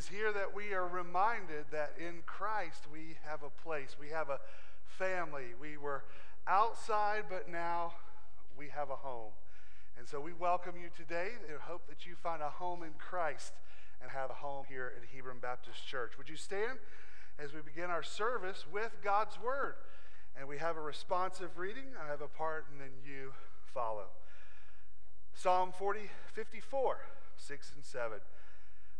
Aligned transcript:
is 0.00 0.08
here 0.08 0.32
that 0.32 0.56
we 0.56 0.72
are 0.72 0.88
reminded 0.88 1.66
that 1.70 1.92
in 1.98 2.22
Christ 2.24 2.84
we 2.90 3.18
have 3.28 3.42
a 3.42 3.50
place, 3.62 3.96
we 4.00 4.08
have 4.08 4.30
a 4.30 4.40
family. 4.98 5.52
We 5.60 5.76
were 5.76 6.04
outside, 6.46 7.24
but 7.28 7.50
now 7.50 7.92
we 8.56 8.68
have 8.68 8.88
a 8.88 8.96
home. 8.96 9.32
And 9.98 10.08
so 10.08 10.18
we 10.18 10.32
welcome 10.32 10.72
you 10.80 10.88
today 10.96 11.32
and 11.46 11.60
hope 11.60 11.86
that 11.90 12.06
you 12.06 12.14
find 12.14 12.40
a 12.40 12.48
home 12.48 12.82
in 12.82 12.92
Christ 12.96 13.52
and 14.00 14.10
have 14.10 14.30
a 14.30 14.40
home 14.40 14.64
here 14.70 14.90
at 14.96 15.06
Hebron 15.14 15.36
Baptist 15.38 15.86
Church. 15.86 16.16
Would 16.16 16.30
you 16.30 16.36
stand 16.36 16.78
as 17.38 17.52
we 17.52 17.60
begin 17.60 17.90
our 17.90 18.02
service 18.02 18.64
with 18.72 18.96
God's 19.04 19.38
Word? 19.38 19.74
And 20.34 20.48
we 20.48 20.56
have 20.56 20.78
a 20.78 20.80
responsive 20.80 21.58
reading. 21.58 21.92
I 22.02 22.10
have 22.10 22.22
a 22.22 22.28
part, 22.28 22.64
and 22.72 22.80
then 22.80 22.96
you 23.04 23.32
follow. 23.74 24.06
Psalm 25.34 25.72
40, 25.78 26.08
54, 26.32 27.00
6 27.36 27.72
and 27.76 27.84
7. 27.84 28.18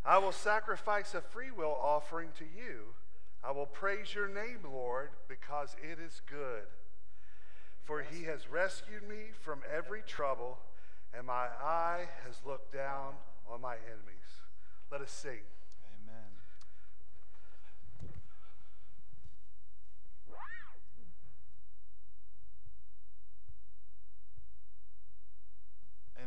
I 0.04 0.18
will 0.18 0.32
sacrifice 0.32 1.14
a 1.14 1.20
freewill 1.20 1.76
offering 1.80 2.28
to 2.38 2.44
you. 2.44 2.94
I 3.44 3.52
will 3.52 3.66
praise 3.66 4.14
your 4.14 4.28
name, 4.28 4.58
Lord, 4.64 5.10
because 5.28 5.76
it 5.82 5.98
is 5.98 6.20
good. 6.26 6.64
For 7.84 8.02
he 8.02 8.24
has 8.24 8.48
rescued 8.48 9.08
me 9.08 9.30
from 9.40 9.60
every 9.74 10.02
trouble, 10.06 10.58
and 11.16 11.26
my 11.26 11.46
eye 11.62 12.08
has 12.26 12.36
looked 12.46 12.72
down 12.72 13.14
on 13.50 13.60
my 13.60 13.74
enemies. 13.74 14.44
Let 14.90 15.00
us 15.00 15.10
sing. 15.10 15.40
Amen. 16.02 16.30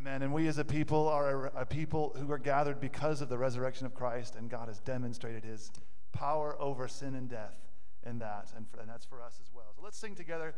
Amen. 0.06 0.20
And 0.20 0.34
we 0.34 0.48
as 0.48 0.58
a 0.58 0.64
people 0.66 1.08
are 1.08 1.46
a, 1.46 1.62
a, 1.62 1.64
people 1.64 2.14
who 2.18 2.30
are 2.30 2.38
gathered 2.38 2.78
because 2.78 3.22
of 3.22 3.30
the 3.30 3.38
resurrection 3.38 3.86
of 3.86 3.94
Christ, 3.94 4.36
and 4.36 4.50
God 4.50 4.68
has 4.68 4.78
demonstrated 4.80 5.44
his 5.44 5.70
power 6.12 6.60
over 6.60 6.86
sin 6.88 7.14
and 7.14 7.26
death 7.26 7.54
in 8.04 8.18
that, 8.18 8.52
and, 8.54 8.68
for, 8.68 8.80
and 8.80 8.90
that's 8.90 9.06
for 9.06 9.22
us 9.22 9.38
as 9.40 9.50
well. 9.54 9.72
So 9.74 9.82
let's 9.82 9.96
sing 9.96 10.14
together. 10.14 10.54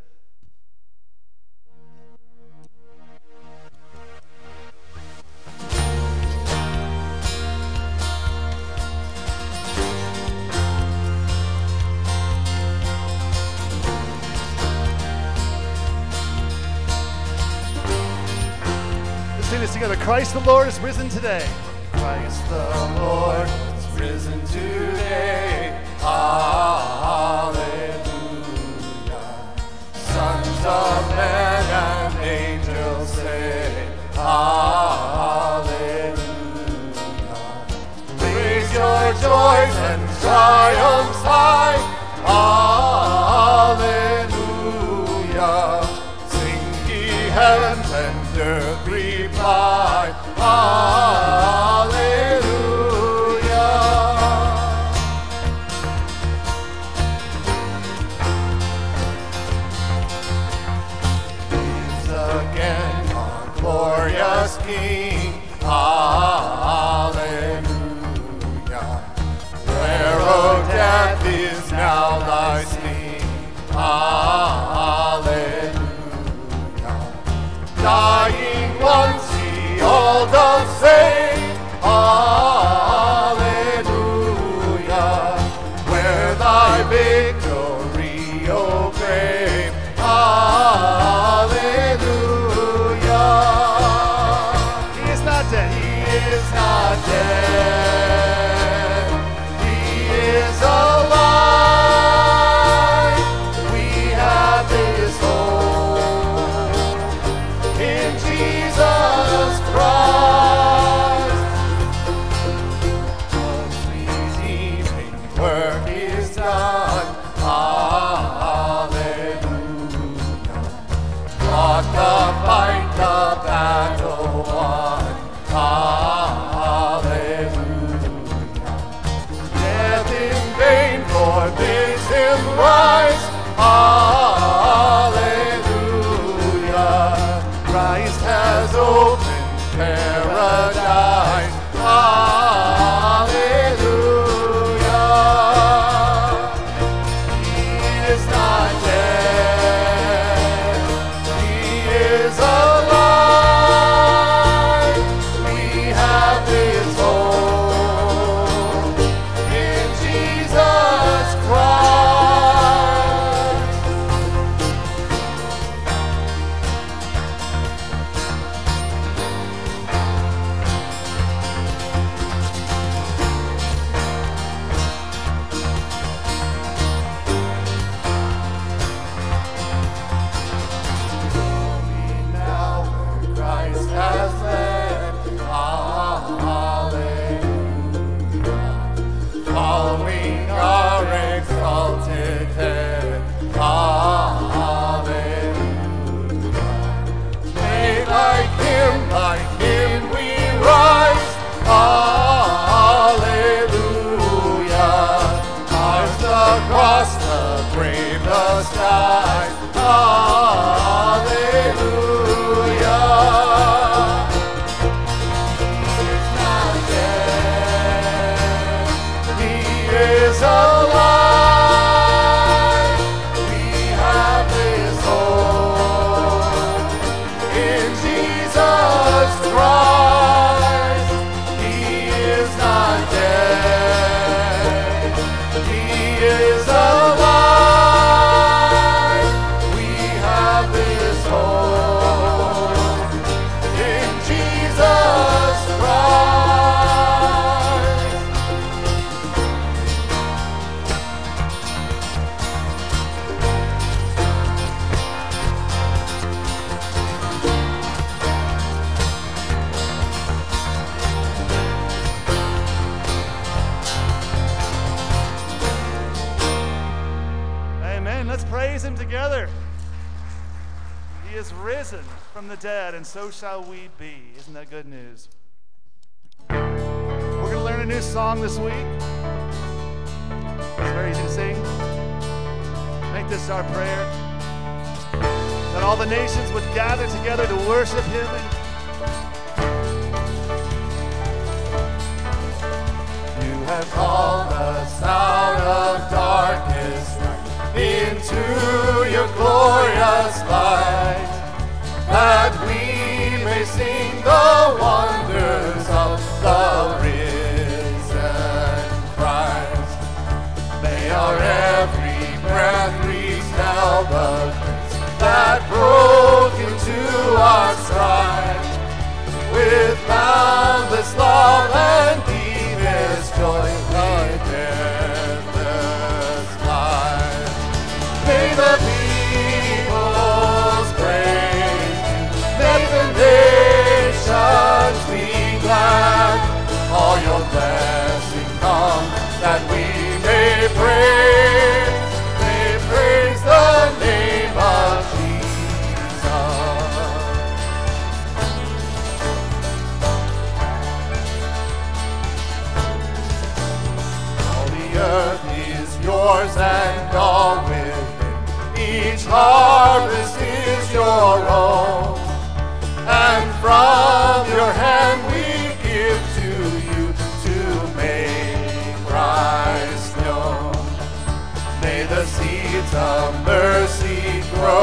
Christ 20.06 20.34
the 20.34 20.40
Lord 20.48 20.68
is 20.68 20.78
risen 20.78 21.08
today. 21.08 21.44
Christ 21.90 22.48
the 22.48 22.68
Lord 23.00 23.48
is 23.76 24.00
risen 24.00 24.40
today. 24.46 25.82
Hallelujah. 25.98 27.56
Sons 29.94 30.64
of 30.64 31.08
men 31.10 31.64
and 31.74 32.14
angels 32.24 33.14
say, 33.14 33.88
Hallelujah. 34.12 35.66
Raise 38.20 38.72
your 38.72 39.12
joys 39.14 39.76
and 39.90 40.08
triumphs 40.20 41.22
high. 41.22 41.95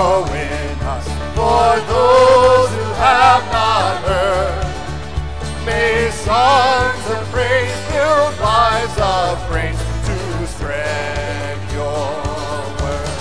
grow 0.04 0.26
in 0.34 0.80
us. 0.96 1.08
For 1.38 1.70
those 1.94 2.70
who 2.78 2.88
have 3.08 3.44
not 3.58 3.94
heard, 4.08 4.66
may 5.66 5.98
songs 6.12 7.06
of 7.16 7.24
praise 7.32 7.78
fill 7.90 8.26
lives 8.44 8.98
of 9.00 9.34
praise 9.50 9.82
to 10.08 10.18
spread 10.56 11.58
your 11.78 12.06
word. 12.82 13.18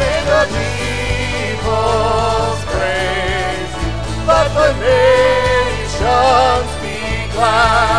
May 0.00 0.18
the 0.32 0.42
peoples 0.56 2.60
praise 2.74 3.72
you, 3.82 3.92
let 4.30 4.48
the 4.58 4.70
nations 4.90 6.70
be 6.82 6.98
glad. 7.34 7.91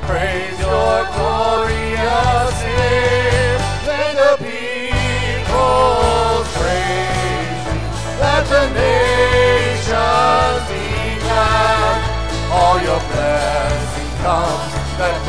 praise 0.07 0.57
your 0.63 0.97
glorious 1.15 2.55
name. 2.79 3.59
Let 3.89 4.11
the 4.21 4.33
people 4.39 5.91
praise 6.55 7.63
you. 7.67 7.83
Let 8.23 8.43
the 8.53 8.63
nations 8.79 10.61
be 10.71 10.87
glad. 11.19 11.99
All 12.49 12.77
your 12.87 13.01
blessing 13.11 14.11
comes. 14.23 14.71
Let 14.99 15.28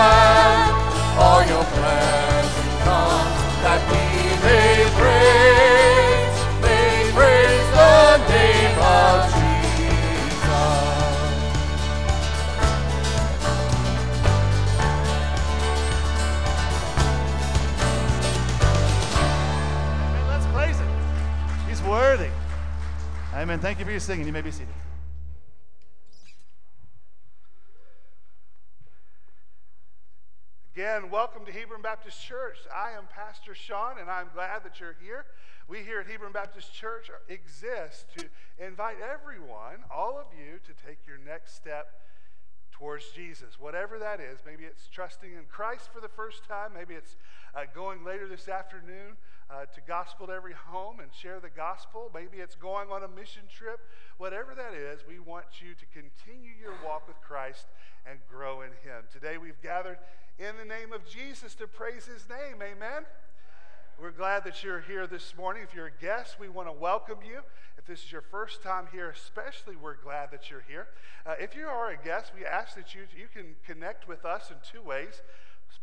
all 0.00 1.44
your 1.46 1.64
that 3.62 3.80
we 3.90 4.02
may 4.44 4.88
praise, 4.96 6.36
may 6.62 7.12
praise 7.12 7.68
the 7.76 8.16
name 8.32 8.78
of 8.80 9.28
Jesus. 9.34 9.60
Amen. 20.00 20.24
Let's 20.28 20.46
praise 20.46 20.78
him. 20.78 20.88
He's 21.68 21.82
worthy. 21.82 22.30
Amen. 23.34 23.60
Thank 23.60 23.78
you 23.78 23.84
for 23.84 23.90
your 23.90 24.00
singing. 24.00 24.26
You 24.26 24.32
may 24.32 24.40
be 24.40 24.50
seated. 24.50 24.79
Again, 30.80 31.10
welcome 31.10 31.44
to 31.44 31.52
Hebron 31.52 31.82
Baptist 31.82 32.24
Church. 32.24 32.56
I 32.74 32.92
am 32.92 33.04
Pastor 33.14 33.54
Sean, 33.54 33.98
and 34.00 34.08
I'm 34.08 34.30
glad 34.32 34.64
that 34.64 34.80
you're 34.80 34.96
here. 35.04 35.26
We 35.68 35.80
here 35.80 36.00
at 36.00 36.06
Hebron 36.06 36.32
Baptist 36.32 36.72
Church 36.72 37.10
exist 37.28 38.06
to 38.16 38.24
invite 38.58 38.96
everyone, 38.98 39.84
all 39.94 40.18
of 40.18 40.24
you, 40.32 40.58
to 40.64 40.86
take 40.86 41.06
your 41.06 41.18
next 41.18 41.54
step 41.54 42.00
towards 42.72 43.10
Jesus, 43.10 43.60
whatever 43.60 43.98
that 43.98 44.20
is. 44.20 44.38
Maybe 44.46 44.64
it's 44.64 44.88
trusting 44.88 45.30
in 45.30 45.44
Christ 45.50 45.90
for 45.92 46.00
the 46.00 46.08
first 46.08 46.44
time. 46.48 46.72
Maybe 46.72 46.94
it's 46.94 47.16
uh, 47.54 47.64
going 47.74 48.02
later 48.02 48.26
this 48.26 48.48
afternoon 48.48 49.20
uh, 49.50 49.66
to 49.74 49.80
gospel 49.86 50.28
to 50.28 50.32
every 50.32 50.54
home 50.54 51.00
and 51.00 51.12
share 51.12 51.40
the 51.40 51.50
gospel. 51.50 52.10
Maybe 52.14 52.38
it's 52.38 52.54
going 52.54 52.88
on 52.88 53.02
a 53.02 53.08
mission 53.08 53.42
trip. 53.54 53.80
Whatever 54.16 54.54
that 54.54 54.72
is, 54.72 55.00
we 55.06 55.18
want 55.18 55.44
you 55.60 55.74
to 55.74 55.84
continue 55.92 56.52
your 56.58 56.72
walk 56.82 57.06
with 57.06 57.20
Christ 57.20 57.66
and 58.06 58.18
grow 58.30 58.62
in 58.62 58.70
Him. 58.82 59.04
Today 59.12 59.38
we've 59.38 59.60
gathered 59.62 59.98
in 60.38 60.56
the 60.58 60.64
name 60.64 60.92
of 60.92 61.06
Jesus 61.08 61.54
to 61.56 61.66
praise 61.66 62.06
His 62.06 62.28
name. 62.28 62.56
Amen. 62.62 63.04
We're 64.00 64.10
glad 64.10 64.44
that 64.44 64.64
you're 64.64 64.80
here 64.80 65.06
this 65.06 65.36
morning. 65.36 65.62
If 65.62 65.74
you're 65.74 65.88
a 65.88 66.02
guest, 66.02 66.40
we 66.40 66.48
want 66.48 66.68
to 66.68 66.72
welcome 66.72 67.18
you. 67.22 67.40
If 67.76 67.84
this 67.84 68.02
is 68.02 68.10
your 68.10 68.22
first 68.22 68.62
time 68.62 68.88
here, 68.90 69.10
especially, 69.10 69.76
we're 69.76 69.96
glad 69.96 70.30
that 70.30 70.50
you're 70.50 70.64
here. 70.66 70.88
Uh, 71.26 71.34
if 71.38 71.54
you 71.54 71.66
are 71.66 71.90
a 71.90 71.98
guest, 72.02 72.32
we 72.34 72.46
ask 72.46 72.74
that 72.76 72.94
you, 72.94 73.02
you 73.14 73.26
can 73.30 73.56
connect 73.66 74.08
with 74.08 74.24
us 74.24 74.50
in 74.50 74.56
two 74.62 74.80
ways, 74.80 75.20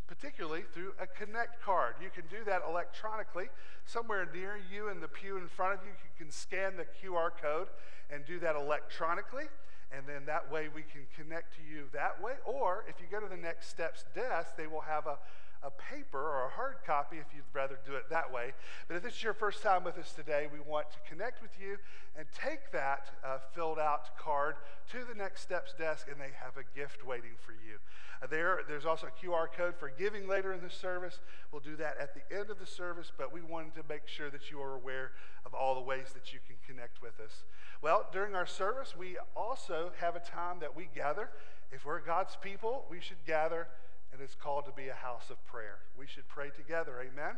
particularly 0.08 0.62
through 0.72 0.94
a 1.00 1.06
Connect 1.06 1.62
card. 1.62 1.94
You 2.02 2.10
can 2.10 2.24
do 2.28 2.44
that 2.44 2.62
electronically. 2.68 3.46
Somewhere 3.84 4.28
near 4.34 4.58
you 4.70 4.88
in 4.88 4.98
the 4.98 5.08
pew 5.08 5.36
in 5.36 5.46
front 5.46 5.74
of 5.74 5.86
you, 5.86 5.92
you 5.92 6.24
can 6.24 6.32
scan 6.32 6.76
the 6.76 6.84
QR 6.84 7.30
code 7.40 7.68
and 8.10 8.24
do 8.26 8.40
that 8.40 8.56
electronically. 8.56 9.44
And 9.90 10.06
then 10.06 10.26
that 10.26 10.52
way 10.52 10.68
we 10.68 10.82
can 10.82 11.06
connect 11.16 11.54
to 11.56 11.62
you 11.62 11.84
that 11.92 12.22
way. 12.22 12.34
Or 12.44 12.84
if 12.88 12.96
you 13.00 13.06
go 13.10 13.24
to 13.24 13.28
the 13.28 13.40
Next 13.40 13.68
Steps 13.68 14.04
desk, 14.14 14.56
they 14.56 14.66
will 14.66 14.82
have 14.82 15.06
a 15.06 15.16
a 15.62 15.70
paper 15.70 16.20
or 16.20 16.46
a 16.46 16.50
hard 16.50 16.76
copy 16.86 17.16
if 17.16 17.26
you'd 17.34 17.42
rather 17.52 17.78
do 17.84 17.94
it 17.94 18.08
that 18.10 18.32
way. 18.32 18.52
But 18.86 18.96
if 18.96 19.02
this 19.02 19.14
is 19.14 19.22
your 19.22 19.34
first 19.34 19.62
time 19.62 19.82
with 19.82 19.98
us 19.98 20.12
today, 20.12 20.46
we 20.52 20.60
want 20.60 20.86
to 20.92 20.98
connect 21.08 21.42
with 21.42 21.50
you 21.60 21.78
and 22.16 22.26
take 22.32 22.70
that 22.72 23.10
uh, 23.24 23.38
filled 23.54 23.78
out 23.78 24.16
card 24.18 24.56
to 24.92 24.98
the 25.04 25.14
Next 25.14 25.42
Steps 25.42 25.74
desk, 25.74 26.06
and 26.10 26.20
they 26.20 26.30
have 26.42 26.56
a 26.56 26.78
gift 26.78 27.04
waiting 27.04 27.34
for 27.44 27.52
you. 27.52 27.78
Uh, 28.22 28.26
there, 28.28 28.60
there's 28.68 28.86
also 28.86 29.08
a 29.08 29.26
QR 29.26 29.46
code 29.50 29.74
for 29.76 29.90
giving 29.90 30.28
later 30.28 30.52
in 30.52 30.60
the 30.60 30.70
service. 30.70 31.18
We'll 31.50 31.60
do 31.60 31.76
that 31.76 31.96
at 32.00 32.14
the 32.14 32.36
end 32.36 32.50
of 32.50 32.58
the 32.58 32.66
service, 32.66 33.10
but 33.16 33.32
we 33.32 33.42
wanted 33.42 33.74
to 33.76 33.82
make 33.88 34.06
sure 34.06 34.30
that 34.30 34.50
you 34.50 34.60
are 34.60 34.74
aware 34.74 35.12
of 35.44 35.54
all 35.54 35.74
the 35.74 35.80
ways 35.80 36.12
that 36.14 36.32
you 36.32 36.38
can 36.46 36.56
connect 36.68 37.00
with 37.00 37.18
us. 37.20 37.44
Well, 37.80 38.06
during 38.12 38.34
our 38.34 38.46
service, 38.46 38.94
we 38.96 39.16
also 39.34 39.92
have 40.00 40.16
a 40.16 40.20
time 40.20 40.58
that 40.60 40.76
we 40.76 40.88
gather. 40.94 41.30
If 41.72 41.84
we're 41.84 42.00
God's 42.00 42.36
people, 42.42 42.84
we 42.90 43.00
should 43.00 43.24
gather 43.26 43.68
and 44.12 44.20
it's 44.22 44.34
called 44.34 44.64
to 44.66 44.72
be 44.72 44.88
a 44.88 44.94
house 44.94 45.30
of 45.30 45.44
prayer. 45.46 45.78
We 45.98 46.06
should 46.06 46.26
pray 46.28 46.50
together, 46.50 46.94
amen? 47.00 47.36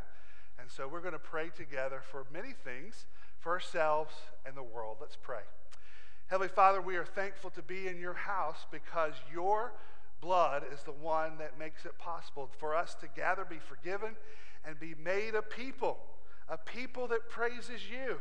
And 0.59 0.71
so 0.71 0.89
we're 0.89 1.01
going 1.01 1.15
to 1.15 1.19
pray 1.19 1.51
together 1.57 2.01
for 2.11 2.27
many 2.33 2.53
things, 2.53 3.07
for 3.39 3.53
ourselves 3.53 4.15
and 4.47 4.57
the 4.57 4.63
world. 4.63 4.99
Let's 5.01 5.17
pray. 5.21 5.43
Heavenly 6.29 6.53
Father, 6.53 6.81
we 6.81 6.97
are 6.97 7.05
thankful 7.05 7.51
to 7.51 7.63
be 7.63 7.89
in 7.89 7.99
your 7.99 8.15
house 8.15 8.67
because 8.71 9.15
your 9.33 9.73
blood 10.21 10.65
is 10.73 10.83
the 10.83 10.93
one 10.93 11.39
that 11.39 11.59
makes 11.59 11.85
it 11.85 11.99
possible 11.99 12.51
for 12.59 12.75
us 12.75 12.95
to 13.01 13.09
gather, 13.17 13.45
be 13.45 13.59
forgiven, 13.59 14.15
and 14.65 14.79
be 14.79 14.95
made 15.03 15.35
a 15.35 15.43
people, 15.43 15.99
a 16.49 16.57
people 16.57 17.09
that 17.09 17.29
praises 17.29 17.81
you. 17.91 18.19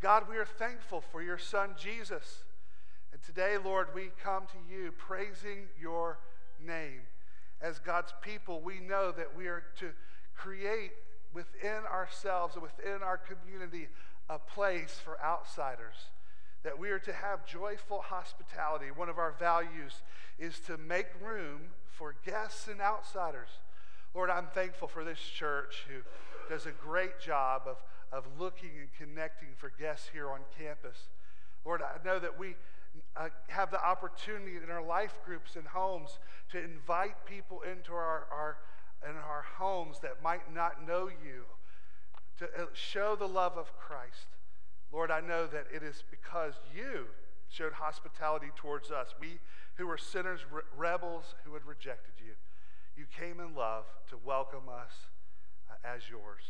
God, 0.00 0.24
we 0.30 0.36
are 0.36 0.44
thankful 0.44 1.00
for 1.00 1.22
your 1.22 1.38
Son, 1.38 1.70
Jesus. 1.78 2.44
And 3.12 3.22
today, 3.22 3.56
Lord, 3.62 3.88
we 3.94 4.10
come 4.22 4.46
to 4.46 4.58
you 4.72 4.92
praising 4.92 5.68
your 5.80 6.18
name 6.64 7.02
as 7.60 7.78
God's 7.78 8.12
people, 8.22 8.60
we 8.60 8.80
know 8.80 9.10
that 9.12 9.36
we 9.36 9.46
are 9.46 9.64
to 9.80 9.90
create 10.34 10.92
within 11.34 11.84
ourselves 11.90 12.54
and 12.54 12.62
within 12.62 13.02
our 13.02 13.18
community 13.18 13.88
a 14.30 14.38
place 14.38 15.00
for 15.02 15.20
outsiders. 15.20 15.96
That 16.62 16.78
we 16.78 16.90
are 16.90 16.98
to 17.00 17.12
have 17.12 17.46
joyful 17.46 18.00
hospitality. 18.00 18.86
One 18.94 19.08
of 19.08 19.18
our 19.18 19.32
values 19.38 20.02
is 20.38 20.58
to 20.60 20.76
make 20.76 21.06
room 21.22 21.60
for 21.86 22.14
guests 22.24 22.68
and 22.68 22.80
outsiders. 22.80 23.48
Lord, 24.14 24.30
I'm 24.30 24.46
thankful 24.46 24.88
for 24.88 25.04
this 25.04 25.18
church 25.18 25.84
who 25.88 26.00
does 26.52 26.66
a 26.66 26.70
great 26.70 27.20
job 27.20 27.62
of, 27.66 27.76
of 28.12 28.24
looking 28.38 28.70
and 28.78 28.88
connecting 28.98 29.48
for 29.56 29.72
guests 29.78 30.08
here 30.12 30.30
on 30.30 30.40
campus. 30.58 31.08
Lord, 31.64 31.82
I 31.82 32.04
know 32.04 32.18
that 32.18 32.38
we 32.38 32.56
uh, 33.16 33.28
have 33.48 33.70
the 33.70 33.84
opportunity 33.84 34.56
in 34.56 34.70
our 34.70 34.82
life 34.82 35.18
groups 35.24 35.56
and 35.56 35.66
homes 35.66 36.18
to 36.52 36.62
invite 36.62 37.26
people 37.26 37.62
into 37.62 37.92
our, 37.92 38.26
our, 38.32 38.56
in 39.08 39.16
our 39.16 39.44
homes 39.56 39.98
that 40.00 40.22
might 40.22 40.52
not 40.54 40.86
know 40.86 41.08
you, 41.08 41.44
to 42.38 42.44
uh, 42.44 42.66
show 42.72 43.16
the 43.16 43.28
love 43.28 43.56
of 43.56 43.76
Christ. 43.76 44.26
Lord, 44.92 45.10
I 45.10 45.20
know 45.20 45.46
that 45.46 45.66
it 45.74 45.82
is 45.82 46.02
because 46.10 46.54
you 46.74 47.06
showed 47.50 47.72
hospitality 47.72 48.48
towards 48.56 48.90
us. 48.90 49.14
We 49.20 49.38
who 49.78 49.86
were 49.86 49.96
sinners, 49.96 50.40
re- 50.50 50.62
rebels 50.76 51.34
who 51.44 51.54
had 51.54 51.64
rejected 51.64 52.14
you. 52.18 52.32
You 52.96 53.06
came 53.16 53.40
in 53.40 53.54
love 53.54 53.84
to 54.10 54.16
welcome 54.24 54.68
us 54.68 54.92
uh, 55.70 55.74
as 55.86 56.02
yours. 56.10 56.42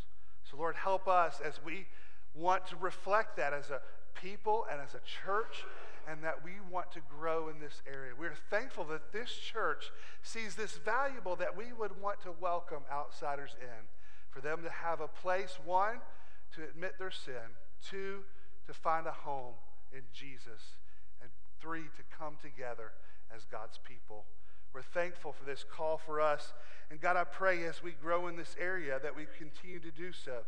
So, 0.50 0.56
Lord, 0.56 0.76
help 0.76 1.08
us 1.08 1.40
as 1.44 1.60
we 1.64 1.86
want 2.34 2.66
to 2.68 2.76
reflect 2.76 3.36
that 3.36 3.52
as 3.52 3.70
a 3.70 3.80
people 4.14 4.66
and 4.70 4.80
as 4.80 4.94
a 4.94 5.00
church 5.24 5.64
and 6.08 6.22
that 6.24 6.42
we 6.42 6.52
want 6.70 6.90
to 6.92 7.00
grow 7.18 7.48
in 7.48 7.60
this 7.60 7.82
area. 7.86 8.12
We're 8.18 8.34
thankful 8.48 8.84
that 8.84 9.12
this 9.12 9.30
church 9.30 9.90
sees 10.22 10.54
this 10.54 10.78
valuable 10.78 11.36
that 11.36 11.56
we 11.56 11.72
would 11.78 12.00
want 12.00 12.22
to 12.22 12.32
welcome 12.40 12.82
outsiders 12.90 13.56
in, 13.60 13.84
for 14.30 14.40
them 14.40 14.62
to 14.62 14.70
have 14.70 15.00
a 15.00 15.08
place, 15.08 15.58
one, 15.64 15.98
to 16.54 16.64
admit 16.64 16.98
their 16.98 17.10
sin, 17.10 17.56
two, 17.86 18.20
to 18.66 18.72
find 18.72 19.06
a 19.06 19.12
home 19.12 19.54
in 19.92 20.02
Jesus, 20.14 20.76
and 21.20 21.30
three, 21.60 21.82
to 21.96 22.02
come 22.18 22.36
together 22.40 22.92
as 23.34 23.44
God's 23.44 23.78
people. 23.78 24.24
We're 24.72 24.82
thankful 24.82 25.32
for 25.32 25.44
this 25.44 25.64
call 25.64 25.98
for 25.98 26.20
us. 26.20 26.52
And 26.90 27.00
God, 27.00 27.16
I 27.16 27.24
pray 27.24 27.64
as 27.64 27.82
we 27.82 27.92
grow 27.92 28.28
in 28.28 28.36
this 28.36 28.54
area 28.60 28.98
that 29.02 29.14
we 29.14 29.26
continue 29.36 29.80
to 29.80 29.90
do 29.90 30.12
so. 30.12 30.40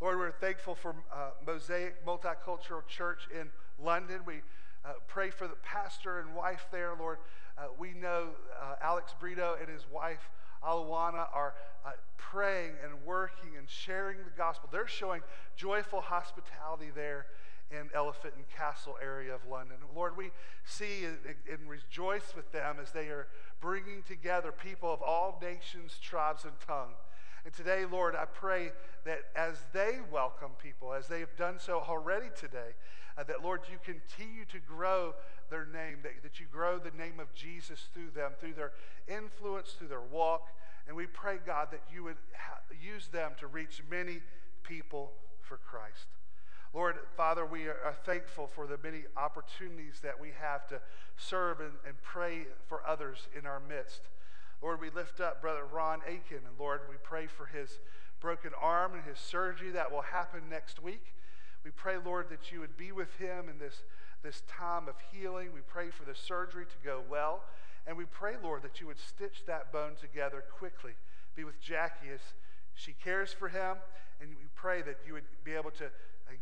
Lord, 0.00 0.18
we're 0.18 0.32
thankful 0.32 0.74
for 0.74 0.94
uh, 1.12 1.30
Mosaic 1.46 2.04
Multicultural 2.04 2.86
Church 2.86 3.28
in 3.32 3.48
London. 3.82 4.20
We 4.26 4.42
uh, 4.84 4.94
pray 5.06 5.30
for 5.30 5.48
the 5.48 5.56
pastor 5.62 6.20
and 6.20 6.34
wife 6.34 6.66
there, 6.70 6.92
Lord. 6.98 7.18
Uh, 7.56 7.68
we 7.78 7.92
know 7.92 8.30
uh, 8.60 8.74
Alex 8.82 9.14
Brito 9.18 9.56
and 9.60 9.68
his 9.68 9.86
wife, 9.90 10.28
Aluana, 10.62 11.26
are 11.32 11.54
uh, 11.86 11.90
praying 12.16 12.72
and 12.82 12.92
working 13.06 13.56
and 13.56 13.68
sharing 13.68 14.18
the 14.18 14.36
gospel. 14.36 14.68
They're 14.72 14.86
showing 14.86 15.22
joyful 15.56 16.00
hospitality 16.00 16.90
there 16.94 17.26
in 17.70 17.88
Elephant 17.94 18.34
and 18.36 18.44
Castle 18.48 18.96
area 19.02 19.34
of 19.34 19.40
London. 19.50 19.76
Lord, 19.94 20.16
we 20.16 20.30
see 20.64 21.04
and, 21.04 21.18
and 21.50 21.68
rejoice 21.68 22.34
with 22.36 22.52
them 22.52 22.76
as 22.80 22.92
they 22.92 23.06
are 23.08 23.26
bringing 23.60 24.02
together 24.02 24.52
people 24.52 24.92
of 24.92 25.02
all 25.02 25.38
nations, 25.42 25.98
tribes, 26.00 26.44
and 26.44 26.52
tongues. 26.66 26.98
And 27.44 27.52
today, 27.52 27.84
Lord, 27.84 28.14
I 28.16 28.24
pray 28.24 28.72
that 29.04 29.20
as 29.36 29.58
they 29.72 29.98
welcome 30.10 30.52
people, 30.62 30.94
as 30.94 31.08
they 31.08 31.20
have 31.20 31.36
done 31.36 31.58
so 31.58 31.80
already 31.80 32.28
today, 32.34 32.72
uh, 33.18 33.24
that, 33.24 33.42
Lord, 33.42 33.60
you 33.70 33.78
continue 33.84 34.44
to 34.46 34.58
grow 34.58 35.14
their 35.50 35.66
name, 35.66 35.98
that, 36.02 36.22
that 36.22 36.40
you 36.40 36.46
grow 36.50 36.78
the 36.78 36.96
name 36.96 37.20
of 37.20 37.32
Jesus 37.34 37.88
through 37.92 38.10
them, 38.14 38.32
through 38.40 38.54
their 38.54 38.72
influence, 39.06 39.72
through 39.72 39.88
their 39.88 40.00
walk. 40.00 40.48
And 40.86 40.96
we 40.96 41.06
pray, 41.06 41.36
God, 41.44 41.68
that 41.70 41.82
you 41.92 42.04
would 42.04 42.16
ha- 42.34 42.60
use 42.82 43.08
them 43.08 43.32
to 43.40 43.46
reach 43.46 43.82
many 43.90 44.20
people 44.62 45.12
for 45.42 45.58
Christ. 45.58 46.06
Lord, 46.74 46.96
Father, 47.16 47.46
we 47.46 47.68
are 47.68 47.94
thankful 48.04 48.50
for 48.52 48.66
the 48.66 48.78
many 48.82 49.04
opportunities 49.16 50.00
that 50.02 50.20
we 50.20 50.32
have 50.40 50.66
to 50.68 50.80
serve 51.16 51.60
and, 51.60 51.70
and 51.86 51.94
pray 52.02 52.46
for 52.68 52.80
others 52.84 53.28
in 53.38 53.46
our 53.46 53.60
midst. 53.60 54.00
Lord, 54.60 54.80
we 54.80 54.90
lift 54.90 55.20
up 55.20 55.40
Brother 55.40 55.62
Ron 55.72 56.00
Aiken, 56.04 56.38
and 56.38 56.58
Lord, 56.58 56.80
we 56.90 56.96
pray 57.00 57.28
for 57.28 57.46
his 57.46 57.78
broken 58.20 58.50
arm 58.60 58.94
and 58.94 59.04
his 59.04 59.20
surgery 59.20 59.70
that 59.70 59.92
will 59.92 60.02
happen 60.02 60.48
next 60.50 60.82
week. 60.82 61.14
We 61.64 61.70
pray, 61.70 61.94
Lord, 62.04 62.28
that 62.30 62.50
you 62.50 62.58
would 62.58 62.76
be 62.76 62.90
with 62.90 63.14
him 63.18 63.48
in 63.48 63.60
this, 63.60 63.84
this 64.24 64.42
time 64.48 64.88
of 64.88 64.96
healing. 65.12 65.50
We 65.54 65.60
pray 65.60 65.90
for 65.90 66.04
the 66.04 66.14
surgery 66.16 66.64
to 66.64 66.84
go 66.84 67.02
well. 67.08 67.44
And 67.86 67.96
we 67.96 68.04
pray, 68.04 68.34
Lord, 68.42 68.62
that 68.62 68.80
you 68.80 68.88
would 68.88 68.98
stitch 68.98 69.44
that 69.46 69.72
bone 69.72 69.92
together 70.00 70.42
quickly. 70.58 70.92
Be 71.36 71.44
with 71.44 71.60
Jackie 71.60 72.10
as 72.12 72.20
she 72.74 72.94
cares 73.04 73.32
for 73.32 73.48
him. 73.48 73.76
And 74.20 74.30
we 74.30 74.46
pray 74.56 74.82
that 74.82 74.98
you 75.06 75.12
would 75.12 75.24
be 75.44 75.52
able 75.52 75.70
to 75.72 75.84
uh, 75.86 75.88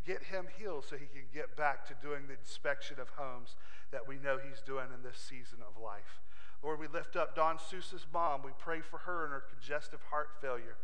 get 0.06 0.24
him 0.24 0.46
healed 0.58 0.84
so 0.88 0.96
he 0.96 1.06
can 1.06 1.26
get 1.32 1.56
back 1.56 1.86
to 1.86 1.94
doing 2.02 2.26
the 2.26 2.34
inspection 2.34 2.98
of 3.00 3.08
homes 3.10 3.56
that 3.90 4.08
we 4.08 4.16
know 4.16 4.38
he's 4.38 4.60
doing 4.60 4.86
in 4.94 5.02
this 5.02 5.18
season 5.18 5.58
of 5.60 5.80
life. 5.80 6.20
Lord, 6.62 6.78
we 6.78 6.86
lift 6.86 7.16
up 7.16 7.34
Don 7.34 7.58
Sousa's 7.58 8.06
mom. 8.12 8.42
We 8.44 8.52
pray 8.58 8.80
for 8.80 8.98
her 8.98 9.24
and 9.24 9.32
her 9.32 9.44
congestive 9.50 10.00
heart 10.10 10.30
failure. 10.40 10.76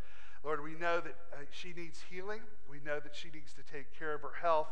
Lord, 0.45 0.63
we 0.63 0.75
know 0.75 1.01
that 1.01 1.17
uh, 1.33 1.37
she 1.51 1.73
needs 1.73 2.03
healing. 2.11 2.41
We 2.69 2.79
know 2.85 3.01
that 3.01 3.15
she 3.15 3.29
needs 3.33 3.53
to 3.55 3.63
take 3.63 3.97
care 3.97 4.15
of 4.15 4.23
her 4.23 4.39
health. 4.41 4.69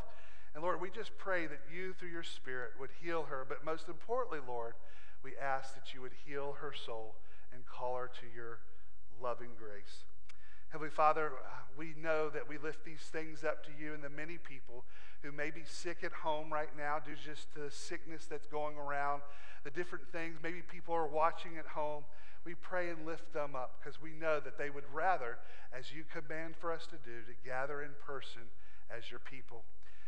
And 0.54 0.62
Lord, 0.62 0.80
we 0.80 0.90
just 0.90 1.16
pray 1.18 1.46
that 1.46 1.60
you, 1.72 1.92
through 1.92 2.10
your 2.10 2.22
Spirit, 2.22 2.72
would 2.78 2.90
heal 3.02 3.24
her. 3.24 3.44
But 3.48 3.64
most 3.64 3.88
importantly, 3.88 4.40
Lord, 4.46 4.74
we 5.22 5.32
ask 5.36 5.74
that 5.74 5.94
you 5.94 6.00
would 6.02 6.14
heal 6.26 6.56
her 6.60 6.72
soul 6.72 7.16
and 7.52 7.66
call 7.66 7.96
her 7.96 8.10
to 8.20 8.26
your 8.34 8.60
loving 9.20 9.50
grace. 9.58 10.04
Heavenly 10.68 10.90
Father, 10.90 11.32
we 11.78 11.94
know 12.02 12.28
that 12.30 12.48
we 12.48 12.58
lift 12.58 12.84
these 12.84 13.00
things 13.12 13.44
up 13.44 13.64
to 13.64 13.70
you 13.80 13.94
and 13.94 14.02
the 14.02 14.10
many 14.10 14.38
people 14.38 14.84
who 15.22 15.30
may 15.30 15.50
be 15.50 15.62
sick 15.64 15.98
at 16.02 16.12
home 16.12 16.52
right 16.52 16.70
now 16.76 16.98
due 16.98 17.14
just 17.14 17.52
to 17.54 17.60
the 17.60 17.70
sickness 17.70 18.26
that's 18.26 18.46
going 18.46 18.76
around, 18.76 19.22
the 19.64 19.70
different 19.70 20.06
things. 20.10 20.36
Maybe 20.42 20.62
people 20.62 20.94
are 20.94 21.06
watching 21.06 21.56
at 21.58 21.66
home. 21.66 22.04
We 22.44 22.54
pray 22.54 22.90
and 22.90 23.06
lift 23.06 23.32
them 23.32 23.54
up 23.54 23.78
because 23.80 24.00
we 24.00 24.12
know 24.12 24.40
that 24.40 24.58
they 24.58 24.70
would 24.70 24.84
rather, 24.92 25.38
as 25.76 25.92
you 25.92 26.04
command 26.12 26.54
for 26.56 26.72
us 26.72 26.86
to 26.86 26.96
do, 26.96 27.22
to 27.26 27.48
gather 27.48 27.82
in 27.82 27.90
person 28.04 28.42
as 28.96 29.10
your 29.10 29.20
people. 29.20 29.64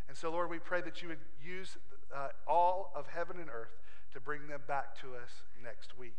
And 0.08 0.16
so, 0.16 0.30
Lord, 0.30 0.50
we 0.50 0.58
pray 0.58 0.80
that 0.82 1.02
you 1.02 1.08
would 1.08 1.24
use 1.44 1.76
uh, 2.14 2.28
all 2.46 2.92
of 2.94 3.06
heaven 3.08 3.38
and 3.40 3.50
earth 3.50 3.76
to 4.12 4.20
bring 4.20 4.48
them 4.48 4.60
back 4.66 4.98
to 5.00 5.08
us 5.14 5.42
next 5.62 5.98
week. 5.98 6.16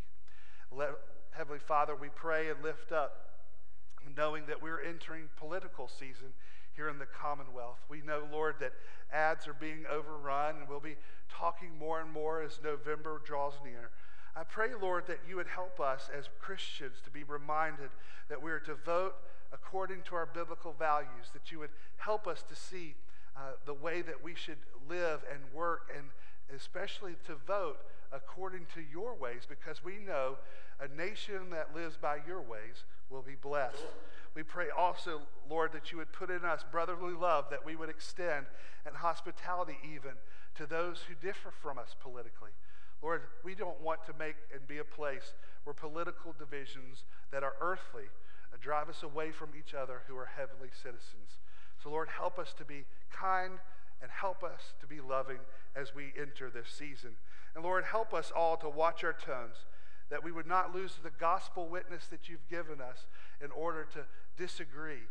Let, 0.72 0.90
Heavenly 1.32 1.60
Father, 1.60 1.96
we 1.96 2.10
pray 2.10 2.50
and 2.50 2.62
lift 2.64 2.92
up 2.92 3.29
knowing 4.16 4.44
that 4.48 4.62
we're 4.62 4.82
entering 4.82 5.30
political 5.38 5.88
season 5.88 6.34
here 6.76 6.90
in 6.90 7.00
the 7.00 7.06
Commonwealth. 7.06 7.80
We 7.90 8.02
know, 8.02 8.24
Lord, 8.32 8.56
that 8.60 8.74
ads 9.12 9.48
are 9.48 9.54
being 9.54 9.86
overrun, 9.92 10.56
and 10.58 10.70
we'll 10.70 10.80
be 10.80 10.96
talking 11.30 11.78
more 11.78 12.00
and 12.00 12.12
more 12.12 12.42
as 12.42 12.60
November 12.64 13.22
draws 13.26 13.54
near. 13.64 13.90
I 14.36 14.44
pray, 14.44 14.70
Lord, 14.80 15.08
that 15.08 15.20
you 15.28 15.36
would 15.36 15.48
help 15.48 15.80
us 15.80 16.10
as 16.18 16.30
Christians 16.40 16.98
to 17.04 17.10
be 17.10 17.24
reminded 17.24 17.90
that 18.30 18.42
we 18.42 18.52
are 18.52 18.60
to 18.60 18.76
vote 18.76 19.16
according 19.52 20.04
to 20.04 20.16
our 20.16 20.28
biblical 20.28 20.74
values, 20.78 21.30
that 21.34 21.52
you 21.52 21.60
would 21.60 21.72
help 21.98 22.28
us 22.28 22.44
to 22.48 22.56
see 22.56 22.96
uh, 23.36 23.54
the 23.66 23.74
way 23.74 24.02
that 24.02 24.24
we 24.24 24.36
should 24.36 24.60
live 24.88 25.22
and 25.32 25.42
work, 25.54 25.92
and 25.96 26.08
especially 26.56 27.16
to 27.26 27.36
vote 27.48 27.80
according 28.12 28.66
to 28.74 28.82
your 28.92 29.14
ways, 29.16 29.44
because 29.48 29.84
we 29.84 29.98
know 29.98 30.38
a 30.80 30.88
nation 30.96 31.50
that 31.52 31.76
lives 31.76 31.98
by 31.98 32.20
your 32.28 32.42
ways 32.42 32.86
will 33.10 33.22
be 33.22 33.36
blessed. 33.36 33.86
We 34.36 34.44
pray 34.44 34.68
also, 34.76 35.22
Lord, 35.50 35.74
that 35.74 35.92
you 35.92 35.98
would 35.98 36.14
put 36.14 36.30
in 36.30 36.46
us 36.46 36.64
brotherly 36.72 37.14
love, 37.14 37.46
that 37.50 37.66
we 37.66 37.76
would 37.76 37.90
extend, 37.90 38.46
and 38.86 38.96
hospitality 38.96 39.78
even 39.84 40.12
to 40.56 40.66
those 40.66 41.02
who 41.08 41.16
differ 41.16 41.52
from 41.52 41.78
us 41.78 41.96
politically. 42.00 42.52
Lord, 43.02 43.22
we 43.44 43.56
don't 43.56 43.82
want 43.82 44.06
to 44.06 44.14
make 44.20 44.36
and 44.54 44.68
be 44.68 44.78
a 44.78 44.84
place 44.84 45.34
where 45.64 45.74
political 45.74 46.36
divisions 46.38 47.04
that 47.32 47.44
are 47.44 47.54
earthly 47.62 48.06
drive 48.62 48.90
us 48.90 49.04
away 49.04 49.32
from 49.32 49.50
each 49.58 49.74
other 49.74 50.02
who 50.08 50.18
are 50.18 50.30
heavenly 50.38 50.70
citizens. 50.72 51.40
So, 51.82 51.90
Lord, 51.90 52.10
help 52.10 52.38
us 52.38 52.54
to 52.58 52.66
be 52.66 52.86
kind 53.12 53.54
and 54.02 54.12
help 54.12 54.44
us 54.44 54.74
to 54.82 54.88
be 54.88 55.00
loving 55.00 55.40
as 55.76 55.96
we 55.96 56.14
enter 56.20 56.50
this 56.50 56.70
season. 56.70 57.12
And 57.56 57.64
Lord, 57.64 57.84
help 57.86 58.14
us 58.14 58.32
all 58.36 58.58
to 58.58 58.70
watch 58.70 59.04
our 59.04 59.14
tones 59.14 59.66
that 60.10 60.24
we 60.24 60.32
would 60.32 60.48
not 60.48 60.74
lose 60.74 60.94
the 61.04 61.12
gospel 61.20 61.68
witness 61.68 62.08
that 62.08 62.30
you've 62.30 62.48
given 62.50 62.82
us 62.82 63.06
in 63.44 63.52
order 63.52 63.88
to 63.94 64.00
disagree. 64.38 65.04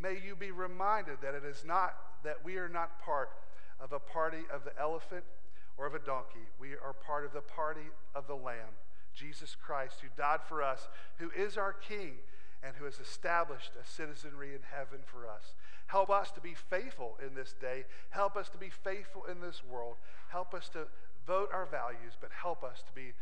May 0.00 0.18
you 0.24 0.36
be 0.36 0.50
reminded 0.50 1.18
that 1.22 1.34
it 1.34 1.44
is 1.44 1.64
not 1.64 1.94
that 2.24 2.44
we 2.44 2.56
are 2.56 2.68
not 2.68 3.00
part 3.00 3.30
of 3.80 3.92
a 3.92 3.98
party 3.98 4.44
of 4.52 4.64
the 4.64 4.78
elephant 4.80 5.24
or 5.76 5.86
of 5.86 5.94
a 5.94 5.98
donkey. 5.98 6.48
We 6.58 6.72
are 6.72 6.92
part 6.92 7.24
of 7.24 7.32
the 7.32 7.40
party 7.40 7.88
of 8.14 8.26
the 8.26 8.34
Lamb, 8.34 8.76
Jesus 9.14 9.54
Christ, 9.54 10.00
who 10.00 10.08
died 10.16 10.40
for 10.48 10.62
us, 10.62 10.88
who 11.18 11.30
is 11.30 11.56
our 11.56 11.72
King, 11.72 12.14
and 12.62 12.74
who 12.76 12.84
has 12.84 12.98
established 12.98 13.72
a 13.80 13.86
citizenry 13.86 14.54
in 14.54 14.62
heaven 14.74 15.00
for 15.04 15.28
us. 15.28 15.54
Help 15.86 16.10
us 16.10 16.30
to 16.32 16.40
be 16.40 16.54
faithful 16.54 17.16
in 17.24 17.34
this 17.34 17.54
day. 17.60 17.84
Help 18.10 18.36
us 18.36 18.48
to 18.48 18.58
be 18.58 18.70
faithful 18.70 19.24
in 19.30 19.40
this 19.40 19.62
world. 19.64 19.96
Help 20.28 20.52
us 20.52 20.68
to 20.70 20.86
vote 21.26 21.50
our 21.52 21.66
values, 21.66 22.14
but 22.20 22.30
help 22.32 22.64
us 22.64 22.82
to 22.86 22.92
be 22.92 23.12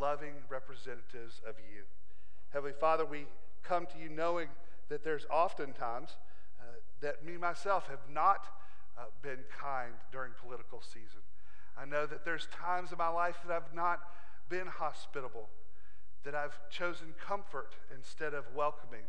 loving 0.00 0.34
representatives 0.48 1.40
of 1.46 1.54
you. 1.58 1.82
Heavenly 2.50 2.74
Father, 2.78 3.04
we 3.04 3.26
come 3.62 3.86
to 3.86 3.98
you 3.98 4.08
knowing 4.08 4.48
that 4.88 5.04
there's 5.04 5.26
oftentimes 5.30 6.10
uh, 6.60 6.64
that 7.00 7.24
me 7.24 7.36
myself 7.36 7.88
have 7.88 8.00
not 8.12 8.46
uh, 8.98 9.02
been 9.22 9.40
kind 9.58 9.94
during 10.12 10.32
political 10.40 10.80
season. 10.80 11.20
I 11.76 11.84
know 11.84 12.06
that 12.06 12.24
there's 12.24 12.46
times 12.46 12.92
in 12.92 12.98
my 12.98 13.08
life 13.08 13.36
that 13.46 13.54
I've 13.54 13.74
not 13.74 14.00
been 14.48 14.66
hospitable, 14.66 15.48
that 16.24 16.34
I've 16.34 16.56
chosen 16.70 17.14
comfort 17.18 17.74
instead 17.94 18.34
of 18.34 18.44
welcoming, 18.54 19.06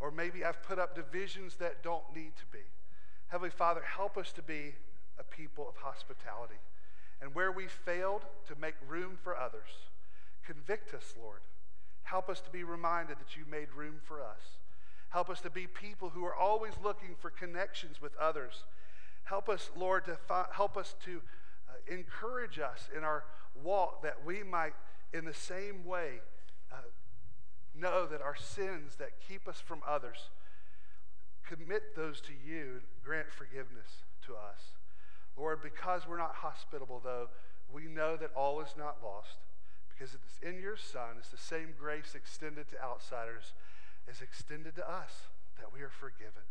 or 0.00 0.10
maybe 0.10 0.44
I've 0.44 0.62
put 0.62 0.78
up 0.78 0.94
divisions 0.94 1.56
that 1.56 1.82
don't 1.82 2.04
need 2.14 2.36
to 2.36 2.46
be. 2.52 2.64
Heavenly 3.28 3.50
Father, 3.50 3.82
help 3.82 4.16
us 4.16 4.32
to 4.32 4.42
be 4.42 4.74
a 5.18 5.22
people 5.22 5.68
of 5.68 5.76
hospitality. 5.76 6.58
And 7.22 7.34
where 7.34 7.52
we 7.52 7.68
failed 7.68 8.22
to 8.48 8.54
make 8.60 8.74
room 8.88 9.16
for 9.22 9.36
others, 9.36 9.70
Convict 10.46 10.94
us, 10.94 11.14
Lord. 11.20 11.40
Help 12.02 12.28
us 12.28 12.40
to 12.40 12.50
be 12.50 12.64
reminded 12.64 13.18
that 13.18 13.36
you 13.36 13.44
made 13.50 13.68
room 13.74 13.96
for 14.04 14.22
us. 14.22 14.58
Help 15.08 15.30
us 15.30 15.40
to 15.40 15.50
be 15.50 15.66
people 15.66 16.10
who 16.10 16.24
are 16.24 16.34
always 16.34 16.72
looking 16.82 17.14
for 17.18 17.30
connections 17.30 18.00
with 18.02 18.12
others. 18.16 18.64
Help 19.24 19.48
us, 19.48 19.70
Lord, 19.76 20.04
to 20.04 20.16
fi- 20.16 20.46
help 20.52 20.76
us 20.76 20.94
to 21.04 21.22
uh, 21.68 21.72
encourage 21.88 22.58
us 22.58 22.88
in 22.94 23.04
our 23.04 23.24
walk 23.62 24.02
that 24.02 24.24
we 24.26 24.42
might, 24.42 24.74
in 25.14 25.24
the 25.24 25.32
same 25.32 25.84
way, 25.84 26.20
uh, 26.72 26.76
know 27.74 28.06
that 28.06 28.20
our 28.20 28.36
sins 28.36 28.96
that 28.96 29.12
keep 29.26 29.48
us 29.48 29.62
from 29.64 29.80
others, 29.88 30.30
commit 31.48 31.96
those 31.96 32.20
to 32.20 32.32
you 32.32 32.62
and 32.62 32.82
grant 33.04 33.30
forgiveness 33.30 34.02
to 34.26 34.34
us. 34.34 34.74
Lord, 35.36 35.62
because 35.62 36.02
we're 36.08 36.18
not 36.18 36.34
hospitable, 36.34 37.00
though, 37.02 37.28
we 37.72 37.84
know 37.84 38.16
that 38.16 38.30
all 38.36 38.60
is 38.60 38.74
not 38.76 38.96
lost 39.02 39.38
because 39.94 40.14
it's 40.14 40.38
in 40.42 40.60
your 40.60 40.76
Son. 40.76 41.16
It's 41.18 41.30
the 41.30 41.38
same 41.38 41.74
grace 41.78 42.14
extended 42.14 42.68
to 42.70 42.82
outsiders 42.82 43.54
as 44.10 44.20
extended 44.20 44.74
to 44.76 44.84
us 44.84 45.30
that 45.58 45.72
we 45.72 45.80
are 45.80 45.90
forgiven. 45.90 46.42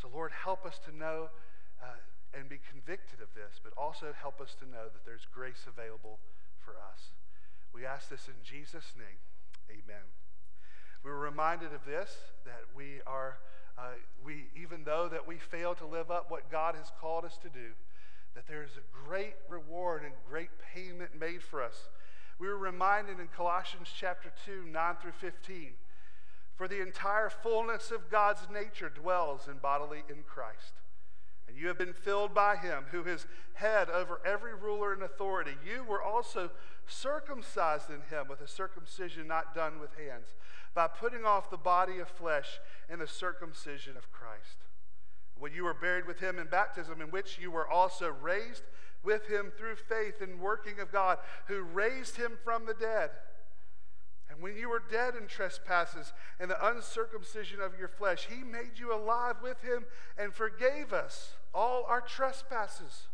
So, 0.00 0.08
Lord, 0.12 0.30
help 0.30 0.66
us 0.66 0.78
to 0.84 0.94
know 0.94 1.30
uh, 1.82 1.96
and 2.36 2.48
be 2.48 2.60
convicted 2.70 3.20
of 3.20 3.32
this, 3.34 3.60
but 3.62 3.72
also 3.80 4.12
help 4.12 4.40
us 4.40 4.54
to 4.60 4.68
know 4.68 4.92
that 4.92 5.04
there's 5.06 5.26
grace 5.32 5.64
available 5.66 6.18
for 6.60 6.72
us. 6.72 7.16
We 7.72 7.86
ask 7.86 8.08
this 8.08 8.28
in 8.28 8.36
Jesus' 8.44 8.92
name. 8.96 9.20
Amen. 9.70 10.04
We 11.02 11.10
were 11.10 11.18
reminded 11.18 11.72
of 11.72 11.84
this 11.86 12.14
that 12.44 12.64
we 12.76 13.00
are, 13.06 13.38
uh, 13.78 13.96
we 14.24 14.46
even 14.54 14.84
though 14.84 15.08
that 15.08 15.26
we 15.26 15.36
fail 15.36 15.74
to 15.76 15.86
live 15.86 16.10
up 16.10 16.30
what 16.30 16.50
God 16.50 16.74
has 16.74 16.90
called 17.00 17.24
us 17.24 17.38
to 17.42 17.48
do, 17.48 17.72
that 18.34 18.46
there 18.46 18.62
is 18.62 18.76
a 18.76 19.08
great 19.08 19.34
reward 19.48 20.02
and 20.04 20.12
great 20.28 20.50
payment 20.74 21.18
made 21.18 21.42
for 21.42 21.62
us 21.62 21.88
we 22.38 22.48
were 22.48 22.58
reminded 22.58 23.18
in 23.18 23.28
Colossians 23.28 23.88
chapter 23.98 24.30
2, 24.44 24.64
9 24.70 24.94
through 25.00 25.12
15. 25.12 25.72
For 26.56 26.68
the 26.68 26.80
entire 26.80 27.30
fullness 27.30 27.90
of 27.90 28.10
God's 28.10 28.48
nature 28.52 28.88
dwells 28.88 29.48
in 29.48 29.58
bodily 29.58 30.02
in 30.08 30.22
Christ. 30.26 30.72
And 31.48 31.56
you 31.56 31.68
have 31.68 31.78
been 31.78 31.92
filled 31.92 32.34
by 32.34 32.56
him, 32.56 32.84
who 32.90 33.04
is 33.04 33.26
head 33.54 33.88
over 33.88 34.20
every 34.24 34.54
ruler 34.54 34.92
and 34.92 35.02
authority. 35.02 35.52
You 35.64 35.84
were 35.84 36.02
also 36.02 36.50
circumcised 36.86 37.88
in 37.90 38.02
him 38.10 38.26
with 38.28 38.40
a 38.40 38.48
circumcision 38.48 39.26
not 39.26 39.54
done 39.54 39.78
with 39.80 39.94
hands, 39.94 40.34
by 40.74 40.88
putting 40.88 41.24
off 41.24 41.50
the 41.50 41.56
body 41.56 41.98
of 41.98 42.08
flesh 42.08 42.58
in 42.90 42.98
the 42.98 43.06
circumcision 43.06 43.96
of 43.96 44.10
Christ. 44.12 44.66
When 45.38 45.52
you 45.52 45.64
were 45.64 45.74
buried 45.74 46.06
with 46.06 46.20
him 46.20 46.38
in 46.38 46.46
baptism, 46.46 47.00
in 47.00 47.08
which 47.08 47.38
you 47.38 47.50
were 47.50 47.68
also 47.68 48.10
raised 48.10 48.62
with 49.02 49.26
him 49.26 49.52
through 49.56 49.76
faith 49.76 50.20
and 50.20 50.40
working 50.40 50.80
of 50.80 50.92
God, 50.92 51.18
who 51.46 51.62
raised 51.62 52.16
him 52.16 52.32
from 52.44 52.66
the 52.66 52.74
dead. 52.74 53.10
And 54.28 54.42
when 54.42 54.56
you 54.56 54.68
were 54.68 54.82
dead 54.90 55.14
in 55.14 55.28
trespasses 55.28 56.12
and 56.40 56.50
the 56.50 56.66
uncircumcision 56.66 57.60
of 57.60 57.78
your 57.78 57.88
flesh, 57.88 58.26
he 58.28 58.42
made 58.42 58.72
you 58.78 58.92
alive 58.92 59.36
with 59.42 59.62
him 59.62 59.84
and 60.18 60.34
forgave 60.34 60.92
us 60.92 61.34
all 61.54 61.84
our 61.88 62.00
trespasses. 62.00 63.08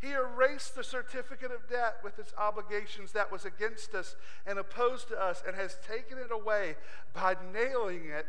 He 0.00 0.12
erased 0.12 0.74
the 0.74 0.84
certificate 0.84 1.50
of 1.50 1.68
debt 1.68 1.96
with 2.02 2.18
its 2.18 2.32
obligations 2.36 3.12
that 3.12 3.32
was 3.32 3.44
against 3.44 3.94
us 3.94 4.16
and 4.46 4.58
opposed 4.58 5.08
to 5.08 5.22
us 5.22 5.42
and 5.46 5.56
has 5.56 5.78
taken 5.86 6.18
it 6.18 6.30
away 6.30 6.76
by 7.14 7.36
nailing 7.52 8.06
it 8.06 8.28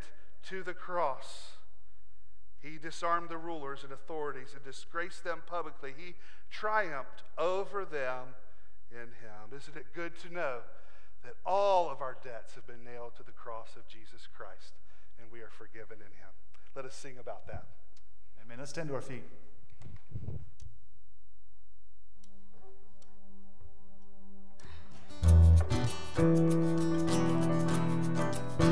to 0.50 0.64
the 0.64 0.74
cross. 0.74 1.57
He 2.62 2.78
disarmed 2.78 3.30
the 3.30 3.38
rulers 3.38 3.84
and 3.84 3.91
authorities 3.91 4.54
and 4.54 4.63
disgraced 4.63 5.24
them 5.24 5.41
publicly. 5.46 5.93
He 5.96 6.15
triumphed 6.50 7.24
over 7.38 7.86
them 7.86 8.36
in 8.91 9.13
him. 9.22 9.56
Isn't 9.56 9.78
it 9.78 9.88
good 9.93 10.17
to 10.20 10.34
know 10.34 10.60
that 11.24 11.36
all 11.46 11.89
of 11.89 12.02
our 12.02 12.17
debts 12.24 12.56
have 12.56 12.65
been 12.67 12.84
nailed 12.84 13.15
to 13.17 13.24
the 13.24 13.32
cross 13.32 13.76
of 13.76 13.88
Jesus 13.88 14.28
Christ 14.36 14.74
and 15.20 15.32
we 15.32 15.39
are 15.41 15.50
forgiven 15.50 15.98
in 15.98 16.12
him? 16.17 16.34
Let 16.76 16.86
us 16.86 16.96
sing 16.96 17.17
about 17.20 17.48
that. 17.48 17.65
Amen. 18.43 18.60
Let's 18.60 18.72
stand 18.72 18.89
to 18.89 18.96
our 18.96 19.02
feet. 19.02 19.24
Thank 26.17 26.39
you. 28.60 28.67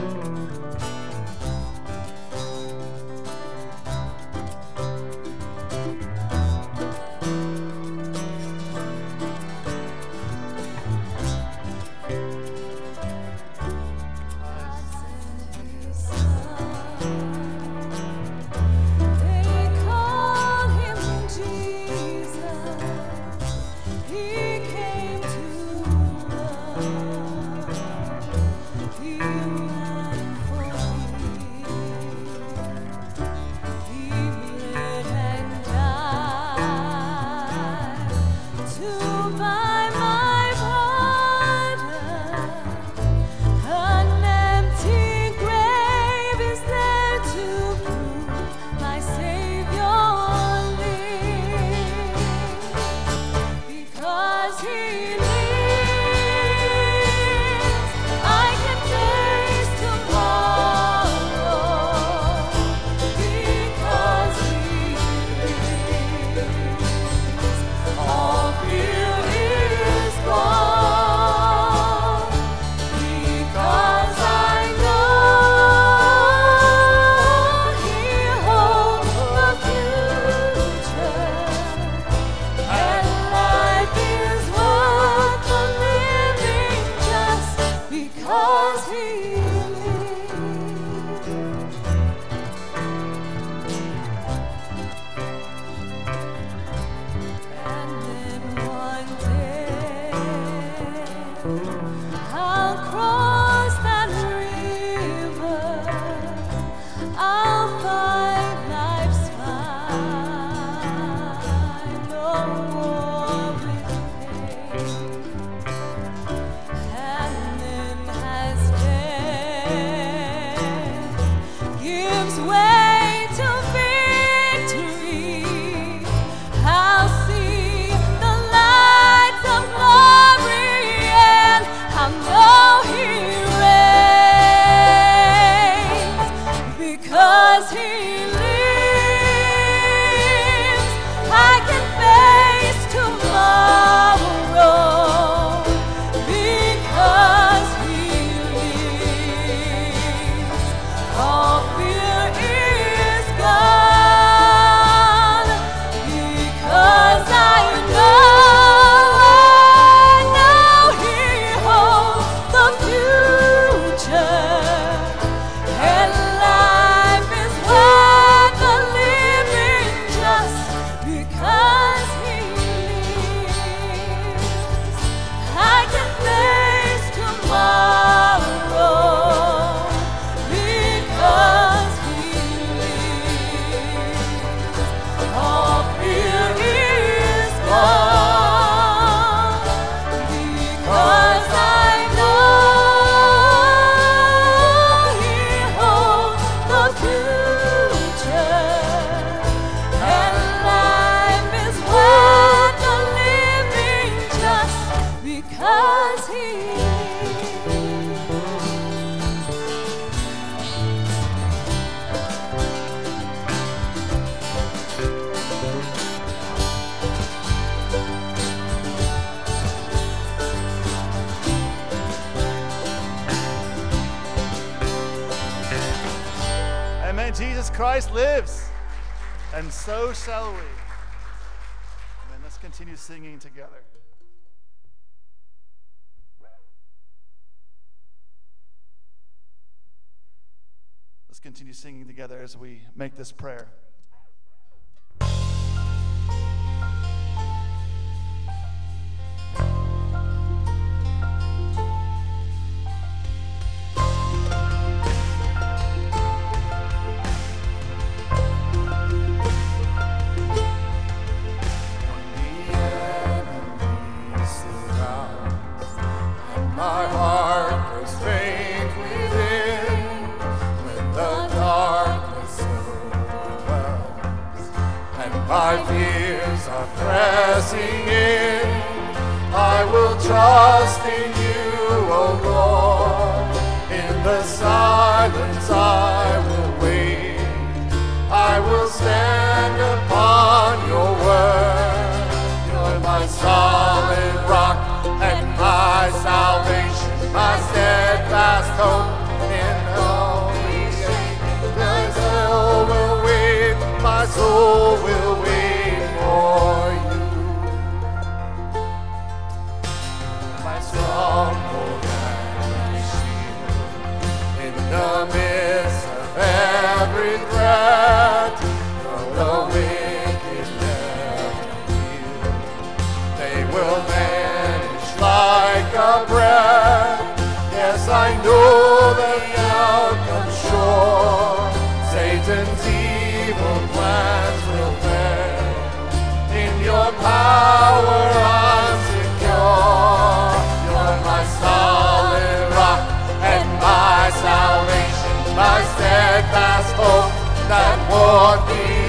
Singing 241.76 242.08
together 242.08 242.42
as 242.42 242.58
we 242.58 242.82
make 242.96 243.16
this 243.18 243.32
prayer. 243.32 243.68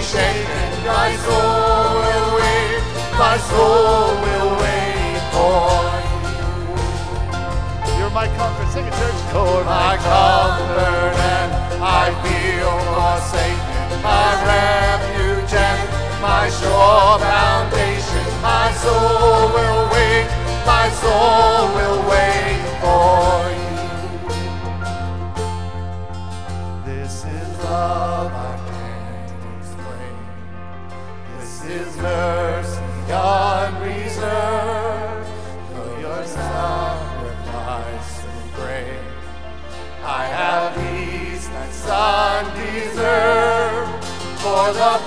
Shaken. 0.06 0.86
My 0.86 1.10
soul 1.26 1.98
will 2.06 2.28
wait, 2.38 2.80
my 3.18 3.36
soul 3.50 4.14
will 4.22 4.50
wait 4.62 5.20
for 5.34 5.82
you. 6.30 7.98
You're 7.98 8.14
my 8.14 8.28
comfort. 8.38 8.68
Sing 8.72 8.86
it, 8.86 8.94
church. 8.94 9.18
Lord, 9.34 9.66
my 9.66 9.96
comfort 9.98 11.14
and 11.34 11.50
I 11.82 12.06
feel 12.22 12.74
forsaken, 12.94 13.86
my 14.06 14.30
refuge 14.46 15.52
and 15.68 15.80
my 16.22 16.44
sure 16.58 17.18
foundation. 17.18 18.24
My 18.42 18.70
soul 18.82 19.50
will 19.56 19.82
wait, 19.94 20.26
my 20.64 20.86
soul 21.02 21.66
will 21.76 22.00
wait 22.10 22.65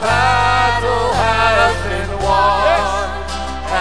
battle 0.01 1.13
has 1.13 1.75
been 1.87 2.11
won, 2.21 3.09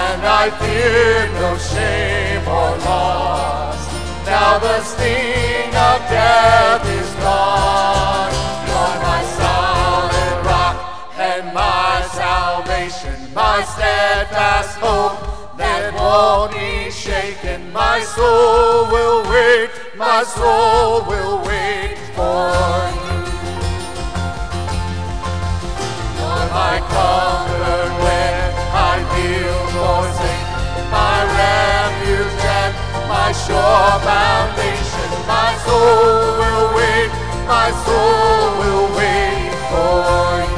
and 0.04 0.20
I 0.24 0.50
fear 0.60 1.28
no 1.40 1.56
shame 1.58 2.44
or 2.48 2.70
loss. 2.88 3.80
Now 4.24 4.58
the 4.58 4.80
sting 4.82 5.72
of 5.88 5.98
death 6.08 6.84
is 7.00 7.10
gone. 7.24 8.32
You're 8.68 8.96
my 9.08 9.22
solid 9.40 10.36
rock 10.46 10.76
and 11.18 11.52
my 11.54 12.06
salvation, 12.12 13.16
my 13.34 13.62
steadfast 13.64 14.78
hope 14.78 15.56
that 15.56 15.94
won't 15.94 16.52
be 16.52 16.90
shaken. 16.90 17.72
My 17.72 18.00
soul 18.00 18.86
will 18.92 19.22
wait, 19.30 19.70
my 19.96 20.22
soul 20.24 21.04
will 21.04 21.38
wait 21.44 21.96
for 22.14 22.92
you. 22.94 22.97
Sure 33.48 34.00
foundation. 34.04 35.08
My 35.26 35.50
soul 35.64 36.38
will 36.40 36.66
wait, 36.76 37.10
my 37.46 37.68
soul 37.84 38.44
will 38.60 38.86
wait 38.96 39.52
for 39.70 40.57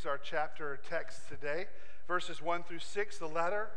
Is 0.00 0.06
our 0.06 0.18
chapter 0.18 0.78
text 0.88 1.28
today, 1.28 1.66
verses 2.08 2.40
1 2.40 2.62
through 2.62 2.78
6, 2.78 3.18
the 3.18 3.26
letter 3.26 3.68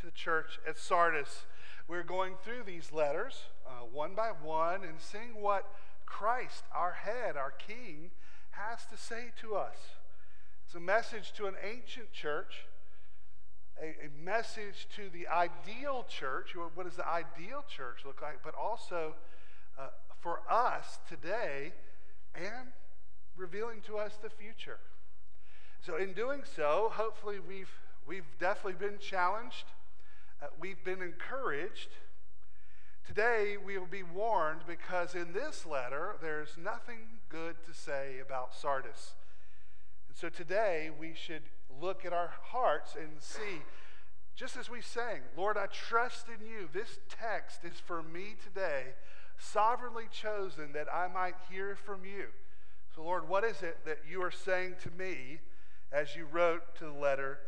to 0.00 0.06
the 0.06 0.12
church 0.12 0.58
at 0.68 0.76
Sardis. 0.76 1.44
We're 1.86 2.02
going 2.02 2.34
through 2.42 2.64
these 2.66 2.90
letters 2.92 3.34
uh, 3.66 3.84
one 3.92 4.14
by 4.14 4.30
one 4.42 4.82
and 4.82 4.94
seeing 4.98 5.40
what 5.40 5.68
Christ, 6.04 6.64
our 6.74 6.92
head, 6.92 7.36
our 7.36 7.52
king, 7.52 8.10
has 8.50 8.84
to 8.86 8.96
say 8.96 9.26
to 9.40 9.54
us. 9.54 9.76
It's 10.66 10.74
a 10.74 10.80
message 10.80 11.32
to 11.34 11.46
an 11.46 11.54
ancient 11.62 12.12
church, 12.12 12.64
a, 13.80 13.86
a 14.06 14.24
message 14.24 14.88
to 14.96 15.10
the 15.12 15.28
ideal 15.28 16.06
church. 16.08 16.56
What- 16.56 16.76
What 16.76 16.86
does 16.86 16.96
the 16.96 17.06
ideal 17.08 17.64
church 17.68 17.98
look 18.04 18.20
like? 18.20 18.42
But 18.42 18.54
also 18.54 19.14
uh, 19.78 19.88
for 20.20 20.40
us 20.50 20.98
today 21.08 21.72
and 22.34 22.68
revealing 23.36 23.80
to 23.82 23.98
us 23.98 24.18
the 24.22 24.30
future. 24.30 24.78
So, 25.84 25.96
in 25.96 26.12
doing 26.12 26.42
so, 26.44 26.92
hopefully, 26.94 27.38
we've, 27.40 27.72
we've 28.06 28.38
definitely 28.38 28.86
been 28.86 29.00
challenged. 29.00 29.64
Uh, 30.40 30.46
we've 30.60 30.82
been 30.84 31.02
encouraged. 31.02 31.88
Today, 33.04 33.56
we 33.56 33.76
will 33.76 33.88
be 33.88 34.04
warned 34.04 34.60
because 34.64 35.16
in 35.16 35.32
this 35.32 35.66
letter, 35.66 36.14
there's 36.22 36.50
nothing 36.56 37.18
good 37.28 37.56
to 37.66 37.74
say 37.74 38.20
about 38.24 38.54
Sardis. 38.54 39.14
And 40.06 40.16
so, 40.16 40.28
today, 40.28 40.90
we 40.96 41.14
should 41.14 41.42
look 41.80 42.04
at 42.04 42.12
our 42.12 42.30
hearts 42.42 42.94
and 42.94 43.20
see 43.20 43.62
Just 44.36 44.56
as 44.56 44.70
we 44.70 44.80
sang, 44.80 45.20
Lord, 45.36 45.58
I 45.58 45.66
trust 45.66 46.26
in 46.28 46.46
you. 46.46 46.68
This 46.72 47.00
text 47.08 47.64
is 47.64 47.78
for 47.78 48.02
me 48.02 48.36
today, 48.42 48.94
sovereignly 49.36 50.04
chosen 50.10 50.72
that 50.74 50.86
I 50.92 51.08
might 51.08 51.34
hear 51.50 51.74
from 51.74 52.04
you. 52.04 52.26
So, 52.94 53.02
Lord, 53.02 53.28
what 53.28 53.42
is 53.42 53.62
it 53.62 53.78
that 53.84 53.98
you 54.08 54.22
are 54.22 54.30
saying 54.30 54.76
to 54.84 54.90
me 54.90 55.40
as 55.92 56.16
you 56.16 56.26
wrote 56.30 56.74
to 56.76 56.84
the 56.84 56.92
letter 56.92 57.38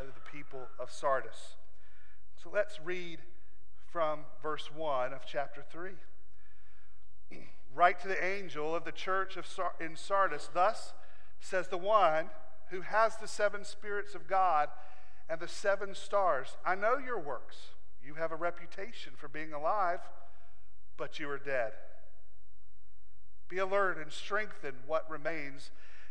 of 0.00 0.06
the 0.06 0.30
people 0.32 0.68
of 0.78 0.90
Sardis? 0.90 1.56
So 2.42 2.50
let's 2.52 2.80
read 2.84 3.20
from 3.90 4.20
verse 4.42 4.70
1 4.74 5.12
of 5.12 5.22
chapter 5.26 5.62
3. 5.70 5.90
Write 7.74 8.00
to 8.00 8.08
the 8.08 8.24
angel 8.24 8.74
of 8.74 8.84
the 8.84 8.92
church 8.92 9.36
of 9.36 9.46
Sar- 9.46 9.74
in 9.80 9.96
Sardis, 9.96 10.48
thus 10.52 10.92
says 11.40 11.68
the 11.68 11.78
one 11.78 12.30
who 12.70 12.82
has 12.82 13.16
the 13.16 13.28
seven 13.28 13.64
spirits 13.64 14.14
of 14.14 14.28
God 14.28 14.68
and 15.28 15.40
the 15.40 15.48
seven 15.48 15.94
stars. 15.94 16.56
I 16.64 16.74
know 16.74 16.98
your 16.98 17.18
works. 17.18 17.56
You 18.04 18.14
have 18.14 18.32
a 18.32 18.36
reputation 18.36 19.12
for 19.16 19.28
being 19.28 19.52
alive, 19.52 20.00
but 20.96 21.18
you 21.18 21.28
are 21.30 21.38
dead. 21.38 21.72
Be 23.48 23.58
alert 23.58 23.98
and 23.98 24.12
strengthen 24.12 24.74
what 24.86 25.10
remains, 25.10 25.70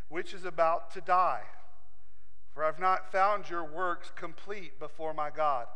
which 0.10 0.34
is 0.34 0.46
about 0.46 0.92
to 0.94 1.02
die. 1.02 1.44
For 2.54 2.64
I've 2.64 2.80
not 2.80 3.12
found 3.12 3.50
your 3.50 3.64
works 3.64 4.12
complete 4.16 4.80
before 4.80 5.14
my 5.14 5.30
God. 5.30 5.68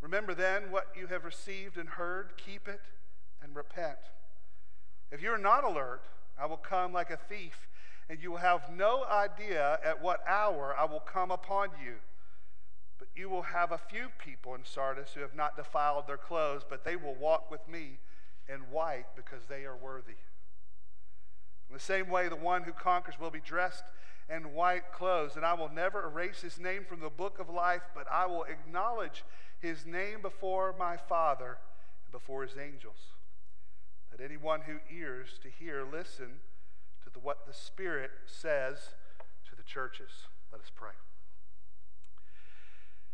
Remember 0.00 0.34
then 0.34 0.70
what 0.70 0.88
you 0.98 1.06
have 1.08 1.24
received 1.24 1.76
and 1.76 1.88
heard, 1.88 2.32
keep 2.36 2.68
it 2.68 2.80
and 3.42 3.54
repent. 3.54 3.98
If 5.10 5.22
you 5.22 5.30
are 5.30 5.38
not 5.38 5.64
alert, 5.64 6.02
I 6.40 6.46
will 6.46 6.56
come 6.56 6.92
like 6.92 7.10
a 7.10 7.16
thief, 7.16 7.68
and 8.08 8.20
you 8.20 8.30
will 8.32 8.38
have 8.38 8.70
no 8.74 9.04
idea 9.04 9.78
at 9.84 10.02
what 10.02 10.26
hour 10.26 10.74
I 10.78 10.84
will 10.84 11.00
come 11.00 11.30
upon 11.30 11.70
you. 11.84 11.94
But 12.98 13.08
you 13.14 13.28
will 13.28 13.42
have 13.42 13.72
a 13.72 13.78
few 13.78 14.06
people 14.18 14.54
in 14.54 14.64
Sardis 14.64 15.10
who 15.14 15.20
have 15.20 15.34
not 15.34 15.56
defiled 15.56 16.06
their 16.06 16.16
clothes, 16.16 16.62
but 16.68 16.84
they 16.84 16.96
will 16.96 17.14
walk 17.14 17.50
with 17.50 17.66
me 17.68 17.98
in 18.48 18.60
white 18.70 19.06
because 19.16 19.46
they 19.48 19.64
are 19.64 19.76
worthy. 19.76 20.16
In 21.72 21.78
the 21.78 21.82
same 21.82 22.10
way, 22.10 22.28
the 22.28 22.36
one 22.36 22.64
who 22.64 22.72
conquers 22.72 23.18
will 23.18 23.30
be 23.30 23.40
dressed 23.40 23.84
in 24.28 24.52
white 24.52 24.92
clothes, 24.92 25.36
and 25.36 25.44
I 25.44 25.54
will 25.54 25.70
never 25.70 26.04
erase 26.04 26.42
his 26.42 26.58
name 26.60 26.84
from 26.86 27.00
the 27.00 27.08
book 27.08 27.38
of 27.38 27.48
life, 27.48 27.80
but 27.94 28.06
I 28.12 28.26
will 28.26 28.44
acknowledge 28.44 29.24
his 29.58 29.86
name 29.86 30.20
before 30.20 30.74
my 30.78 30.98
Father 30.98 31.56
and 32.04 32.12
before 32.12 32.42
his 32.42 32.58
angels. 32.62 32.98
Let 34.10 34.20
anyone 34.20 34.60
who 34.66 34.80
ears 34.94 35.40
to 35.42 35.48
hear 35.48 35.82
listen 35.90 36.40
to 37.04 37.10
the, 37.10 37.20
what 37.20 37.46
the 37.46 37.54
Spirit 37.54 38.10
says 38.26 38.76
to 39.48 39.56
the 39.56 39.62
churches. 39.62 40.10
Let 40.52 40.60
us 40.60 40.70
pray. 40.74 40.92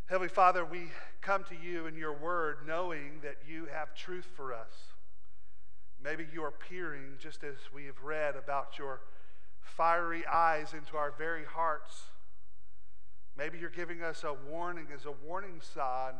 Heavenly 0.07 0.31
Father, 0.31 0.65
we 0.65 0.89
come 1.21 1.45
to 1.45 1.55
you 1.55 1.87
in 1.87 1.95
your 1.95 2.13
word 2.13 2.67
knowing 2.67 3.21
that 3.23 3.37
you 3.49 3.69
have 3.73 3.95
truth 3.95 4.27
for 4.35 4.53
us. 4.53 4.88
Maybe 6.03 6.27
you 6.33 6.43
are 6.45 6.53
peering, 6.53 7.17
just 7.19 7.43
as 7.43 7.57
we 7.75 7.87
have 7.87 8.03
read 8.03 8.37
about 8.37 8.79
your 8.79 9.01
fiery 9.61 10.25
eyes 10.27 10.73
into 10.73 10.97
our 10.97 11.13
very 11.17 11.45
hearts. 11.45 12.03
Maybe 13.37 13.59
you're 13.59 13.71
giving 13.71 14.03
us 14.03 14.25
a 14.25 14.35
warning 14.51 14.87
as 14.95 15.05
a 15.05 15.13
warning 15.13 15.61
sign 15.61 16.15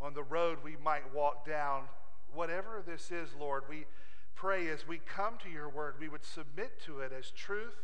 on 0.00 0.14
the 0.14 0.22
road 0.22 0.58
we 0.62 0.76
might 0.82 1.14
walk 1.14 1.46
down. 1.46 1.84
Whatever 2.32 2.82
this 2.86 3.10
is, 3.10 3.30
Lord, 3.38 3.64
we 3.68 3.86
pray 4.34 4.68
as 4.68 4.86
we 4.86 4.98
come 4.98 5.38
to 5.42 5.48
your 5.48 5.68
word, 5.68 5.94
we 5.98 6.08
would 6.08 6.24
submit 6.24 6.80
to 6.84 7.00
it 7.00 7.12
as 7.12 7.30
truth 7.30 7.76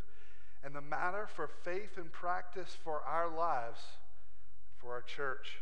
and 0.64 0.74
the 0.74 0.80
matter 0.80 1.26
for 1.26 1.49
faith 1.49 1.97
and 1.97 2.12
practice 2.12 2.76
for 2.85 3.01
our 3.01 3.28
lives, 3.28 3.80
for 4.76 4.93
our 4.93 5.03
church. 5.03 5.59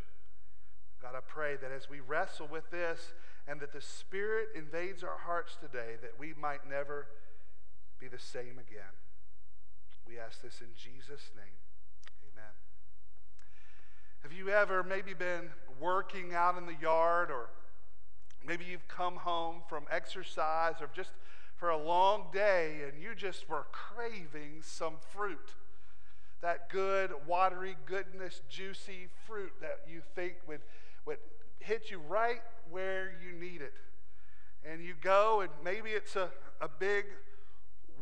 God, 1.00 1.14
I 1.16 1.20
pray 1.26 1.56
that 1.56 1.72
as 1.72 1.88
we 1.88 2.00
wrestle 2.00 2.48
with 2.50 2.70
this 2.70 3.12
and 3.48 3.60
that 3.60 3.72
the 3.72 3.80
Spirit 3.80 4.48
invades 4.54 5.02
our 5.02 5.18
hearts 5.24 5.56
today, 5.60 5.96
that 6.02 6.18
we 6.18 6.34
might 6.40 6.68
never 6.68 7.06
be 7.98 8.08
the 8.08 8.18
same 8.18 8.58
again. 8.58 8.94
We 10.06 10.18
ask 10.18 10.42
this 10.42 10.60
in 10.60 10.68
Jesus' 10.76 11.30
name. 11.36 11.58
Amen. 12.32 12.52
Have 14.22 14.32
you 14.32 14.48
ever 14.48 14.82
maybe 14.82 15.14
been 15.14 15.50
working 15.80 16.34
out 16.34 16.58
in 16.58 16.66
the 16.66 16.74
yard, 16.80 17.30
or 17.30 17.48
maybe 18.46 18.64
you've 18.64 18.88
come 18.88 19.16
home 19.16 19.62
from 19.68 19.84
exercise 19.90 20.74
or 20.80 20.88
just 20.94 21.10
for 21.56 21.70
a 21.70 21.76
long 21.76 22.26
day 22.32 22.78
and 22.88 23.00
you 23.00 23.14
just 23.14 23.48
were 23.48 23.66
craving 23.72 24.62
some 24.62 24.94
fruit? 25.12 25.54
That 26.40 26.70
good, 26.70 27.12
watery, 27.26 27.76
goodness, 27.84 28.40
juicy 28.48 29.08
fruit 29.26 29.52
that 29.60 29.80
you 29.86 30.00
think 30.14 30.36
would, 30.48 30.60
would 31.06 31.18
hit 31.58 31.90
you 31.90 32.00
right 32.08 32.40
where 32.70 33.12
you 33.22 33.38
need 33.38 33.60
it. 33.60 33.74
And 34.64 34.82
you 34.82 34.94
go, 35.00 35.40
and 35.40 35.50
maybe 35.64 35.90
it's 35.90 36.16
a, 36.16 36.30
a 36.60 36.68
big 36.68 37.06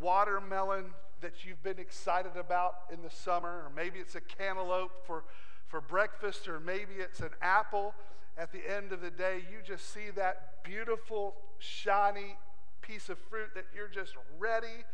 watermelon 0.01 0.87
that 1.21 1.45
you've 1.45 1.63
been 1.63 1.79
excited 1.79 2.37
about 2.37 2.75
in 2.93 3.03
the 3.03 3.11
summer, 3.11 3.49
or 3.49 3.73
maybe 3.75 3.99
it's 3.99 4.15
a 4.15 4.21
cantaloupe 4.21 5.07
for 5.07 5.25
for 5.69 5.81
breakfast, 5.83 6.49
or 6.49 6.61
maybe 6.61 6.95
it's 6.99 7.21
an 7.21 7.31
apple. 7.43 7.95
At 8.39 8.53
the 8.53 8.61
end 8.75 8.93
of 8.93 9.01
the 9.01 9.11
day, 9.11 9.43
you 9.51 9.59
just 9.65 9.93
see 9.93 10.11
that 10.17 10.63
beautiful, 10.65 11.35
shiny 11.59 12.37
piece 12.81 13.09
of 13.09 13.19
fruit 13.19 13.49
that 13.55 13.67
you're 13.75 13.89
just 13.89 14.15
ready 14.39 14.85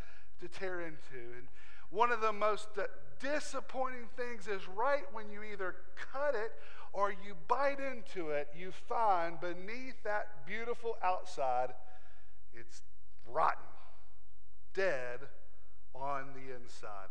to 0.41 0.49
tear 0.49 0.81
into. 0.81 1.21
And 1.37 1.47
one 1.91 2.11
of 2.11 2.21
the 2.21 2.33
most 2.33 2.69
uh, 2.77 2.85
disappointing 3.21 4.09
things 4.17 4.49
is 4.49 4.67
right 4.67 5.05
when 5.13 5.31
you 5.31 5.43
either 5.45 5.77
cut 6.13 6.35
it 6.35 6.53
or 6.95 7.11
you 7.11 7.35
bite 7.49 7.81
into 7.81 8.31
it, 8.31 8.49
you 8.57 8.71
find 8.89 9.41
beneath 9.41 10.01
that 10.05 10.47
beautiful 10.47 10.97
outside, 11.03 11.75
it's 12.55 12.83
rotten, 13.31 13.67
dead 14.73 15.19
on 15.93 16.29
the 16.35 16.55
inside. 16.55 17.09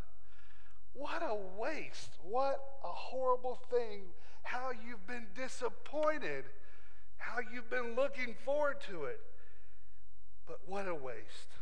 What 0.93 1.21
a 1.21 1.35
waste. 1.59 2.11
What 2.23 2.63
a 2.83 2.87
horrible 2.87 3.59
thing. 3.69 4.03
How 4.43 4.71
you've 4.71 5.05
been 5.05 5.27
disappointed. 5.35 6.45
How 7.17 7.39
you've 7.53 7.69
been 7.69 7.95
looking 7.95 8.35
forward 8.45 8.77
to 8.89 9.03
it. 9.05 9.19
But 10.47 10.59
what 10.65 10.87
a 10.87 10.95
waste. 10.95 11.57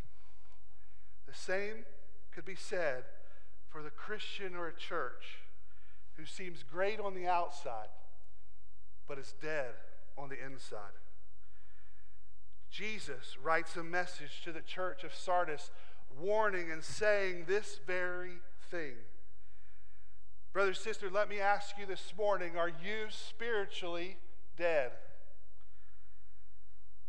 The 1.28 1.34
same 1.34 1.86
could 2.32 2.46
be 2.46 2.56
said 2.56 3.04
for 3.70 3.82
the 3.82 3.90
Christian 3.90 4.56
or 4.56 4.68
a 4.68 4.76
church 4.76 5.40
who 6.18 6.26
seems 6.26 6.64
great 6.64 7.00
on 7.00 7.16
the 7.16 7.28
outside, 7.28 7.88
but 9.08 9.18
is 9.18 9.34
dead 9.42 9.74
on 10.18 10.30
the 10.30 10.44
inside. 10.44 10.98
Jesus 12.70 13.38
writes 13.42 13.76
a 13.76 13.84
message 13.84 14.42
to 14.44 14.52
the 14.52 14.62
church 14.62 15.04
of 15.04 15.14
Sardis, 15.14 15.72
warning 16.20 16.72
and 16.72 16.84
saying 16.84 17.46
this 17.48 17.80
very 17.86 18.40
thing. 18.70 18.94
Brother, 20.54 20.74
sister, 20.74 21.10
let 21.10 21.30
me 21.30 21.40
ask 21.40 21.78
you 21.78 21.86
this 21.86 22.14
morning 22.18 22.58
are 22.58 22.70
you 22.70 23.08
spiritually 23.10 24.18
dead? 24.58 24.92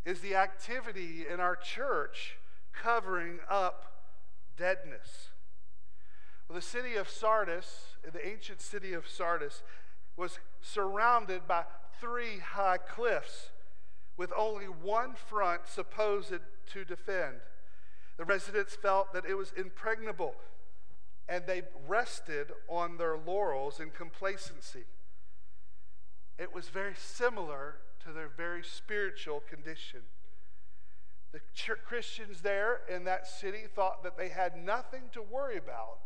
Is 0.04 0.20
the 0.20 0.34
activity 0.34 1.24
in 1.32 1.38
our 1.38 1.54
church 1.54 2.36
covering 2.72 3.38
up 3.48 4.10
deadness? 4.56 5.28
Well, 6.48 6.56
the 6.56 6.62
city 6.62 6.96
of 6.96 7.08
Sardis, 7.08 7.96
the 8.12 8.26
ancient 8.26 8.60
city 8.60 8.92
of 8.92 9.08
Sardis, 9.08 9.62
was 10.16 10.38
surrounded 10.60 11.46
by 11.46 11.64
three 12.02 12.40
high 12.40 12.78
cliffs 12.78 13.50
with 14.16 14.32
only 14.36 14.66
one 14.66 15.14
front 15.14 15.62
supposed 15.68 16.34
to 16.72 16.84
defend. 16.84 17.36
The 18.18 18.24
residents 18.24 18.74
felt 18.74 19.12
that 19.12 19.24
it 19.24 19.34
was 19.34 19.52
impregnable 19.56 20.34
and 21.28 21.44
they 21.46 21.62
rested 21.86 22.48
on 22.68 22.98
their 22.98 23.16
laurels 23.16 23.78
in 23.78 23.90
complacency. 23.90 24.84
It 26.38 26.52
was 26.52 26.68
very 26.68 26.94
similar 26.96 27.76
to 28.04 28.12
their 28.12 28.28
very 28.28 28.64
spiritual 28.64 29.40
condition. 29.48 30.00
The 31.30 31.40
Christians 31.86 32.40
there 32.40 32.80
in 32.92 33.04
that 33.04 33.28
city 33.28 33.62
thought 33.72 34.02
that 34.02 34.18
they 34.18 34.28
had 34.28 34.56
nothing 34.56 35.02
to 35.12 35.22
worry 35.22 35.56
about. 35.56 35.98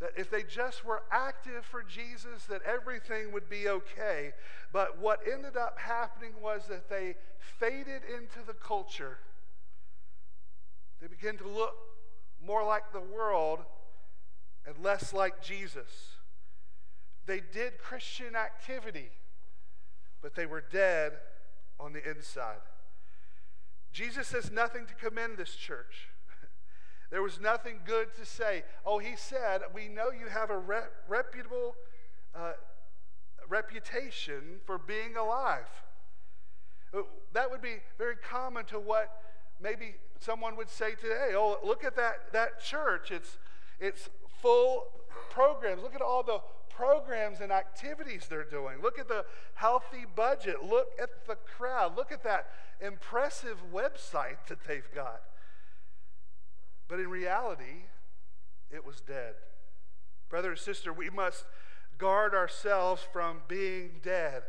That 0.00 0.10
if 0.16 0.30
they 0.30 0.42
just 0.42 0.84
were 0.84 1.02
active 1.10 1.64
for 1.64 1.82
Jesus, 1.82 2.44
that 2.48 2.62
everything 2.62 3.32
would 3.32 3.48
be 3.48 3.68
okay. 3.68 4.32
But 4.72 4.98
what 4.98 5.20
ended 5.30 5.56
up 5.56 5.78
happening 5.78 6.32
was 6.42 6.66
that 6.68 6.90
they 6.90 7.14
faded 7.38 8.02
into 8.04 8.44
the 8.46 8.54
culture. 8.54 9.18
They 11.00 11.06
began 11.06 11.36
to 11.38 11.48
look 11.48 11.74
more 12.44 12.64
like 12.64 12.92
the 12.92 13.00
world 13.00 13.60
and 14.66 14.76
less 14.82 15.12
like 15.12 15.42
Jesus. 15.42 16.16
They 17.26 17.40
did 17.40 17.78
Christian 17.78 18.36
activity, 18.36 19.10
but 20.20 20.34
they 20.34 20.46
were 20.46 20.62
dead 20.72 21.12
on 21.78 21.92
the 21.92 22.08
inside. 22.08 22.60
Jesus 23.92 24.28
says 24.28 24.50
nothing 24.50 24.86
to 24.86 24.94
commend 24.94 25.36
this 25.36 25.54
church. 25.54 26.08
There 27.10 27.22
was 27.22 27.40
nothing 27.40 27.80
good 27.84 28.08
to 28.16 28.24
say. 28.24 28.64
Oh, 28.84 28.98
he 28.98 29.16
said, 29.16 29.62
We 29.74 29.88
know 29.88 30.10
you 30.10 30.28
have 30.28 30.50
a 30.50 30.58
re- 30.58 30.90
reputable 31.08 31.76
uh, 32.34 32.52
reputation 33.48 34.60
for 34.64 34.78
being 34.78 35.16
alive. 35.16 35.68
Uh, 36.92 37.02
that 37.32 37.50
would 37.50 37.62
be 37.62 37.76
very 37.98 38.16
common 38.16 38.64
to 38.66 38.78
what 38.78 39.20
maybe 39.60 39.94
someone 40.18 40.56
would 40.56 40.70
say 40.70 40.92
today. 40.92 41.32
Oh, 41.34 41.58
look 41.64 41.84
at 41.84 41.96
that, 41.96 42.32
that 42.32 42.62
church. 42.62 43.10
It's, 43.10 43.38
it's 43.80 44.08
full 44.40 44.84
programs. 45.30 45.82
Look 45.82 45.94
at 45.94 46.02
all 46.02 46.22
the 46.22 46.40
programs 46.68 47.40
and 47.40 47.52
activities 47.52 48.26
they're 48.28 48.44
doing. 48.44 48.82
Look 48.82 48.98
at 48.98 49.08
the 49.08 49.24
healthy 49.54 50.04
budget. 50.14 50.64
Look 50.64 50.88
at 51.00 51.26
the 51.26 51.36
crowd. 51.36 51.96
Look 51.96 52.12
at 52.12 52.24
that 52.24 52.48
impressive 52.80 53.58
website 53.72 54.46
that 54.48 54.58
they've 54.66 54.88
got. 54.94 55.20
But 56.88 57.00
in 57.00 57.08
reality, 57.08 57.86
it 58.70 58.84
was 58.84 59.00
dead. 59.00 59.34
Brother 60.28 60.50
and 60.50 60.58
sister, 60.58 60.92
we 60.92 61.10
must 61.10 61.44
guard 61.98 62.34
ourselves 62.34 63.02
from 63.12 63.38
being 63.48 64.00
dead 64.02 64.42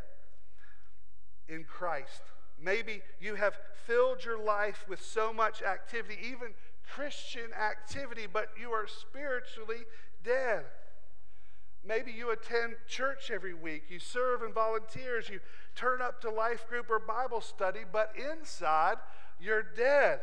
in 1.47 1.63
Christ. 1.63 2.21
Maybe 2.61 3.01
you 3.19 3.35
have 3.35 3.53
filled 3.85 4.25
your 4.25 4.43
life 4.43 4.85
with 4.89 5.01
so 5.01 5.31
much 5.31 5.61
activity, 5.61 6.17
even 6.23 6.53
Christian 6.93 7.53
activity, 7.53 8.27
but 8.31 8.49
you 8.59 8.71
are 8.71 8.87
spiritually 8.87 9.83
dead. 10.23 10.65
Maybe 11.87 12.11
you 12.11 12.31
attend 12.31 12.75
church 12.87 13.29
every 13.31 13.53
week, 13.53 13.83
you 13.89 13.99
serve 13.99 14.41
in 14.41 14.53
volunteers, 14.53 15.29
you 15.29 15.39
turn 15.75 16.01
up 16.01 16.19
to 16.21 16.31
life 16.31 16.67
group 16.67 16.89
or 16.89 16.99
Bible 16.99 17.41
study, 17.41 17.81
but 17.91 18.13
inside 18.17 18.95
you're 19.39 19.61
dead. 19.61 20.19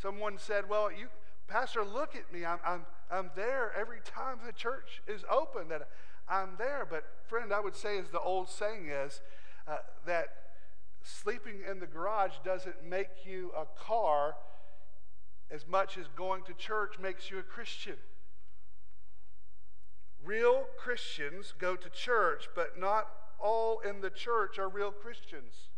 Someone 0.00 0.38
said, 0.38 0.68
Well, 0.68 0.90
you, 0.90 1.08
Pastor, 1.46 1.84
look 1.84 2.16
at 2.16 2.32
me. 2.32 2.44
I'm, 2.44 2.58
I'm, 2.64 2.86
I'm 3.10 3.30
there 3.34 3.72
every 3.78 4.00
time 4.04 4.38
the 4.44 4.52
church 4.52 5.02
is 5.06 5.24
open, 5.30 5.68
that 5.68 5.88
I'm 6.28 6.50
there. 6.58 6.86
But, 6.88 7.04
friend, 7.28 7.52
I 7.52 7.60
would 7.60 7.76
say, 7.76 7.98
as 7.98 8.08
the 8.08 8.20
old 8.20 8.48
saying 8.48 8.88
is, 8.88 9.20
uh, 9.66 9.78
that 10.06 10.28
sleeping 11.02 11.60
in 11.68 11.80
the 11.80 11.86
garage 11.86 12.34
doesn't 12.44 12.84
make 12.88 13.26
you 13.26 13.52
a 13.56 13.66
car 13.78 14.36
as 15.50 15.66
much 15.66 15.98
as 15.98 16.06
going 16.16 16.44
to 16.44 16.54
church 16.54 16.98
makes 16.98 17.30
you 17.30 17.38
a 17.38 17.42
Christian. 17.42 17.96
Real 20.24 20.66
Christians 20.78 21.52
go 21.58 21.76
to 21.76 21.90
church, 21.90 22.48
but 22.54 22.78
not 22.78 23.08
all 23.38 23.80
in 23.80 24.00
the 24.00 24.10
church 24.10 24.58
are 24.58 24.68
real 24.68 24.92
Christians. 24.92 25.68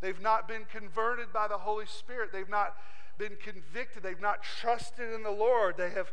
They've 0.00 0.20
not 0.20 0.46
been 0.46 0.64
converted 0.70 1.32
by 1.32 1.48
the 1.48 1.58
Holy 1.58 1.86
Spirit. 1.86 2.30
They've 2.32 2.48
not 2.48 2.76
been 3.18 3.36
convicted. 3.36 4.02
They've 4.02 4.20
not 4.20 4.42
trusted 4.42 5.12
in 5.12 5.22
the 5.22 5.30
Lord. 5.30 5.76
They 5.76 5.90
have 5.90 6.12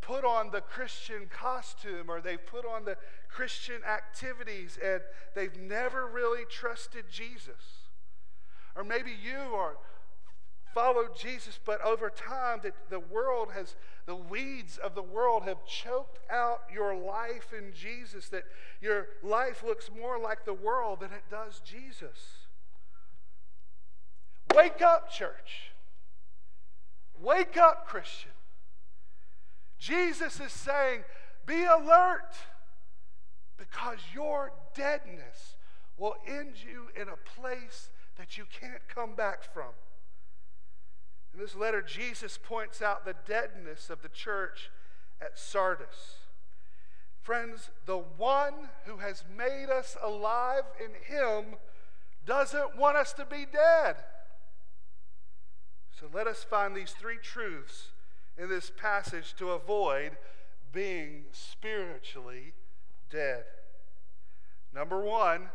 put 0.00 0.24
on 0.24 0.50
the 0.50 0.60
Christian 0.60 1.26
costume 1.28 2.08
or 2.10 2.20
they've 2.20 2.44
put 2.44 2.64
on 2.64 2.84
the 2.84 2.96
Christian 3.28 3.82
activities 3.84 4.78
and 4.82 5.00
they've 5.34 5.56
never 5.58 6.06
really 6.06 6.44
trusted 6.48 7.04
Jesus. 7.10 7.88
Or 8.74 8.84
maybe 8.84 9.10
you 9.10 9.54
are 9.54 9.76
followed 10.74 11.16
Jesus, 11.18 11.58
but 11.64 11.80
over 11.80 12.10
time 12.10 12.60
that 12.62 12.74
the 12.90 13.00
world 13.00 13.48
has, 13.54 13.76
the 14.04 14.14
weeds 14.14 14.76
of 14.76 14.94
the 14.94 15.02
world 15.02 15.44
have 15.44 15.64
choked 15.64 16.18
out 16.30 16.60
your 16.72 16.94
life 16.94 17.54
in 17.56 17.72
Jesus, 17.72 18.28
that 18.28 18.44
your 18.82 19.06
life 19.22 19.64
looks 19.64 19.90
more 19.98 20.18
like 20.18 20.44
the 20.44 20.52
world 20.52 21.00
than 21.00 21.12
it 21.12 21.22
does 21.30 21.62
Jesus. 21.64 22.44
Wake 24.54 24.82
up, 24.82 25.10
church. 25.10 25.72
Wake 27.20 27.56
up, 27.56 27.86
Christian. 27.86 28.30
Jesus 29.78 30.40
is 30.40 30.52
saying, 30.52 31.04
be 31.46 31.64
alert 31.64 32.34
because 33.56 33.98
your 34.14 34.52
deadness 34.74 35.56
will 35.96 36.16
end 36.26 36.54
you 36.64 36.88
in 37.00 37.08
a 37.08 37.40
place 37.40 37.90
that 38.18 38.36
you 38.36 38.44
can't 38.60 38.86
come 38.88 39.14
back 39.14 39.42
from. 39.52 39.70
In 41.32 41.40
this 41.40 41.54
letter, 41.54 41.82
Jesus 41.82 42.38
points 42.42 42.80
out 42.80 43.04
the 43.04 43.14
deadness 43.26 43.90
of 43.90 44.02
the 44.02 44.08
church 44.08 44.70
at 45.20 45.38
Sardis. 45.38 46.16
Friends, 47.20 47.70
the 47.86 47.98
one 47.98 48.54
who 48.84 48.98
has 48.98 49.24
made 49.36 49.68
us 49.68 49.96
alive 50.02 50.62
in 50.82 50.92
him 51.14 51.56
doesn't 52.24 52.76
want 52.76 52.96
us 52.96 53.12
to 53.14 53.24
be 53.24 53.46
dead. 53.50 53.96
So 55.98 56.06
let 56.12 56.26
us 56.26 56.44
find 56.44 56.76
these 56.76 56.92
three 56.92 57.16
truths 57.16 57.88
in 58.36 58.48
this 58.50 58.70
passage 58.76 59.34
to 59.38 59.50
avoid 59.50 60.18
being 60.72 61.24
spiritually 61.32 62.52
dead. 63.10 63.44
Number 64.74 65.00
one, 65.00 65.48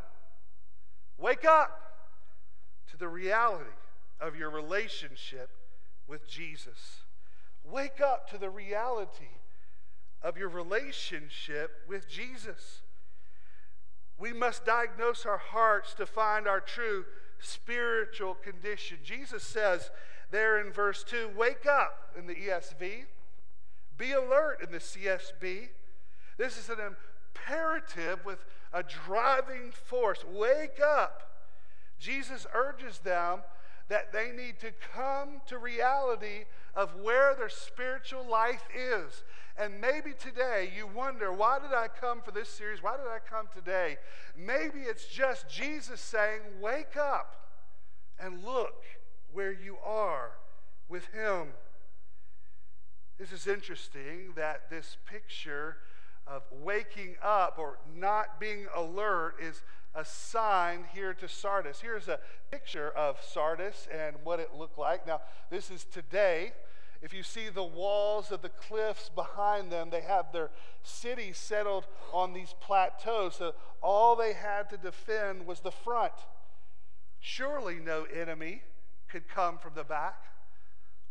wake 1.19 1.45
up 1.45 1.93
to 2.89 2.97
the 2.97 3.07
reality 3.07 3.69
of 4.19 4.35
your 4.35 4.49
relationship 4.49 5.49
with 6.07 6.27
Jesus. 6.27 7.01
Wake 7.63 8.01
up 8.01 8.27
to 8.31 8.39
the 8.39 8.49
reality 8.49 9.37
of 10.23 10.37
your 10.37 10.49
relationship 10.49 11.71
with 11.87 12.09
Jesus. 12.09 12.81
We 14.17 14.33
must 14.33 14.65
diagnose 14.65 15.25
our 15.25 15.37
hearts 15.37 15.93
to 15.95 16.07
find 16.07 16.47
our 16.47 16.59
true 16.59 17.05
spiritual 17.39 18.35
condition. 18.35 18.97
Jesus 19.03 19.43
says 19.43 19.91
there 20.31 20.59
in 20.59 20.71
verse 20.71 21.03
2 21.03 21.31
wake 21.37 21.65
up 21.65 22.09
in 22.17 22.25
the 22.25 22.35
ESV, 22.35 23.03
be 23.97 24.11
alert 24.13 24.59
in 24.63 24.71
the 24.71 24.79
CSB. 24.79 25.69
This 26.37 26.57
is 26.57 26.69
an 26.69 26.77
imperative 26.79 28.25
with 28.25 28.43
a 28.73 28.81
driving 28.81 29.71
force. 29.71 30.23
Wake 30.25 30.79
up. 30.83 31.29
Jesus 31.99 32.47
urges 32.53 32.99
them 32.99 33.41
that 33.89 34.13
they 34.13 34.31
need 34.31 34.57
to 34.61 34.71
come 34.95 35.41
to 35.45 35.57
reality 35.57 36.45
of 36.75 36.95
where 37.01 37.35
their 37.35 37.49
spiritual 37.49 38.25
life 38.25 38.63
is. 38.73 39.23
And 39.57 39.81
maybe 39.81 40.13
today 40.17 40.71
you 40.75 40.87
wonder, 40.87 41.31
why 41.33 41.59
did 41.59 41.73
I 41.73 41.89
come 41.89 42.21
for 42.21 42.31
this 42.31 42.47
series? 42.47 42.81
Why 42.81 42.95
did 42.95 43.07
I 43.07 43.19
come 43.19 43.47
today? 43.53 43.97
Maybe 44.37 44.79
it's 44.79 45.05
just 45.05 45.49
Jesus 45.49 45.99
saying, 45.99 46.39
wake 46.61 46.95
up 46.95 47.35
and 48.17 48.43
look 48.45 48.83
where 49.33 49.51
you 49.51 49.77
are 49.85 50.31
with 50.89 51.05
Him. 51.07 51.47
This 53.17 53.31
is 53.31 53.47
interesting 53.47 54.33
that 54.35 54.69
this 54.69 54.97
picture 55.05 55.77
of 56.27 56.43
waking 56.51 57.15
up 57.21 57.57
or 57.57 57.77
not 57.95 58.39
being 58.39 58.67
alert 58.75 59.35
is 59.41 59.61
assigned 59.93 60.85
here 60.93 61.13
to 61.13 61.27
Sardis. 61.27 61.81
Here's 61.81 62.07
a 62.07 62.19
picture 62.49 62.89
of 62.89 63.17
Sardis 63.21 63.87
and 63.91 64.15
what 64.23 64.39
it 64.39 64.55
looked 64.55 64.77
like. 64.77 65.05
Now, 65.05 65.21
this 65.49 65.69
is 65.69 65.83
today. 65.83 66.53
If 67.01 67.13
you 67.13 67.23
see 67.23 67.49
the 67.49 67.63
walls 67.63 68.31
of 68.31 68.41
the 68.41 68.49
cliffs 68.49 69.09
behind 69.09 69.71
them, 69.71 69.89
they 69.89 70.01
have 70.01 70.31
their 70.31 70.51
city 70.83 71.33
settled 71.33 71.85
on 72.13 72.33
these 72.33 72.53
plateaus. 72.59 73.35
So 73.37 73.53
all 73.81 74.15
they 74.15 74.33
had 74.33 74.69
to 74.69 74.77
defend 74.77 75.45
was 75.45 75.59
the 75.59 75.71
front. 75.71 76.13
Surely 77.19 77.75
no 77.75 78.03
enemy 78.03 78.61
could 79.11 79.27
come 79.27 79.57
from 79.57 79.73
the 79.75 79.83
back. 79.83 80.23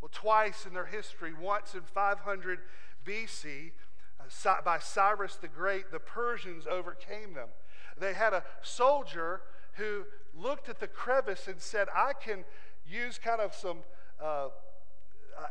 Well, 0.01 0.11
twice 0.13 0.65
in 0.67 0.73
their 0.73 0.87
history, 0.87 1.33
once 1.35 1.75
in 1.75 1.83
500 1.83 2.61
BC, 3.05 3.73
uh, 4.19 4.55
by 4.65 4.79
Cyrus 4.79 5.37
the 5.37 5.49
Great, 5.49 5.91
the 5.93 5.99
Persians 5.99 6.67
overcame 6.67 7.35
them. 7.35 7.49
They 7.99 8.15
had 8.15 8.33
a 8.33 8.43
soldier 8.63 9.43
who 9.75 10.05
looked 10.35 10.69
at 10.69 10.81
the 10.81 10.87
crevice 10.87 11.49
and 11.49 11.61
said, 11.61 11.89
I 11.95 12.13
can 12.15 12.45
use 12.89 13.19
kind 13.19 13.41
of 13.41 13.55
some. 13.55 13.79
Uh, 14.23 14.49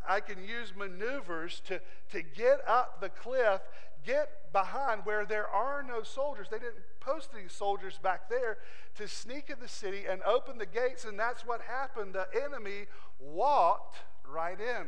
I 0.07 0.19
can 0.19 0.43
use 0.43 0.73
maneuvers 0.75 1.61
to, 1.67 1.81
to 2.11 2.21
get 2.21 2.61
up 2.67 3.01
the 3.01 3.09
cliff, 3.09 3.61
get 4.05 4.51
behind 4.53 5.01
where 5.03 5.25
there 5.25 5.47
are 5.47 5.81
no 5.81 6.03
soldiers. 6.03 6.47
They 6.51 6.59
didn't 6.59 6.83
post 7.09 7.29
any 7.37 7.47
soldiers 7.47 7.99
back 8.01 8.29
there 8.29 8.57
to 8.95 9.07
sneak 9.07 9.49
in 9.49 9.59
the 9.59 9.67
city 9.67 10.03
and 10.09 10.21
open 10.23 10.57
the 10.57 10.65
gates, 10.65 11.05
and 11.05 11.17
that's 11.17 11.45
what 11.45 11.61
happened. 11.61 12.13
The 12.13 12.27
enemy 12.43 12.85
walked 13.19 13.97
right 14.27 14.59
in. 14.59 14.87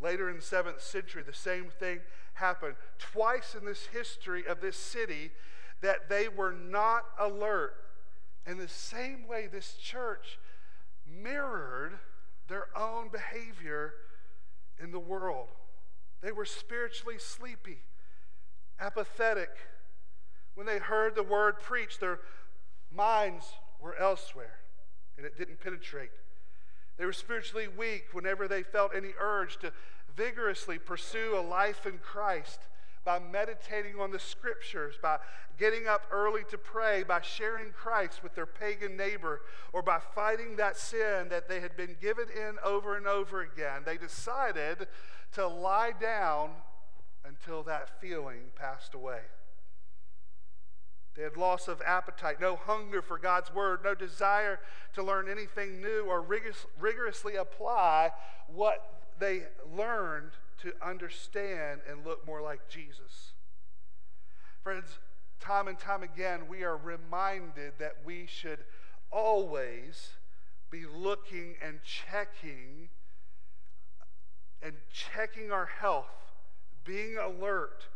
Later 0.00 0.30
in 0.30 0.36
the 0.36 0.42
seventh 0.42 0.80
century, 0.80 1.22
the 1.22 1.34
same 1.34 1.66
thing 1.78 2.00
happened. 2.34 2.74
Twice 2.98 3.54
in 3.58 3.66
this 3.66 3.86
history 3.86 4.46
of 4.46 4.60
this 4.60 4.76
city, 4.76 5.30
that 5.82 6.08
they 6.08 6.28
were 6.28 6.52
not 6.52 7.04
alert. 7.18 7.74
In 8.46 8.58
the 8.58 8.68
same 8.68 9.26
way, 9.26 9.48
this 9.50 9.74
church 9.74 10.38
mirrored 11.06 11.98
their 12.48 12.66
own 12.76 13.08
behavior 13.08 13.94
in 14.82 14.90
the 14.90 14.98
world. 14.98 15.48
They 16.22 16.32
were 16.32 16.44
spiritually 16.44 17.18
sleepy, 17.18 17.78
apathetic. 18.78 19.50
When 20.60 20.66
they 20.66 20.78
heard 20.78 21.14
the 21.14 21.22
word 21.22 21.58
preached, 21.60 22.00
their 22.00 22.20
minds 22.94 23.46
were 23.80 23.96
elsewhere, 23.96 24.58
and 25.16 25.24
it 25.24 25.38
didn't 25.38 25.58
penetrate. 25.58 26.10
They 26.98 27.06
were 27.06 27.14
spiritually 27.14 27.66
weak 27.66 28.08
whenever 28.12 28.46
they 28.46 28.62
felt 28.62 28.94
any 28.94 29.14
urge 29.18 29.56
to 29.60 29.72
vigorously 30.14 30.78
pursue 30.78 31.34
a 31.34 31.40
life 31.40 31.86
in 31.86 31.96
Christ. 31.96 32.60
by 33.04 33.18
meditating 33.18 33.98
on 33.98 34.10
the 34.10 34.18
scriptures, 34.18 34.96
by 35.00 35.18
getting 35.58 35.86
up 35.86 36.02
early 36.10 36.42
to 36.50 36.58
pray, 36.58 37.02
by 37.02 37.20
sharing 37.20 37.72
Christ 37.72 38.22
with 38.22 38.34
their 38.34 38.46
pagan 38.46 38.96
neighbor, 38.96 39.40
or 39.72 39.82
by 39.82 39.98
fighting 40.14 40.56
that 40.56 40.76
sin 40.76 41.28
that 41.30 41.48
they 41.48 41.60
had 41.60 41.76
been 41.76 41.96
given 42.00 42.26
in 42.28 42.58
over 42.64 42.96
and 42.96 43.06
over 43.06 43.40
again. 43.40 43.82
They 43.84 43.96
decided 43.96 44.86
to 45.32 45.46
lie 45.46 45.92
down 45.98 46.50
until 47.24 47.62
that 47.64 48.00
feeling 48.00 48.50
passed 48.54 48.94
away. 48.94 49.20
They 51.20 51.24
had 51.24 51.36
loss 51.36 51.68
of 51.68 51.82
appetite, 51.84 52.40
no 52.40 52.56
hunger 52.56 53.02
for 53.02 53.18
God's 53.18 53.52
word, 53.52 53.80
no 53.84 53.94
desire 53.94 54.58
to 54.94 55.02
learn 55.02 55.28
anything 55.28 55.82
new 55.82 56.06
or 56.08 56.22
rigorous, 56.22 56.64
rigorously 56.78 57.36
apply 57.36 58.12
what 58.48 59.02
they 59.18 59.42
learned 59.76 60.30
to 60.62 60.72
understand 60.80 61.82
and 61.86 62.06
look 62.06 62.26
more 62.26 62.40
like 62.40 62.70
Jesus. 62.70 63.32
Friends, 64.62 64.98
time 65.40 65.68
and 65.68 65.78
time 65.78 66.02
again, 66.02 66.48
we 66.48 66.62
are 66.62 66.78
reminded 66.78 67.74
that 67.78 67.96
we 68.02 68.24
should 68.26 68.60
always 69.12 70.12
be 70.70 70.86
looking 70.86 71.56
and 71.62 71.80
checking 71.82 72.88
and 74.62 74.72
checking 74.90 75.52
our 75.52 75.66
health, 75.66 76.32
being 76.86 77.18
alert, 77.18 77.88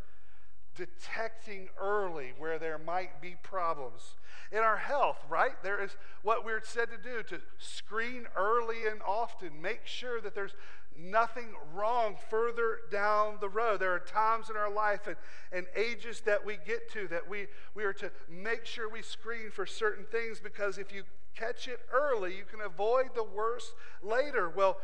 detecting 0.76 1.68
early 1.80 2.32
where 2.38 2.58
there 2.58 2.78
might 2.78 3.20
be 3.20 3.36
problems. 3.42 4.16
In 4.52 4.58
our 4.58 4.76
health, 4.76 5.18
right? 5.28 5.60
There 5.62 5.82
is 5.82 5.96
what 6.22 6.44
we're 6.44 6.62
said 6.62 6.88
to 6.90 6.98
do 6.98 7.22
to 7.24 7.40
screen 7.58 8.26
early 8.36 8.86
and 8.90 9.00
often, 9.02 9.60
make 9.60 9.86
sure 9.86 10.20
that 10.20 10.34
there's 10.34 10.54
nothing 10.96 11.48
wrong 11.72 12.16
further 12.30 12.78
down 12.90 13.38
the 13.40 13.48
road. 13.48 13.80
There 13.80 13.92
are 13.92 14.00
times 14.00 14.50
in 14.50 14.56
our 14.56 14.70
life 14.70 15.06
and, 15.06 15.16
and 15.52 15.66
ages 15.74 16.20
that 16.20 16.44
we 16.44 16.58
get 16.64 16.90
to 16.92 17.08
that 17.08 17.28
we, 17.28 17.46
we 17.74 17.84
are 17.84 17.92
to 17.94 18.10
make 18.28 18.64
sure 18.64 18.88
we 18.88 19.02
screen 19.02 19.50
for 19.50 19.66
certain 19.66 20.04
things 20.04 20.40
because 20.40 20.78
if 20.78 20.92
you 20.92 21.02
catch 21.34 21.66
it 21.66 21.80
early, 21.92 22.36
you 22.36 22.44
can 22.44 22.60
avoid 22.60 23.14
the 23.14 23.24
worst 23.24 23.72
later. 24.02 24.48
Well, 24.48 24.78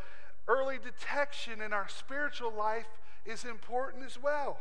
early 0.49 0.79
detection 0.83 1.61
in 1.61 1.73
our 1.73 1.89
spiritual 1.89 2.53
life 2.53 2.89
is 3.25 3.45
important 3.45 4.05
as 4.05 4.21
well. 4.21 4.59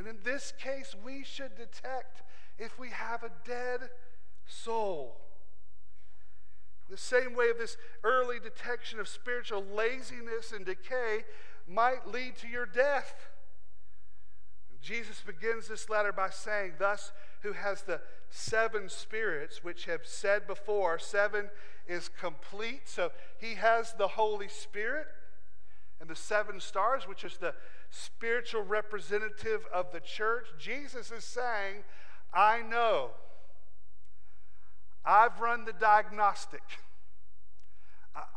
And 0.00 0.08
in 0.08 0.16
this 0.24 0.54
case, 0.58 0.96
we 1.04 1.22
should 1.22 1.54
detect 1.56 2.22
if 2.58 2.78
we 2.78 2.88
have 2.88 3.22
a 3.22 3.30
dead 3.44 3.90
soul. 4.46 5.20
The 6.88 6.96
same 6.96 7.34
way 7.34 7.52
this 7.52 7.76
early 8.02 8.40
detection 8.40 8.98
of 8.98 9.08
spiritual 9.08 9.62
laziness 9.62 10.52
and 10.52 10.64
decay 10.64 11.26
might 11.68 12.08
lead 12.08 12.36
to 12.36 12.48
your 12.48 12.64
death. 12.64 13.28
Jesus 14.80 15.20
begins 15.20 15.68
this 15.68 15.90
letter 15.90 16.12
by 16.12 16.30
saying, 16.30 16.76
Thus, 16.78 17.12
who 17.42 17.52
has 17.52 17.82
the 17.82 18.00
seven 18.30 18.88
spirits, 18.88 19.62
which 19.62 19.84
have 19.84 20.06
said 20.06 20.46
before, 20.46 20.98
seven 20.98 21.50
is 21.86 22.08
complete. 22.08 22.88
So 22.88 23.12
he 23.38 23.56
has 23.56 23.92
the 23.92 24.08
Holy 24.08 24.48
Spirit 24.48 25.08
and 26.00 26.08
the 26.08 26.16
seven 26.16 26.60
stars, 26.60 27.06
which 27.06 27.24
is 27.24 27.36
the 27.36 27.54
spiritual 27.90 28.62
representative 28.62 29.66
of 29.72 29.92
the 29.92 30.00
church. 30.00 30.46
Jesus 30.58 31.10
is 31.10 31.24
saying, 31.24 31.84
I 32.32 32.62
know 32.62 33.10
I've 35.04 35.40
run 35.40 35.64
the 35.64 35.72
diagnostic. 35.72 36.62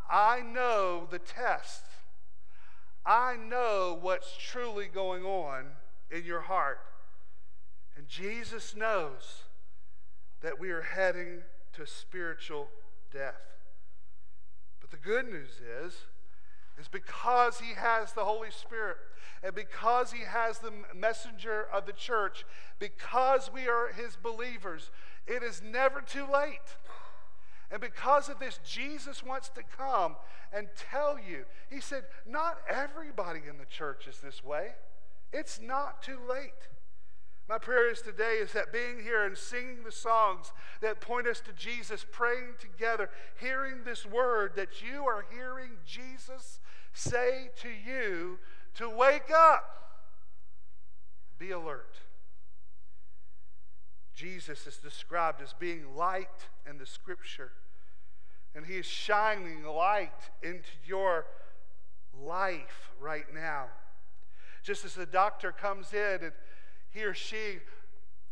I 0.09 0.41
know 0.41 1.07
the 1.09 1.19
test. 1.19 1.83
I 3.05 3.35
know 3.35 3.97
what's 3.99 4.35
truly 4.37 4.87
going 4.87 5.23
on 5.23 5.65
in 6.11 6.23
your 6.25 6.41
heart. 6.41 6.79
And 7.97 8.07
Jesus 8.07 8.75
knows 8.75 9.43
that 10.41 10.59
we 10.59 10.71
are 10.71 10.81
heading 10.81 11.41
to 11.73 11.85
spiritual 11.85 12.69
death. 13.11 13.41
But 14.79 14.91
the 14.91 14.97
good 14.97 15.25
news 15.25 15.61
is, 15.83 15.93
is 16.79 16.87
because 16.87 17.59
he 17.59 17.73
has 17.75 18.13
the 18.13 18.25
Holy 18.25 18.51
Spirit 18.51 18.97
and 19.43 19.53
because 19.53 20.11
he 20.11 20.21
has 20.21 20.59
the 20.59 20.71
messenger 20.95 21.67
of 21.71 21.85
the 21.85 21.93
church, 21.93 22.45
because 22.79 23.51
we 23.53 23.67
are 23.67 23.91
his 23.91 24.15
believers, 24.15 24.89
it 25.27 25.43
is 25.43 25.61
never 25.61 26.01
too 26.01 26.25
late. 26.31 26.77
And 27.69 27.81
because 27.81 28.29
of 28.29 28.39
this, 28.39 28.59
Jesus 28.63 29.23
wants 29.23 29.49
to 29.49 29.63
come 29.77 30.15
and 30.53 30.67
tell 30.91 31.17
you. 31.17 31.45
He 31.69 31.81
said, 31.81 32.03
Not 32.25 32.59
everybody 32.69 33.41
in 33.49 33.57
the 33.57 33.65
church 33.65 34.07
is 34.07 34.19
this 34.19 34.43
way. 34.43 34.69
It's 35.33 35.59
not 35.59 36.03
too 36.03 36.19
late. 36.29 36.69
My 37.49 37.57
prayer 37.57 37.91
is 37.91 38.01
today 38.01 38.35
is 38.35 38.53
that 38.53 38.71
being 38.71 39.03
here 39.03 39.25
and 39.25 39.37
singing 39.37 39.83
the 39.83 39.91
songs 39.91 40.53
that 40.81 41.01
point 41.01 41.27
us 41.27 41.41
to 41.41 41.51
Jesus, 41.53 42.05
praying 42.09 42.53
together, 42.59 43.09
hearing 43.39 43.83
this 43.83 44.05
word, 44.05 44.53
that 44.55 44.81
you 44.81 45.05
are 45.05 45.25
hearing 45.33 45.71
Jesus 45.85 46.59
say 46.93 47.49
to 47.61 47.69
you 47.69 48.39
to 48.75 48.89
wake 48.89 49.31
up, 49.35 49.63
be 51.37 51.51
alert. 51.51 51.97
Jesus 54.15 54.67
is 54.67 54.77
described 54.77 55.41
as 55.41 55.53
being 55.53 55.95
light 55.95 56.47
in 56.69 56.77
the 56.77 56.85
scripture, 56.85 57.51
and 58.55 58.65
he 58.65 58.75
is 58.75 58.85
shining 58.85 59.63
light 59.63 60.29
into 60.41 60.69
your 60.85 61.25
life 62.21 62.91
right 63.01 63.25
now. 63.33 63.65
Just 64.61 64.85
as 64.85 64.93
the 64.93 65.05
doctor 65.05 65.51
comes 65.51 65.93
in 65.93 66.19
and 66.21 66.31
he 66.91 67.03
or 67.03 67.13
she 67.13 67.59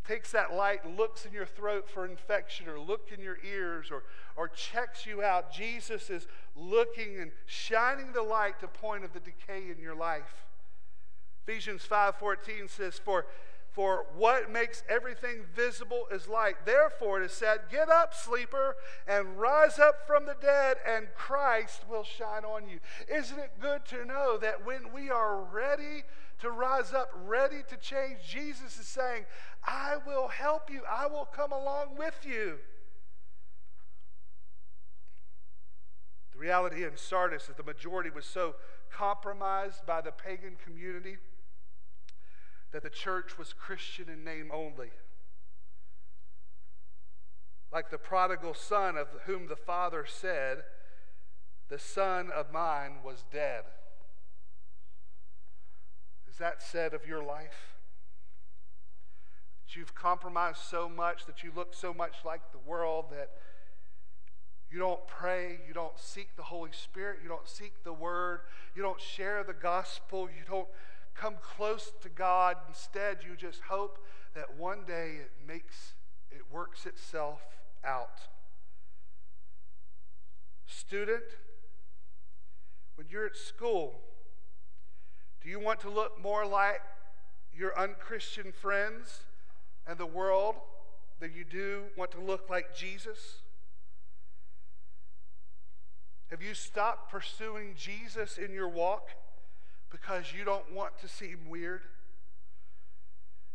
takes 0.08 0.32
that 0.32 0.54
light, 0.54 0.84
and 0.84 0.98
looks 0.98 1.26
in 1.26 1.34
your 1.34 1.46
throat 1.46 1.90
for 1.90 2.06
infection, 2.06 2.68
or 2.68 2.80
look 2.80 3.12
in 3.16 3.22
your 3.22 3.38
ears, 3.48 3.92
or, 3.92 4.04
or 4.36 4.48
checks 4.48 5.06
you 5.06 5.22
out, 5.22 5.54
Jesus 5.54 6.10
is 6.10 6.28
looking 6.56 7.20
and 7.20 7.32
shining 7.46 8.12
the 8.14 8.24
light 8.24 8.60
to 8.60 8.68
point 8.68 9.04
of 9.04 9.14
the 9.14 9.20
decay 9.20 9.70
in 9.70 9.82
your 9.82 9.96
life. 9.96 10.46
Ephesians 11.46 11.86
5:14 11.90 12.70
says, 12.70 13.00
For 13.04 13.26
for 13.72 14.06
what 14.16 14.52
makes 14.52 14.84
everything 14.90 15.46
visible 15.56 16.06
is 16.12 16.28
light. 16.28 16.66
Therefore, 16.66 17.22
it 17.22 17.26
is 17.26 17.32
said, 17.32 17.62
Get 17.72 17.90
up, 17.90 18.14
sleeper, 18.14 18.76
and 19.08 19.40
rise 19.40 19.80
up 19.80 20.06
from 20.06 20.26
the 20.26 20.36
dead, 20.42 20.78
and 20.86 21.08
Christ 21.16 21.86
will 21.90 22.04
shine 22.04 22.44
on 22.44 22.68
you. 22.68 22.80
Isn't 23.08 23.40
it 23.40 23.52
good 23.62 23.86
to 23.86 24.04
know 24.04 24.38
that 24.38 24.66
when 24.66 24.92
we 24.94 25.10
are 25.10 25.42
ready 25.42 26.04
to 26.42 26.50
rise 26.50 26.94
up, 26.94 27.10
ready 27.26 27.64
to 27.70 27.78
change, 27.78 28.20
Jesus 28.28 28.80
is 28.80 28.88
saying, 28.88 29.26
I 29.64 29.98
will 30.06 30.28
help 30.28 30.72
you, 30.72 30.82
I 30.90 31.08
will 31.08 31.26
come 31.26 31.52
along 31.52 31.96
with 31.98 32.16
you. 32.26 32.58
The 36.34 36.40
reality 36.40 36.84
in 36.84 36.98
Sardis 36.98 37.44
is 37.44 37.56
the 37.56 37.64
majority 37.64 38.10
was 38.10 38.26
so 38.26 38.56
compromised 38.92 39.86
by 39.86 40.02
the 40.02 40.12
pagan 40.12 40.58
community 40.64 41.18
that 42.72 42.84
the 42.84 42.90
church 42.90 43.38
was 43.38 43.54
Christian 43.54 44.10
in 44.10 44.24
name 44.24 44.50
only. 44.52 44.90
Like 47.72 47.90
the 47.90 47.98
prodigal 47.98 48.54
son 48.54 48.98
of 48.98 49.08
whom 49.26 49.48
the 49.48 49.56
father 49.56 50.06
said, 50.08 50.64
The 51.70 51.80
son 51.80 52.32
of 52.36 52.52
mine 52.52 52.96
was 53.04 53.24
dead. 53.32 53.64
That 56.42 56.64
said 56.64 56.96
of 56.96 57.06
your 57.06 57.22
life? 57.22 57.76
That 59.64 59.76
you've 59.76 59.94
compromised 59.94 60.58
so 60.58 60.90
much, 60.90 61.28
that 61.28 61.44
you 61.44 61.52
look 61.56 61.76
so 61.76 61.94
much 61.94 62.16
like 62.26 62.52
the 62.52 62.58
world, 62.58 63.06
that 63.12 63.30
you 64.72 64.80
don't 64.80 65.06
pray, 65.06 65.60
you 65.68 65.76
don't 65.76 66.00
seek 66.00 66.36
the 66.36 66.42
Holy 66.42 66.72
Spirit, 66.72 67.20
you 67.22 67.30
don't 67.30 67.48
seek 67.48 67.84
the 67.84 67.94
Word, 67.94 68.40
you 68.76 68.82
don't 68.82 69.00
share 69.00 69.44
the 69.44 69.54
gospel, 69.54 70.30
you 70.36 70.44
don't 70.50 70.68
come 71.14 71.36
close 71.44 71.92
to 72.02 72.10
God. 72.10 72.58
Instead, 72.68 73.20
you 73.24 73.36
just 73.38 73.62
hope 73.70 74.04
that 74.34 74.58
one 74.58 74.80
day 74.88 75.18
it 75.22 75.32
makes, 75.48 75.94
it 76.32 76.42
works 76.52 76.88
itself 76.88 77.42
out. 77.86 78.22
Student, 80.66 81.22
when 82.96 83.06
you're 83.12 83.28
at 83.28 83.38
school, 83.38 84.02
want 85.62 85.80
to 85.82 85.90
look 85.90 86.22
more 86.22 86.46
like 86.46 86.82
your 87.54 87.78
unchristian 87.78 88.52
friends 88.52 89.22
and 89.88 89.98
the 89.98 90.06
world 90.06 90.56
than 91.20 91.34
you 91.34 91.44
do 91.44 91.84
want 91.96 92.12
to 92.12 92.22
look 92.22 92.50
like 92.50 92.76
Jesus? 92.76 93.42
Have 96.30 96.42
you 96.42 96.54
stopped 96.54 97.12
pursuing 97.12 97.76
Jesus 97.76 98.38
in 98.38 98.54
your 98.54 98.70
walk? 98.70 99.10
because 99.92 100.34
you 100.34 100.44
don't 100.44 100.72
want 100.72 100.98
to 101.00 101.08
seem 101.08 101.50
weird. 101.50 101.82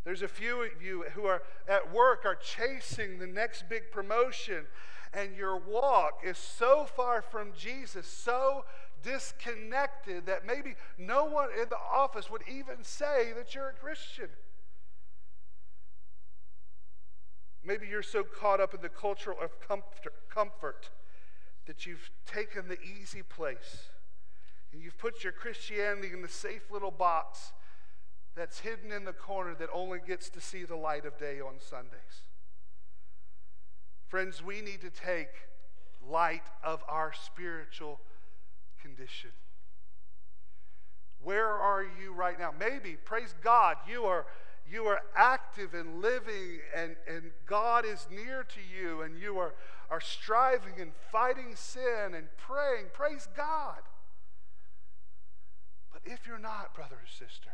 There's 0.05 0.23
a 0.23 0.29
few 0.29 0.63
of 0.63 0.83
you 0.83 1.05
who 1.15 1.25
are 1.25 1.43
at 1.67 1.93
work 1.93 2.25
are 2.25 2.37
chasing 2.37 3.19
the 3.19 3.27
next 3.27 3.69
big 3.69 3.91
promotion, 3.91 4.67
and 5.13 5.35
your 5.35 5.57
walk 5.57 6.21
is 6.25 6.39
so 6.39 6.85
far 6.85 7.23
from 7.23 7.53
Jesus, 7.59 8.07
so 8.07 8.65
disconnected 9.07 10.27
that 10.27 10.45
maybe 10.45 10.75
no 10.99 11.25
one 11.25 11.49
in 11.51 11.69
the 11.71 11.79
office 11.79 12.29
would 12.29 12.43
even 12.51 12.83
say 12.83 13.33
that 13.37 13.55
you're 13.55 13.69
a 13.69 13.73
Christian. 13.73 14.29
Maybe 17.65 17.87
you're 17.87 18.03
so 18.03 18.25
caught 18.25 18.61
up 18.61 18.75
in 18.75 18.81
the 18.81 18.89
culture 18.89 19.33
of 19.33 19.61
comfort, 19.61 20.13
comfort 20.29 20.91
that 21.67 21.87
you've 21.87 22.11
taken 22.27 22.67
the 22.69 22.79
easy 22.81 23.23
place 23.23 23.91
and 24.73 24.83
you've 24.83 24.99
put 24.99 25.23
your 25.23 25.33
Christianity 25.33 26.11
in 26.13 26.23
the 26.23 26.29
safe 26.29 26.71
little 26.71 26.91
box 26.91 27.53
that's 28.35 28.61
hidden 28.61 28.91
in 28.91 29.05
the 29.05 29.13
corner 29.13 29.55
that 29.55 29.69
only 29.73 30.01
gets 30.05 30.29
to 30.31 30.41
see 30.41 30.65
the 30.65 30.77
light 30.77 31.07
of 31.07 31.17
day 31.17 31.41
on 31.41 31.55
Sundays. 31.61 32.25
Friends, 34.09 34.43
we 34.43 34.61
need 34.61 34.81
to 34.81 34.91
take 34.91 35.29
light 36.09 36.45
of 36.63 36.83
our 36.89 37.13
spiritual 37.13 38.01
condition. 38.87 39.31
Where 41.23 41.49
are 41.51 41.83
you 41.83 42.13
right 42.13 42.39
now? 42.39 42.53
Maybe, 42.59 42.97
praise 43.05 43.35
God, 43.43 43.77
you 43.89 44.05
are 44.05 44.27
you 44.69 44.85
are 44.87 45.01
active 45.15 45.75
and 45.75 46.03
living 46.03 46.59
and, 46.75 46.97
and 47.09 47.31
God 47.47 47.85
is 47.85 48.09
near 48.11 48.43
to 48.43 48.59
you 48.61 49.03
and 49.03 49.17
you 49.17 49.39
are, 49.39 49.55
are 49.91 50.01
striving 50.01 50.81
and 50.81 50.91
fighting 51.13 51.55
sin 51.55 52.15
and 52.17 52.27
praying. 52.37 52.87
Praise 52.93 53.29
God. 53.37 53.79
But 55.93 56.03
if 56.05 56.27
you're 56.27 56.41
not, 56.41 56.75
brother 56.75 56.97
or 56.97 57.07
sister, 57.07 57.51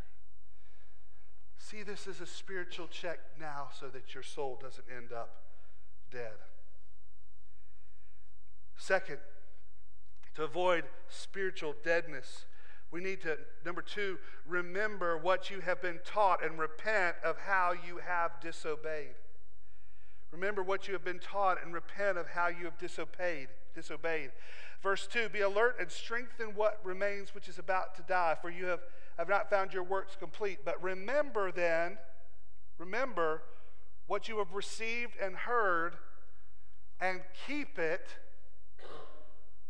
see 1.59 1.83
this 1.83 2.07
as 2.07 2.23
a 2.23 2.27
spiritual 2.27 2.87
check 2.87 3.19
now 3.39 3.69
so 3.79 3.89
that 3.89 4.15
your 4.15 4.23
soul 4.23 4.59
doesn't 4.61 4.87
end 4.95 5.13
up 5.13 5.43
dead. 6.11 6.33
Second, 8.79 9.19
to 10.35 10.45
avoid 10.45 10.85
spiritual 11.09 11.75
deadness, 11.85 12.47
we 12.91 13.01
need 13.01 13.23
to, 13.23 13.39
number 13.65 13.81
two, 13.81 14.19
remember 14.47 15.17
what 15.17 15.51
you 15.51 15.61
have 15.61 15.81
been 15.81 15.99
taught 16.05 16.45
and 16.45 16.59
repent 16.59 17.17
of 17.25 17.39
how 17.39 17.73
you 17.73 17.99
have 18.07 18.33
disobeyed. 18.41 19.15
Remember 20.31 20.63
what 20.63 20.87
you 20.87 20.95
have 20.95 21.05
been 21.05 21.19
taught 21.19 21.63
and 21.63 21.73
repent 21.73 22.19
of 22.19 22.29
how 22.29 22.49
you 22.49 22.65
have 22.65 22.79
disobeyed. 22.79 23.49
disobeyed. 23.75 24.31
Verse 24.83 25.07
2 25.07 25.31
Be 25.31 25.41
alert 25.41 25.77
and 25.81 25.91
strengthen 25.91 26.49
what 26.55 26.81
remains 26.85 27.35
which 27.35 27.49
is 27.49 27.59
about 27.59 27.95
to 27.97 28.03
die, 28.03 28.37
for 28.41 28.51
you 28.51 28.67
have, 28.67 28.81
have 29.17 29.29
not 29.29 29.49
found 29.49 29.73
your 29.73 29.85
works 29.85 30.17
complete. 30.19 30.61
But 30.65 30.83
remember 30.83 31.51
then, 31.51 31.99
remember 32.79 33.43
what 34.07 34.29
you 34.29 34.39
have 34.39 34.53
received 34.53 35.15
and 35.23 35.37
heard, 35.37 35.95
and 37.01 37.21
keep 37.47 37.79
it 37.79 38.17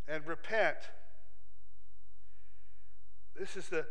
and 0.09 0.27
repent. 0.27 0.77
This 3.39 3.57
is 3.57 3.69
the 3.69 3.87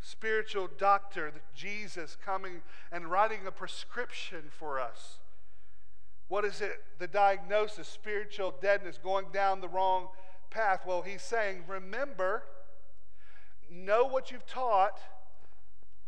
spiritual 0.00 0.68
doctor, 0.78 1.32
Jesus 1.54 2.16
coming 2.24 2.62
and 2.92 3.10
writing 3.10 3.46
a 3.46 3.50
prescription 3.50 4.44
for 4.50 4.78
us. 4.80 5.18
What 6.28 6.44
is 6.44 6.60
it? 6.60 6.82
The 6.98 7.06
diagnosis, 7.06 7.88
spiritual 7.88 8.54
deadness, 8.60 8.98
going 9.02 9.26
down 9.32 9.60
the 9.60 9.68
wrong 9.68 10.08
path. 10.50 10.82
Well, 10.86 11.02
he's 11.02 11.22
saying, 11.22 11.64
remember, 11.68 12.42
know 13.70 14.04
what 14.04 14.30
you've 14.30 14.46
taught, 14.46 14.98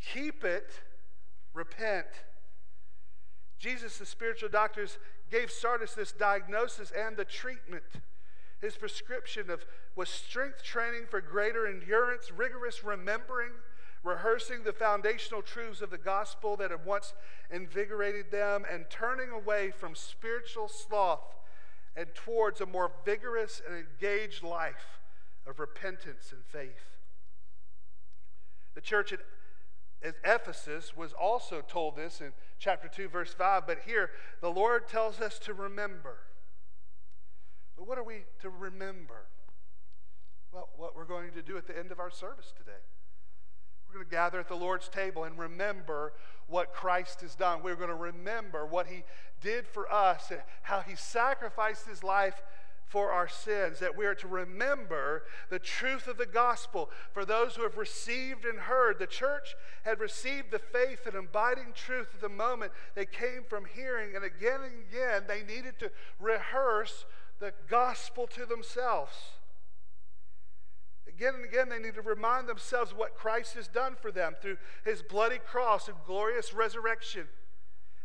keep 0.01 0.45
it, 0.45 0.83
repent. 1.53 2.07
Jesus, 3.59 3.99
the 3.99 4.07
spiritual 4.07 4.49
doctors, 4.49 4.99
gave 5.31 5.51
Sardis 5.51 5.95
this 5.95 6.13
diagnosis 6.13 6.93
and 6.97 7.17
the 7.17 7.25
treatment. 7.25 7.85
His 8.61 8.77
prescription 8.77 9.51
of, 9.51 9.65
was 9.95 10.09
strength 10.09 10.63
training 10.63 11.07
for 11.11 11.21
greater 11.21 11.67
endurance, 11.67 12.31
rigorous 12.31 12.83
remembering, 12.83 13.53
rehearsing 14.03 14.63
the 14.65 14.73
foundational 14.73 15.43
truths 15.43 15.81
of 15.81 15.91
the 15.91 15.99
gospel 15.99 16.57
that 16.57 16.71
had 16.71 16.85
once 16.87 17.13
invigorated 17.51 18.31
them, 18.31 18.65
and 18.71 18.87
turning 18.89 19.31
away 19.31 19.71
from 19.71 19.95
spiritual 19.95 20.69
sloth 20.69 21.37
and 21.97 22.15
towards 22.15 22.61
a 22.61 22.67
more 22.67 22.93
vigorous 23.05 23.61
and 23.67 23.77
engaged 23.77 24.43
life 24.43 25.01
of 25.47 25.59
repentance 25.59 26.33
and 26.33 26.45
faith. 26.45 26.97
The 28.75 28.81
church 28.81 29.13
at, 29.13 29.21
at 30.05 30.15
Ephesus 30.25 30.97
was 30.97 31.13
also 31.13 31.63
told 31.67 31.97
this 31.97 32.21
in 32.21 32.33
chapter 32.59 32.89
2, 32.89 33.09
verse 33.09 33.33
5, 33.33 33.67
but 33.67 33.79
here 33.87 34.11
the 34.41 34.51
Lord 34.51 34.89
tells 34.89 35.21
us 35.21 35.39
to 35.41 35.55
remember. 35.55 36.19
But 37.77 37.87
what 37.87 37.99
are 37.99 38.05
we 38.05 38.25
to 38.41 38.49
remember? 38.49 39.27
Well, 40.53 40.69
what 40.77 40.97
we're 40.97 41.05
going 41.05 41.33
to 41.33 41.43
do 41.43 41.57
at 41.57 41.67
the 41.67 41.79
end 41.79 41.93
of 41.93 42.01
our 42.01 42.11
service 42.11 42.53
today. 42.57 42.79
We're 43.89 43.95
going 43.95 44.07
to 44.07 44.11
gather 44.11 44.41
at 44.41 44.49
the 44.49 44.57
Lord's 44.57 44.89
table 44.89 45.25
and 45.25 45.39
remember 45.39 46.13
what 46.49 46.73
Christ 46.73 47.21
has 47.21 47.35
done. 47.35 47.63
We're 47.63 47.77
going 47.77 47.89
to 47.89 47.95
remember 47.95 48.67
what 48.67 48.87
he 48.87 49.05
did 49.41 49.67
for 49.67 49.91
us 49.93 50.31
and 50.31 50.41
how 50.63 50.81
he 50.81 50.97
sacrificed 50.97 51.87
his 51.87 52.03
life 52.03 52.43
for 52.87 53.11
our 53.11 53.29
sins, 53.29 53.81
that 53.81 53.97
we 53.97 54.07
are 54.07 54.15
to 54.15 54.29
remember 54.29 55.25
the 55.51 55.59
truth 55.59 56.07
of 56.07 56.19
the 56.19 56.27
gospel 56.27 56.89
for 57.13 57.25
those 57.25 57.57
who 57.57 57.63
have 57.65 57.77
received 57.77 58.45
and 58.45 58.61
heard. 58.61 58.99
The 58.99 59.09
church 59.09 59.57
had 59.83 59.99
received 59.99 60.53
the 60.53 60.61
faith 60.61 61.01
and 61.05 61.17
abiding 61.17 61.73
truth 61.75 62.09
at 62.15 62.21
the 62.21 62.29
moment 62.29 62.71
they 62.95 63.05
came 63.05 63.43
from 63.49 63.65
hearing, 63.65 64.15
and 64.15 64.25
again 64.25 64.61
and 64.63 64.85
again 64.89 65.25
they 65.27 65.43
needed 65.43 65.79
to 65.81 65.91
rehearse 66.21 67.05
the 67.39 67.53
gospel 67.69 68.27
to 68.29 68.47
themselves. 68.47 69.13
Again 71.09 71.35
and 71.35 71.45
again, 71.45 71.69
they 71.69 71.79
need 71.79 71.95
to 71.95 72.03
remind 72.03 72.49
themselves 72.49 72.93
what 72.93 73.15
Christ 73.15 73.55
has 73.55 73.69
done 73.69 73.97
for 74.01 74.11
them 74.11 74.35
through 74.41 74.59
his 74.85 75.03
bloody 75.03 75.39
cross 75.39 75.89
and 75.89 75.97
glorious 76.07 76.53
resurrection. 76.53 77.29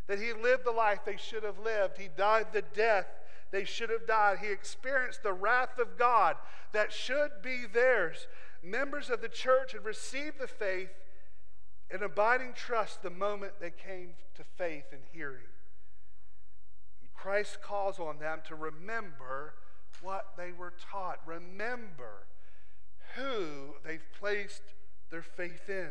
That 0.08 0.20
he 0.20 0.34
lived 0.34 0.66
the 0.66 0.72
life 0.72 1.00
they 1.06 1.18
should 1.18 1.44
have 1.44 1.60
lived, 1.60 1.98
he 1.98 2.10
died 2.16 2.48
the 2.52 2.64
death 2.74 3.08
they 3.52 3.66
should 3.66 3.90
have 3.90 4.08
died, 4.08 4.40
he 4.40 4.52
experienced 4.52 5.24
the 5.24 5.34
wrath 5.34 5.78
of 5.78 5.98
God 5.98 6.38
that 6.72 6.94
should 6.94 7.42
be 7.44 7.66
theirs. 7.72 8.28
Members 8.64 9.10
of 9.10 9.22
the 9.22 9.30
church 9.30 9.74
had 9.74 9.84
received 9.84 10.40
the 10.40 10.48
faith 10.48 10.92
and 11.92 12.02
abiding 12.02 12.54
trust 12.54 13.04
the 13.04 13.10
moment 13.10 13.54
they 13.60 13.72
came 13.72 14.14
to 14.36 14.44
faith 14.44 14.86
and 14.94 15.02
hearing. 15.12 15.50
Christ 17.22 17.61
calls 17.61 17.99
on 17.99 18.17
them 18.17 18.39
to 18.47 18.55
remember 18.55 19.53
what 20.01 20.34
they 20.38 20.51
were 20.51 20.74
taught. 20.91 21.19
Remember 21.26 22.26
who 23.15 23.76
they've 23.86 24.07
placed 24.19 24.63
their 25.11 25.22
faith 25.22 25.69
in. 25.69 25.89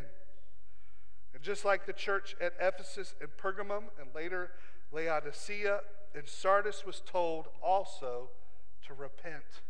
And 1.33 1.41
just 1.41 1.63
like 1.63 1.85
the 1.85 1.93
church 1.93 2.35
at 2.41 2.53
Ephesus 2.59 3.15
and 3.21 3.29
Pergamum 3.37 3.83
and 3.99 4.13
later 4.13 4.51
Laodicea 4.91 5.79
and 6.13 6.27
Sardis 6.27 6.85
was 6.85 7.01
told 7.05 7.47
also 7.63 8.29
to 8.87 8.93
repent. 8.93 9.61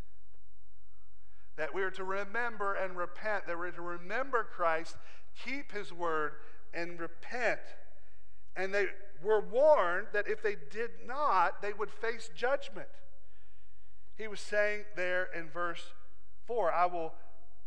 That 1.58 1.76
we 1.76 1.84
are 1.84 1.92
to 1.92 2.04
remember 2.04 2.74
and 2.74 2.98
repent, 2.98 3.46
that 3.46 3.60
we're 3.60 3.70
to 3.70 3.82
remember 3.82 4.44
Christ, 4.44 4.96
keep 5.46 5.74
his 5.74 5.94
word, 5.94 6.32
and 6.74 7.00
repent. 7.00 7.60
And 8.56 8.74
they 8.74 8.88
were 9.24 9.42
warned 9.42 10.08
that 10.14 10.28
if 10.28 10.42
they 10.42 10.56
did 10.70 10.92
not, 11.06 11.62
they 11.62 11.74
would 11.74 11.90
face 11.90 12.30
judgment. 12.36 12.88
He 14.18 14.28
was 14.28 14.40
saying 14.40 14.86
there 14.96 15.30
in 15.36 15.50
verse 15.50 15.94
4, 16.46 16.72
I 16.72 16.86
will, 16.86 17.14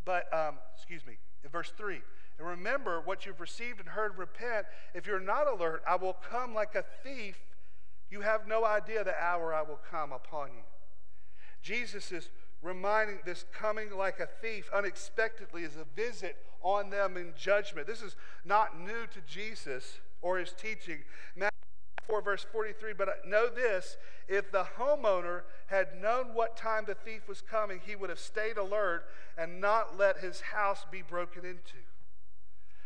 but, 0.05 0.31
um, 0.33 0.55
excuse 0.75 1.05
me, 1.05 1.17
in 1.43 1.49
verse 1.49 1.71
3, 1.75 2.01
and 2.37 2.47
remember 2.47 3.01
what 3.01 3.25
you've 3.25 3.39
received 3.39 3.79
and 3.79 3.89
heard, 3.89 4.17
repent. 4.17 4.65
If 4.93 5.07
you're 5.07 5.19
not 5.19 5.47
alert, 5.47 5.83
I 5.87 5.95
will 5.95 6.17
come 6.29 6.53
like 6.53 6.75
a 6.75 6.83
thief. 7.03 7.37
You 8.09 8.21
have 8.21 8.47
no 8.47 8.65
idea 8.65 9.03
the 9.03 9.15
hour 9.15 9.53
I 9.53 9.61
will 9.61 9.79
come 9.89 10.11
upon 10.11 10.49
you. 10.49 10.63
Jesus 11.61 12.11
is 12.11 12.29
reminding 12.61 13.19
this 13.25 13.45
coming 13.53 13.91
like 13.91 14.19
a 14.19 14.27
thief 14.41 14.69
unexpectedly 14.73 15.63
is 15.63 15.75
a 15.75 15.85
visit 15.95 16.35
on 16.61 16.89
them 16.89 17.15
in 17.15 17.33
judgment. 17.37 17.87
This 17.87 18.01
is 18.01 18.15
not 18.43 18.79
new 18.79 19.07
to 19.07 19.21
Jesus 19.27 19.99
or 20.21 20.37
his 20.37 20.53
teaching. 20.53 20.99
Matthew 21.35 21.51
4, 22.07 22.21
verse 22.21 22.45
43 22.51 22.93
But 22.93 23.27
know 23.27 23.47
this 23.49 23.97
if 24.27 24.51
the 24.51 24.65
homeowner 24.77 25.41
had 25.67 26.01
known 26.01 26.33
what 26.33 26.57
time 26.57 26.85
the 26.87 26.95
thief 26.95 27.27
was 27.27 27.41
coming, 27.41 27.81
he 27.85 27.95
would 27.95 28.09
have 28.09 28.19
stayed 28.19 28.57
alert 28.57 29.05
and 29.37 29.61
not 29.61 29.97
let 29.97 30.17
his 30.17 30.41
house 30.41 30.85
be 30.91 31.01
broken 31.01 31.45
into. 31.45 31.77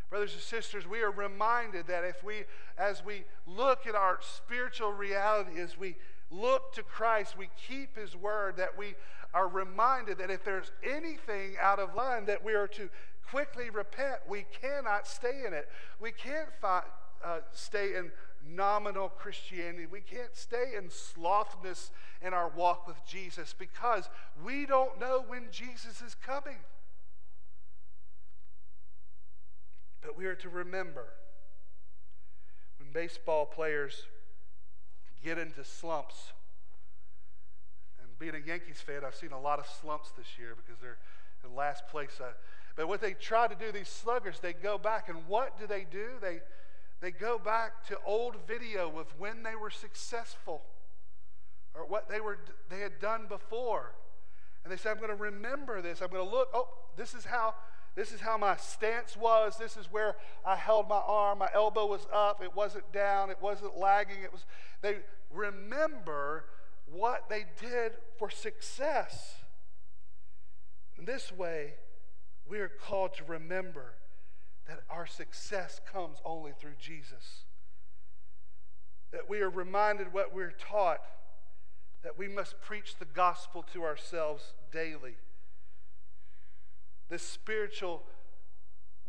Brothers 0.09 0.33
and 0.33 0.41
sisters, 0.41 0.87
we 0.87 1.01
are 1.01 1.11
reminded 1.11 1.85
that 1.87 2.03
if 2.03 2.23
we, 2.23 2.45
as 2.77 3.05
we 3.05 3.25
look 3.45 3.85
at 3.85 3.93
our 3.93 4.17
spiritual 4.21 4.91
reality, 4.91 5.59
as 5.61 5.77
we 5.77 5.97
look 6.31 6.73
to 6.73 6.83
Christ, 6.83 7.37
we 7.37 7.49
keep 7.67 7.95
His 7.95 8.15
word, 8.15 8.57
that 8.57 8.75
we 8.75 8.95
are 9.35 9.47
reminded 9.47 10.17
that 10.17 10.31
if 10.31 10.43
there's 10.43 10.71
anything 10.83 11.55
out 11.61 11.79
of 11.79 11.93
line, 11.93 12.25
that 12.25 12.43
we 12.43 12.53
are 12.53 12.67
to 12.69 12.89
quickly 13.29 13.69
repent. 13.69 14.17
We 14.27 14.45
cannot 14.59 15.07
stay 15.07 15.43
in 15.45 15.53
it. 15.53 15.69
We 15.99 16.11
can't 16.11 16.49
find, 16.59 16.85
uh, 17.23 17.39
stay 17.51 17.95
in 17.95 18.11
nominal 18.47 19.09
Christianity. 19.09 19.85
We 19.89 20.01
can't 20.01 20.35
stay 20.35 20.73
in 20.77 20.89
slothness 20.89 21.91
in 22.21 22.33
our 22.33 22.49
walk 22.49 22.87
with 22.87 22.97
Jesus 23.05 23.53
because 23.57 24.09
we 24.43 24.65
don't 24.65 24.99
know 24.99 25.23
when 25.27 25.47
Jesus 25.51 26.01
is 26.01 26.15
coming. 26.15 26.57
But 30.01 30.17
we 30.17 30.25
are 30.25 30.35
to 30.35 30.49
remember 30.49 31.05
when 32.79 32.91
baseball 32.91 33.45
players 33.45 34.03
get 35.23 35.37
into 35.37 35.63
slumps, 35.63 36.31
and 38.01 38.07
being 38.19 38.35
a 38.35 38.47
Yankees 38.47 38.79
fan, 38.79 39.01
I've 39.05 39.15
seen 39.15 39.33
a 39.33 39.39
lot 39.39 39.59
of 39.59 39.65
slumps 39.81 40.11
this 40.17 40.27
year 40.39 40.55
because 40.55 40.79
they're 40.81 40.97
in 41.43 41.55
last 41.55 41.87
place. 41.89 42.19
Uh, 42.21 42.31
but 42.75 42.87
what 42.87 43.01
they 43.01 43.13
try 43.13 43.47
to 43.47 43.55
do, 43.55 43.71
these 43.71 43.89
sluggers, 43.89 44.39
they 44.39 44.53
go 44.53 44.77
back, 44.77 45.09
and 45.09 45.17
what 45.27 45.59
do 45.59 45.67
they 45.67 45.85
do? 45.91 46.07
They 46.21 46.39
they 47.01 47.11
go 47.11 47.39
back 47.39 47.85
to 47.87 47.97
old 48.05 48.35
video 48.47 48.99
of 48.99 49.07
when 49.17 49.43
they 49.43 49.55
were 49.55 49.69
successful 49.69 50.61
or 51.73 51.85
what 51.85 52.09
they, 52.09 52.19
were, 52.19 52.37
they 52.69 52.79
had 52.79 52.99
done 52.99 53.25
before. 53.29 53.93
And 54.63 54.71
they 54.71 54.77
say, 54.77 54.89
I'm 54.89 54.97
going 54.97 55.09
to 55.09 55.15
remember 55.15 55.81
this. 55.81 56.01
I'm 56.01 56.09
going 56.09 56.27
to 56.27 56.29
look, 56.29 56.49
oh, 56.53 56.67
this 56.97 57.13
is 57.13 57.25
how 57.25 57.55
this 57.95 58.11
is 58.13 58.21
how 58.21 58.37
my 58.37 58.55
stance 58.55 59.17
was. 59.17 59.57
This 59.57 59.75
is 59.75 59.91
where 59.91 60.15
I 60.45 60.55
held 60.55 60.87
my 60.87 61.01
arm. 61.05 61.39
My 61.39 61.49
elbow 61.53 61.85
was 61.85 62.07
up. 62.13 62.41
It 62.41 62.55
wasn't 62.55 62.89
down. 62.93 63.29
It 63.29 63.41
wasn't 63.41 63.77
lagging. 63.77 64.23
It 64.23 64.31
was 64.31 64.45
they 64.81 64.99
remember 65.33 66.45
what 66.91 67.27
they 67.29 67.45
did 67.59 67.93
for 68.17 68.29
success. 68.29 69.35
In 70.97 71.05
this 71.05 71.31
way, 71.31 71.73
we 72.47 72.59
are 72.59 72.69
called 72.69 73.15
to 73.15 73.23
remember 73.25 73.95
that 74.69 74.81
our 74.89 75.07
success 75.07 75.81
comes 75.91 76.19
only 76.23 76.51
through 76.51 76.75
Jesus. 76.79 77.43
That 79.11 79.27
we 79.27 79.41
are 79.41 79.49
reminded 79.49 80.13
what 80.13 80.33
we're 80.33 80.51
taught 80.51 81.01
that 82.03 82.17
we 82.17 82.27
must 82.27 82.61
preach 82.61 82.95
the 82.97 83.05
gospel 83.05 83.65
to 83.73 83.83
ourselves 83.83 84.53
daily. 84.71 85.15
This 87.09 87.23
spiritual 87.23 88.03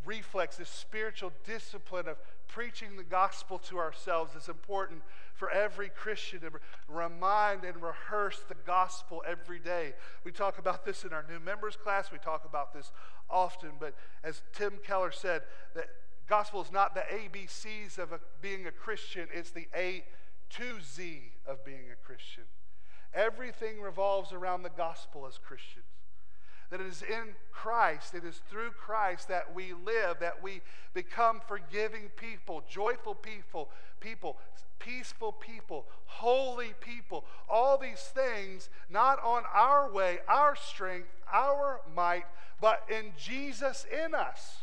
reflex, 0.04 0.56
this 0.56 0.70
spiritual 0.70 1.32
discipline 1.44 2.08
of 2.08 2.16
preaching 2.48 2.96
the 2.96 3.04
gospel 3.04 3.58
to 3.58 3.78
ourselves 3.78 4.34
is 4.34 4.48
important 4.48 5.02
for 5.40 5.50
every 5.50 5.88
Christian 5.88 6.40
to 6.40 6.50
remind 6.86 7.64
and 7.64 7.82
rehearse 7.82 8.40
the 8.46 8.56
gospel 8.66 9.24
every 9.26 9.58
day. 9.58 9.94
We 10.22 10.32
talk 10.32 10.58
about 10.58 10.84
this 10.84 11.02
in 11.02 11.14
our 11.14 11.24
new 11.26 11.40
members 11.40 11.76
class, 11.76 12.12
we 12.12 12.18
talk 12.18 12.44
about 12.44 12.74
this 12.74 12.92
often, 13.30 13.70
but 13.80 13.94
as 14.22 14.42
Tim 14.52 14.74
Keller 14.84 15.10
said, 15.10 15.40
that 15.74 15.86
gospel 16.28 16.60
is 16.60 16.70
not 16.70 16.94
the 16.94 17.00
ABCs 17.00 17.96
of 17.98 18.12
a, 18.12 18.20
being 18.42 18.66
a 18.66 18.70
Christian, 18.70 19.28
it's 19.32 19.50
the 19.50 19.66
A 19.74 20.04
to 20.50 20.82
Z 20.82 21.32
of 21.46 21.64
being 21.64 21.90
a 21.90 22.06
Christian. 22.06 22.44
Everything 23.14 23.80
revolves 23.80 24.32
around 24.32 24.62
the 24.62 24.68
gospel 24.68 25.26
as 25.26 25.38
Christians. 25.38 25.86
That 26.70 26.80
it 26.80 26.86
is 26.86 27.02
in 27.02 27.34
Christ, 27.52 28.14
it 28.14 28.24
is 28.24 28.40
through 28.48 28.70
Christ 28.70 29.28
that 29.28 29.54
we 29.54 29.72
live, 29.72 30.18
that 30.20 30.42
we 30.42 30.62
become 30.94 31.40
forgiving 31.46 32.10
people, 32.16 32.62
joyful 32.68 33.14
people, 33.14 33.70
people, 33.98 34.38
peaceful 34.78 35.32
people, 35.32 35.86
holy 36.06 36.74
people. 36.80 37.24
All 37.48 37.76
these 37.76 38.00
things, 38.14 38.70
not 38.88 39.22
on 39.22 39.42
our 39.52 39.90
way, 39.90 40.18
our 40.28 40.56
strength, 40.56 41.08
our 41.32 41.80
might, 41.94 42.24
but 42.60 42.84
in 42.88 43.12
Jesus 43.16 43.84
in 44.04 44.14
us. 44.14 44.58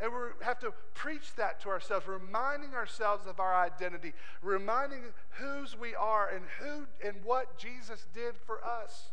And 0.00 0.12
we 0.12 0.18
have 0.44 0.60
to 0.60 0.72
preach 0.94 1.34
that 1.36 1.60
to 1.62 1.70
ourselves, 1.70 2.06
reminding 2.06 2.74
ourselves 2.74 3.26
of 3.26 3.40
our 3.40 3.54
identity, 3.54 4.12
reminding 4.42 5.00
whose 5.30 5.76
we 5.76 5.94
are 5.94 6.28
and 6.28 6.44
who 6.60 6.86
and 7.04 7.16
what 7.24 7.58
Jesus 7.58 8.06
did 8.14 8.34
for 8.46 8.64
us. 8.64 9.10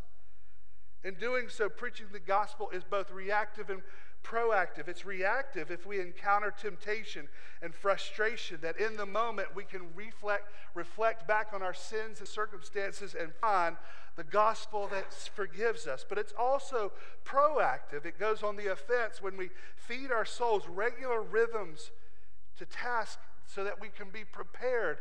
In 1.05 1.13
doing 1.13 1.49
so, 1.49 1.69
preaching 1.69 2.07
the 2.11 2.19
gospel 2.19 2.71
is 2.73 2.83
both 2.83 3.11
reactive 3.11 3.69
and 3.69 3.83
proactive. 4.23 4.87
It's 4.87 5.05
reactive 5.05 5.69
if 5.69 5.85
we 5.85 6.01
encounter 6.01 6.51
temptation 6.51 7.27
and 7.61 7.75
frustration, 7.75 8.57
that 8.63 8.79
in 8.79 8.97
the 8.97 9.05
moment 9.05 9.55
we 9.55 9.65
can 9.65 9.81
reflect, 9.95 10.51
reflect 10.73 11.27
back 11.27 11.49
on 11.53 11.61
our 11.61 11.75
sins 11.75 12.19
and 12.19 12.27
circumstances 12.27 13.15
and 13.17 13.31
find 13.35 13.77
the 14.15 14.23
gospel 14.23 14.87
that 14.87 15.13
forgives 15.13 15.85
us. 15.85 16.03
But 16.07 16.17
it's 16.17 16.33
also 16.39 16.91
proactive. 17.23 18.05
It 18.05 18.17
goes 18.17 18.41
on 18.41 18.55
the 18.55 18.71
offense 18.71 19.21
when 19.21 19.37
we 19.37 19.51
feed 19.75 20.11
our 20.11 20.25
souls 20.25 20.63
regular 20.67 21.21
rhythms 21.21 21.91
to 22.57 22.65
task 22.65 23.19
so 23.45 23.63
that 23.63 23.79
we 23.79 23.89
can 23.89 24.09
be 24.09 24.23
prepared 24.23 24.97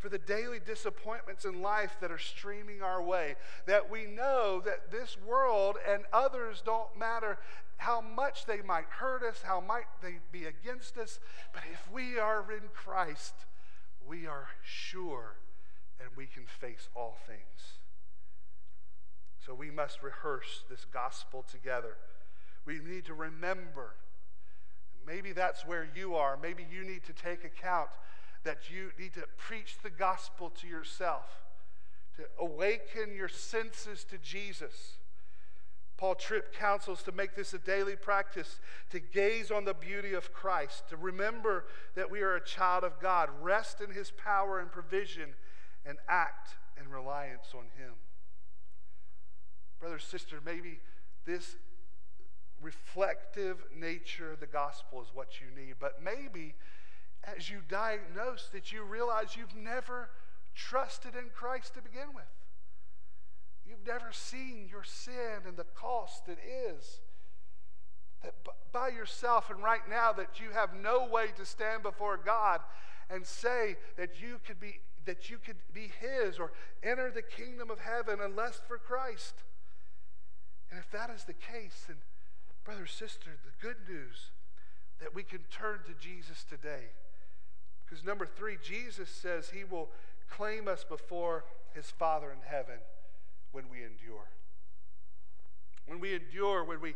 for 0.00 0.08
the 0.08 0.18
daily 0.18 0.58
disappointments 0.58 1.44
in 1.44 1.60
life 1.62 1.96
that 2.00 2.10
are 2.10 2.18
streaming 2.18 2.82
our 2.82 3.02
way. 3.02 3.36
That 3.66 3.90
we 3.90 4.06
know 4.06 4.62
that 4.64 4.90
this 4.90 5.16
world 5.24 5.76
and 5.86 6.04
others 6.12 6.62
don't 6.64 6.98
matter 6.98 7.38
how 7.76 8.00
much 8.00 8.46
they 8.46 8.62
might 8.62 8.86
hurt 8.88 9.22
us, 9.22 9.42
how 9.42 9.60
might 9.60 9.86
they 10.02 10.16
be 10.32 10.46
against 10.46 10.98
us, 10.98 11.20
but 11.52 11.62
if 11.72 11.90
we 11.92 12.18
are 12.18 12.44
in 12.50 12.68
Christ, 12.74 13.34
we 14.06 14.26
are 14.26 14.48
sure 14.62 15.36
and 16.00 16.10
we 16.16 16.26
can 16.26 16.44
face 16.44 16.88
all 16.94 17.18
things. 17.26 17.78
So 19.44 19.54
we 19.54 19.70
must 19.70 20.02
rehearse 20.02 20.64
this 20.68 20.86
gospel 20.92 21.44
together. 21.50 21.96
We 22.66 22.78
need 22.78 23.06
to 23.06 23.14
remember. 23.14 23.94
Maybe 25.06 25.32
that's 25.32 25.66
where 25.66 25.88
you 25.94 26.14
are. 26.14 26.38
Maybe 26.40 26.66
you 26.70 26.84
need 26.84 27.04
to 27.04 27.12
take 27.12 27.44
account 27.44 27.90
that 28.44 28.70
you 28.70 28.90
need 28.98 29.14
to 29.14 29.24
preach 29.36 29.76
the 29.82 29.90
gospel 29.90 30.50
to 30.60 30.66
yourself, 30.66 31.44
to 32.16 32.22
awaken 32.38 33.14
your 33.14 33.28
senses 33.28 34.04
to 34.04 34.18
Jesus. 34.18 34.94
Paul 35.96 36.14
Tripp 36.14 36.54
counsels 36.54 37.02
to 37.02 37.12
make 37.12 37.34
this 37.34 37.52
a 37.52 37.58
daily 37.58 37.94
practice, 37.94 38.58
to 38.88 39.00
gaze 39.00 39.50
on 39.50 39.66
the 39.66 39.74
beauty 39.74 40.14
of 40.14 40.32
Christ, 40.32 40.88
to 40.88 40.96
remember 40.96 41.66
that 41.94 42.10
we 42.10 42.22
are 42.22 42.36
a 42.36 42.44
child 42.44 42.84
of 42.84 42.98
God, 43.00 43.28
rest 43.42 43.82
in 43.82 43.90
his 43.90 44.10
power 44.10 44.58
and 44.58 44.72
provision, 44.72 45.34
and 45.84 45.98
act 46.08 46.56
in 46.80 46.90
reliance 46.90 47.48
on 47.54 47.64
him. 47.76 47.92
Brother, 49.78 49.98
sister, 49.98 50.40
maybe 50.44 50.80
this 51.26 51.56
reflective 52.62 53.64
nature 53.74 54.32
of 54.32 54.40
the 54.40 54.46
gospel 54.46 55.02
is 55.02 55.08
what 55.12 55.40
you 55.40 55.46
need, 55.54 55.74
but 55.78 56.02
maybe 56.02 56.54
as 57.24 57.50
you 57.50 57.58
diagnose 57.68 58.48
that 58.52 58.72
you 58.72 58.82
realize 58.82 59.36
you've 59.36 59.56
never 59.56 60.10
trusted 60.54 61.14
in 61.14 61.30
Christ 61.34 61.74
to 61.74 61.82
begin 61.82 62.14
with. 62.14 62.24
You've 63.66 63.86
never 63.86 64.12
seen 64.12 64.66
your 64.70 64.82
sin 64.82 65.46
and 65.46 65.56
the 65.56 65.66
cost 65.74 66.28
it 66.28 66.38
is. 66.68 67.00
That 68.22 68.34
by 68.72 68.88
yourself 68.88 69.50
and 69.50 69.62
right 69.62 69.88
now 69.88 70.12
that 70.12 70.40
you 70.40 70.50
have 70.52 70.74
no 70.74 71.06
way 71.06 71.28
to 71.36 71.44
stand 71.44 71.82
before 71.82 72.18
God 72.18 72.60
and 73.08 73.24
say 73.26 73.76
that 73.96 74.20
you 74.20 74.40
could 74.46 74.60
be 74.60 74.80
that 75.06 75.30
you 75.30 75.38
could 75.38 75.56
be 75.72 75.90
his 75.98 76.38
or 76.38 76.52
enter 76.82 77.10
the 77.10 77.22
kingdom 77.22 77.70
of 77.70 77.80
heaven 77.80 78.18
unless 78.22 78.60
for 78.68 78.76
Christ. 78.76 79.34
And 80.70 80.78
if 80.78 80.90
that 80.90 81.08
is 81.08 81.24
the 81.24 81.32
case, 81.32 81.84
then 81.88 81.96
brother, 82.64 82.86
sister, 82.86 83.30
the 83.42 83.66
good 83.66 83.88
news 83.88 84.30
that 85.00 85.14
we 85.14 85.22
can 85.22 85.40
turn 85.50 85.78
to 85.86 85.94
Jesus 85.94 86.44
today 86.44 86.90
because 87.90 88.04
number 88.04 88.24
three, 88.24 88.56
Jesus 88.62 89.08
says 89.08 89.50
he 89.50 89.64
will 89.64 89.88
claim 90.30 90.68
us 90.68 90.84
before 90.84 91.44
his 91.74 91.90
Father 91.90 92.30
in 92.30 92.38
heaven 92.46 92.78
when 93.50 93.64
we 93.68 93.78
endure. 93.78 94.28
When 95.86 95.98
we 95.98 96.14
endure, 96.14 96.62
when 96.62 96.80
we 96.80 96.94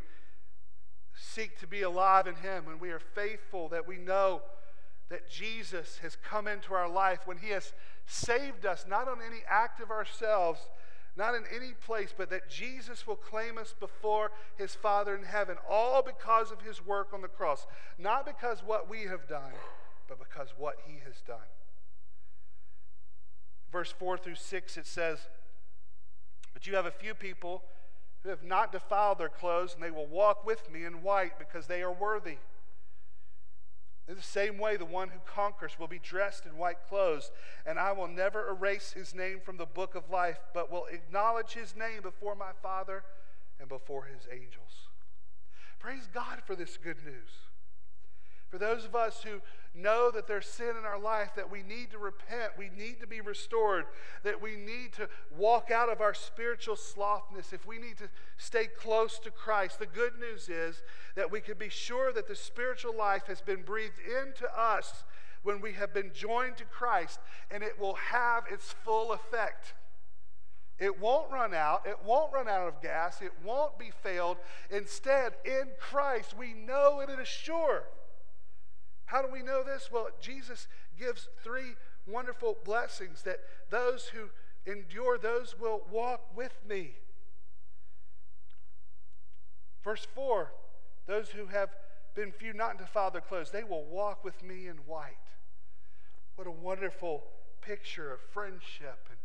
seek 1.16 1.58
to 1.58 1.66
be 1.66 1.82
alive 1.82 2.28
in 2.28 2.36
him, 2.36 2.64
when 2.64 2.78
we 2.78 2.90
are 2.90 3.00
faithful, 3.00 3.68
that 3.70 3.88
we 3.88 3.96
know 3.96 4.42
that 5.08 5.28
Jesus 5.28 5.98
has 6.00 6.16
come 6.16 6.46
into 6.46 6.74
our 6.74 6.88
life, 6.88 7.20
when 7.24 7.38
he 7.38 7.50
has 7.50 7.72
saved 8.06 8.64
us, 8.64 8.84
not 8.88 9.08
on 9.08 9.18
any 9.20 9.42
act 9.48 9.80
of 9.80 9.90
ourselves, 9.90 10.60
not 11.16 11.34
in 11.34 11.42
any 11.52 11.72
place, 11.72 12.14
but 12.16 12.30
that 12.30 12.48
Jesus 12.48 13.04
will 13.04 13.16
claim 13.16 13.58
us 13.58 13.74
before 13.78 14.30
his 14.56 14.76
Father 14.76 15.16
in 15.16 15.24
heaven, 15.24 15.56
all 15.68 16.02
because 16.02 16.52
of 16.52 16.62
his 16.62 16.84
work 16.86 17.12
on 17.12 17.20
the 17.20 17.28
cross, 17.28 17.66
not 17.98 18.24
because 18.24 18.62
what 18.64 18.88
we 18.88 19.02
have 19.02 19.28
done 19.28 19.52
but 20.08 20.18
because 20.18 20.54
what 20.56 20.76
he 20.86 21.00
has 21.04 21.20
done. 21.26 21.48
Verse 23.70 23.90
4 23.90 24.18
through 24.18 24.36
6, 24.36 24.76
it 24.76 24.86
says, 24.86 25.18
But 26.52 26.66
you 26.66 26.76
have 26.76 26.86
a 26.86 26.90
few 26.90 27.14
people 27.14 27.62
who 28.22 28.28
have 28.28 28.42
not 28.42 28.72
defiled 28.72 29.18
their 29.18 29.28
clothes, 29.28 29.74
and 29.74 29.82
they 29.82 29.90
will 29.90 30.06
walk 30.06 30.46
with 30.46 30.70
me 30.70 30.84
in 30.84 31.02
white 31.02 31.38
because 31.38 31.66
they 31.66 31.82
are 31.82 31.92
worthy. 31.92 32.38
In 34.06 34.16
the 34.16 34.22
same 34.22 34.58
way, 34.58 34.76
the 34.76 34.84
one 34.84 35.08
who 35.08 35.18
conquers 35.26 35.78
will 35.78 35.88
be 35.88 35.98
dressed 35.98 36.44
in 36.44 36.58
white 36.58 36.86
clothes, 36.88 37.30
and 37.64 37.78
I 37.78 37.92
will 37.92 38.08
never 38.08 38.48
erase 38.48 38.92
his 38.92 39.14
name 39.14 39.40
from 39.40 39.56
the 39.56 39.66
book 39.66 39.94
of 39.94 40.10
life, 40.10 40.38
but 40.52 40.70
will 40.70 40.86
acknowledge 40.86 41.52
his 41.52 41.74
name 41.74 42.02
before 42.02 42.34
my 42.34 42.52
Father 42.62 43.02
and 43.58 43.68
before 43.68 44.04
his 44.04 44.28
angels. 44.30 44.88
Praise 45.78 46.08
God 46.12 46.42
for 46.46 46.54
this 46.54 46.76
good 46.76 47.02
news. 47.04 47.30
For 48.54 48.58
those 48.58 48.84
of 48.84 48.94
us 48.94 49.20
who 49.24 49.40
know 49.74 50.12
that 50.12 50.28
there's 50.28 50.46
sin 50.46 50.76
in 50.78 50.84
our 50.84 50.96
life, 50.96 51.30
that 51.34 51.50
we 51.50 51.64
need 51.64 51.90
to 51.90 51.98
repent, 51.98 52.52
we 52.56 52.70
need 52.78 53.00
to 53.00 53.06
be 53.08 53.20
restored, 53.20 53.86
that 54.22 54.40
we 54.40 54.54
need 54.54 54.92
to 54.92 55.08
walk 55.36 55.72
out 55.72 55.88
of 55.88 56.00
our 56.00 56.14
spiritual 56.14 56.76
slothness, 56.76 57.52
if 57.52 57.66
we 57.66 57.78
need 57.78 57.98
to 57.98 58.08
stay 58.36 58.66
close 58.66 59.18
to 59.18 59.32
Christ, 59.32 59.80
the 59.80 59.86
good 59.86 60.20
news 60.20 60.48
is 60.48 60.84
that 61.16 61.32
we 61.32 61.40
can 61.40 61.58
be 61.58 61.68
sure 61.68 62.12
that 62.12 62.28
the 62.28 62.36
spiritual 62.36 62.96
life 62.96 63.26
has 63.26 63.40
been 63.40 63.62
breathed 63.62 63.98
into 64.22 64.46
us 64.56 65.02
when 65.42 65.60
we 65.60 65.72
have 65.72 65.92
been 65.92 66.12
joined 66.14 66.56
to 66.58 66.64
Christ, 66.64 67.18
and 67.50 67.64
it 67.64 67.80
will 67.80 67.94
have 67.94 68.44
its 68.48 68.72
full 68.84 69.10
effect. 69.10 69.74
It 70.78 71.00
won't 71.00 71.28
run 71.32 71.54
out. 71.54 71.86
It 71.86 71.98
won't 72.04 72.32
run 72.32 72.46
out 72.46 72.68
of 72.68 72.80
gas. 72.80 73.20
It 73.20 73.32
won't 73.44 73.80
be 73.80 73.90
failed. 74.04 74.36
Instead, 74.70 75.32
in 75.44 75.70
Christ, 75.80 76.36
we 76.38 76.54
know 76.54 77.00
it 77.00 77.10
is 77.10 77.26
sure. 77.26 77.82
How 79.14 79.22
do 79.22 79.28
we 79.30 79.44
know 79.44 79.62
this? 79.62 79.90
Well, 79.92 80.08
Jesus 80.20 80.66
gives 80.98 81.28
three 81.44 81.76
wonderful 82.04 82.56
blessings 82.64 83.22
that 83.22 83.38
those 83.70 84.06
who 84.08 84.30
endure, 84.66 85.18
those 85.18 85.54
will 85.56 85.82
walk 85.88 86.36
with 86.36 86.58
me. 86.68 86.96
Verse 89.84 90.04
4 90.16 90.50
those 91.06 91.28
who 91.28 91.46
have 91.46 91.68
been 92.16 92.32
few 92.32 92.54
not 92.54 92.78
to 92.78 92.84
defile 92.86 93.12
their 93.12 93.20
clothes, 93.20 93.50
they 93.52 93.62
will 93.62 93.84
walk 93.84 94.24
with 94.24 94.42
me 94.42 94.66
in 94.66 94.78
white. 94.78 95.14
What 96.34 96.48
a 96.48 96.50
wonderful 96.50 97.22
picture 97.60 98.12
of 98.12 98.20
friendship 98.32 99.06
and 99.10 99.18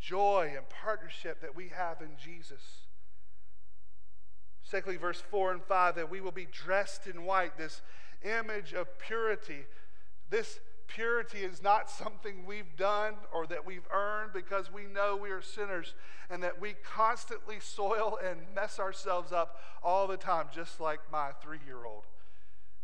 joy 0.00 0.54
and 0.56 0.68
partnership 0.68 1.40
that 1.42 1.54
we 1.54 1.68
have 1.68 2.00
in 2.00 2.16
Jesus. 2.18 2.88
Secondly, 4.64 4.96
verse 4.96 5.22
4 5.30 5.52
and 5.52 5.62
5 5.62 5.94
that 5.94 6.10
we 6.10 6.20
will 6.20 6.32
be 6.32 6.48
dressed 6.50 7.06
in 7.06 7.24
white, 7.24 7.56
this 7.58 7.82
image 8.24 8.72
of 8.72 8.98
purity. 8.98 9.66
This 10.30 10.60
purity 10.86 11.38
is 11.38 11.62
not 11.62 11.90
something 11.90 12.44
we've 12.44 12.76
done 12.76 13.14
or 13.32 13.46
that 13.46 13.64
we've 13.64 13.86
earned 13.92 14.32
because 14.32 14.72
we 14.72 14.84
know 14.84 15.16
we 15.16 15.30
are 15.30 15.42
sinners 15.42 15.94
and 16.30 16.42
that 16.42 16.60
we 16.60 16.74
constantly 16.84 17.58
soil 17.60 18.18
and 18.24 18.40
mess 18.54 18.78
ourselves 18.78 19.32
up 19.32 19.58
all 19.82 20.06
the 20.06 20.16
time, 20.16 20.46
just 20.54 20.80
like 20.80 21.00
my 21.10 21.30
three 21.42 21.60
year 21.66 21.84
old. 21.84 22.04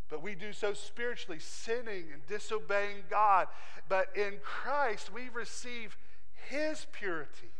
But 0.09 0.23
we 0.23 0.35
do 0.35 0.55
so 0.55 0.73
spiritually, 0.73 1.39
sinning 1.39 2.05
and 2.12 2.27
disobeying 2.27 3.05
God. 3.10 3.48
But 3.90 4.09
in 4.16 4.39
Christ, 4.43 5.12
we 5.12 5.28
receive 5.28 5.98
his 6.48 6.86
purity, 6.93 7.51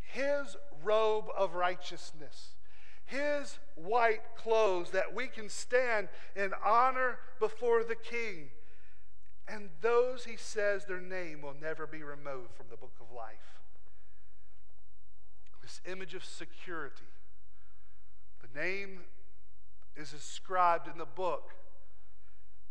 His 0.00 0.56
robe 0.82 1.26
of 1.36 1.54
righteousness, 1.54 2.54
His 3.06 3.58
white 3.76 4.22
clothes 4.36 4.90
that 4.90 5.14
we 5.14 5.28
can 5.28 5.48
stand 5.48 6.08
in 6.34 6.52
honor 6.64 7.18
before 7.38 7.84
the 7.84 7.94
King. 7.94 8.50
And 9.48 9.68
those, 9.80 10.24
he 10.24 10.36
says, 10.36 10.84
their 10.84 11.00
name 11.00 11.40
will 11.40 11.54
never 11.60 11.86
be 11.86 12.02
removed 12.02 12.54
from 12.56 12.66
the 12.68 12.76
book 12.76 12.94
of 13.00 13.14
life. 13.14 13.60
This 15.62 15.80
image 15.90 16.14
of 16.14 16.24
security. 16.24 17.04
The 18.42 18.60
name 18.60 19.00
is 19.96 20.12
ascribed 20.12 20.88
in 20.88 20.98
the 20.98 21.06
book 21.06 21.50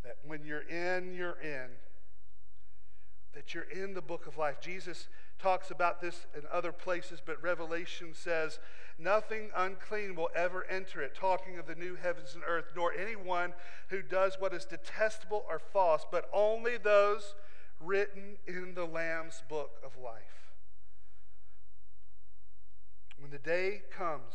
that 0.04 0.18
when 0.26 0.46
you're 0.46 0.62
in, 0.62 1.14
you're 1.14 1.38
in. 1.42 1.68
That 3.34 3.54
you're 3.54 3.64
in 3.64 3.94
the 3.94 4.02
book 4.02 4.28
of 4.28 4.38
life. 4.38 4.62
Jesus 4.62 5.08
talks 5.40 5.72
about 5.72 6.02
this 6.02 6.26
in 6.36 6.44
other 6.52 6.72
places, 6.72 7.22
but 7.24 7.42
Revelation 7.42 8.14
says, 8.14 8.60
Nothing 8.98 9.50
unclean 9.56 10.16
will 10.16 10.30
ever 10.34 10.66
enter 10.66 11.02
it, 11.02 11.16
talking 11.16 11.58
of 11.58 11.68
the 11.68 11.76
new 11.76 11.96
heavens 11.96 12.34
and 12.34 12.44
earth, 12.48 12.72
nor 12.76 12.94
anyone 12.94 13.54
who 13.90 14.02
does 14.02 14.38
what 14.40 14.54
is 14.54 14.64
detestable 14.64 15.46
or 15.50 15.60
false, 15.60 16.06
but 16.10 16.30
only 16.32 16.78
those 16.78 17.36
written 17.82 18.38
in 18.48 18.74
the 18.74 18.86
Lamb's 18.86 19.44
book 19.50 19.72
of 19.84 19.98
life. 20.02 20.54
When 23.20 23.32
the 23.32 23.38
day 23.38 23.82
comes 23.92 24.34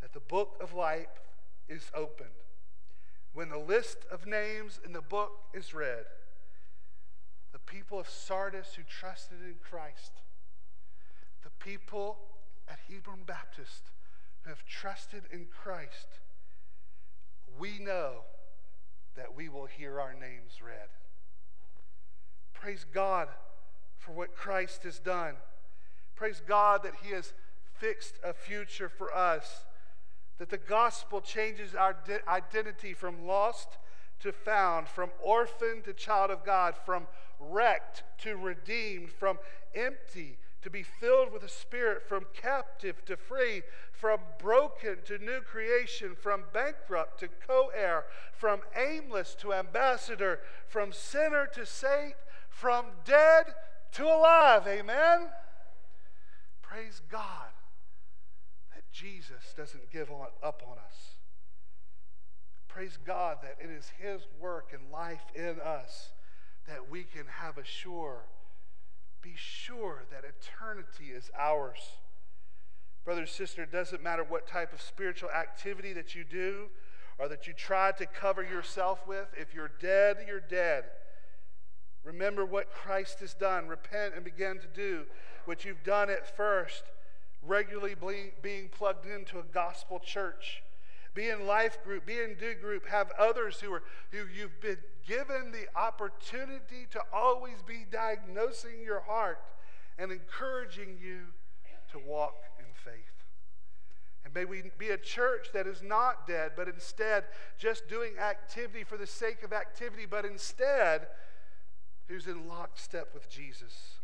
that 0.00 0.14
the 0.14 0.20
book 0.20 0.56
of 0.60 0.72
life 0.72 1.20
is 1.68 1.90
opened, 1.94 2.30
when 3.34 3.50
the 3.50 3.58
list 3.58 3.98
of 4.10 4.26
names 4.26 4.80
in 4.84 4.92
the 4.92 5.02
book 5.02 5.32
is 5.52 5.74
read, 5.74 6.04
people 7.68 8.00
of 8.00 8.08
Sardis 8.08 8.74
who 8.74 8.82
trusted 8.82 9.38
in 9.44 9.56
Christ, 9.62 10.12
the 11.42 11.50
people 11.64 12.18
at 12.68 12.78
Hebron 12.88 13.20
Baptist 13.26 13.90
who 14.42 14.50
have 14.50 14.64
trusted 14.64 15.24
in 15.32 15.46
Christ, 15.46 16.06
we 17.58 17.78
know 17.78 18.22
that 19.16 19.34
we 19.36 19.48
will 19.48 19.66
hear 19.66 20.00
our 20.00 20.14
names 20.14 20.62
read. 20.64 20.88
Praise 22.54 22.86
God 22.92 23.28
for 23.98 24.12
what 24.12 24.34
Christ 24.34 24.84
has 24.84 24.98
done. 24.98 25.34
Praise 26.14 26.42
God 26.46 26.82
that 26.84 26.94
He 27.02 27.12
has 27.12 27.32
fixed 27.78 28.14
a 28.24 28.32
future 28.32 28.88
for 28.88 29.14
us, 29.14 29.64
that 30.38 30.50
the 30.50 30.58
gospel 30.58 31.20
changes 31.20 31.74
our 31.74 31.96
identity 32.28 32.94
from 32.94 33.26
lost 33.26 33.78
to 34.20 34.32
found, 34.32 34.88
from 34.88 35.10
orphan 35.22 35.82
to 35.82 35.92
child 35.92 36.30
of 36.30 36.44
God, 36.44 36.74
from 36.84 37.06
wrecked 37.38 38.02
to 38.18 38.36
redeemed, 38.36 39.10
from 39.10 39.38
empty 39.74 40.38
to 40.62 40.70
be 40.70 40.82
filled 40.82 41.32
with 41.32 41.42
the 41.42 41.48
Spirit, 41.48 42.02
from 42.08 42.26
captive 42.34 43.04
to 43.04 43.16
free, 43.16 43.62
from 43.92 44.20
broken 44.38 44.96
to 45.04 45.18
new 45.18 45.40
creation, 45.40 46.14
from 46.14 46.44
bankrupt 46.52 47.20
to 47.20 47.28
co 47.46 47.70
heir, 47.74 48.04
from 48.32 48.60
aimless 48.76 49.34
to 49.36 49.52
ambassador, 49.52 50.40
from 50.66 50.92
sinner 50.92 51.46
to 51.46 51.64
saint, 51.64 52.14
from 52.48 52.86
dead 53.04 53.46
to 53.92 54.04
alive. 54.04 54.66
Amen? 54.66 55.28
Praise 56.60 57.00
God 57.08 57.50
that 58.74 58.82
Jesus 58.92 59.54
doesn't 59.56 59.90
give 59.90 60.10
up 60.10 60.62
on 60.68 60.76
us. 60.78 61.17
Praise 62.78 62.98
God 63.04 63.38
that 63.42 63.56
it 63.60 63.70
is 63.72 63.90
His 63.98 64.20
work 64.40 64.72
and 64.72 64.92
life 64.92 65.24
in 65.34 65.58
us 65.60 66.10
that 66.68 66.88
we 66.88 67.02
can 67.02 67.24
have 67.26 67.58
a 67.58 67.64
sure, 67.64 68.20
be 69.20 69.32
sure 69.34 70.04
that 70.12 70.22
eternity 70.22 71.06
is 71.12 71.28
ours. 71.36 71.80
Brother, 73.04 73.22
and 73.22 73.28
sister, 73.28 73.64
it 73.64 73.72
doesn't 73.72 74.00
matter 74.00 74.22
what 74.22 74.46
type 74.46 74.72
of 74.72 74.80
spiritual 74.80 75.28
activity 75.30 75.92
that 75.94 76.14
you 76.14 76.22
do 76.22 76.66
or 77.18 77.26
that 77.26 77.48
you 77.48 77.52
try 77.52 77.90
to 77.90 78.06
cover 78.06 78.44
yourself 78.44 79.04
with. 79.08 79.26
If 79.36 79.52
you're 79.52 79.72
dead, 79.80 80.18
you're 80.28 80.38
dead. 80.38 80.84
Remember 82.04 82.46
what 82.46 82.72
Christ 82.72 83.18
has 83.18 83.34
done. 83.34 83.66
Repent 83.66 84.14
and 84.14 84.22
begin 84.22 84.60
to 84.60 84.68
do 84.68 85.06
what 85.46 85.64
you've 85.64 85.82
done 85.82 86.10
at 86.10 86.36
first, 86.36 86.84
regularly 87.42 87.96
being 88.40 88.68
plugged 88.68 89.04
into 89.04 89.40
a 89.40 89.52
gospel 89.52 89.98
church 89.98 90.62
be 91.18 91.30
in 91.30 91.48
life 91.48 91.82
group, 91.82 92.06
be 92.06 92.20
in 92.20 92.36
do 92.38 92.54
group, 92.54 92.86
have 92.86 93.10
others 93.18 93.58
who 93.58 93.72
are 93.72 93.82
who 94.12 94.18
you've 94.32 94.60
been 94.60 94.78
given 95.04 95.50
the 95.50 95.66
opportunity 95.76 96.86
to 96.92 97.00
always 97.12 97.60
be 97.66 97.84
diagnosing 97.90 98.80
your 98.84 99.00
heart 99.00 99.40
and 99.98 100.12
encouraging 100.12 100.96
you 101.02 101.22
to 101.90 101.98
walk 101.98 102.36
in 102.60 102.66
faith. 102.72 103.24
And 104.24 104.32
may 104.32 104.44
we 104.44 104.70
be 104.78 104.90
a 104.90 104.96
church 104.96 105.48
that 105.54 105.66
is 105.66 105.82
not 105.82 106.28
dead, 106.28 106.52
but 106.54 106.68
instead 106.68 107.24
just 107.58 107.88
doing 107.88 108.12
activity 108.16 108.84
for 108.84 108.96
the 108.96 109.06
sake 109.06 109.42
of 109.42 109.52
activity, 109.52 110.06
but 110.08 110.24
instead 110.24 111.08
who's 112.06 112.28
in 112.28 112.46
lockstep 112.46 113.08
with 113.12 113.28
Jesus. 113.28 113.94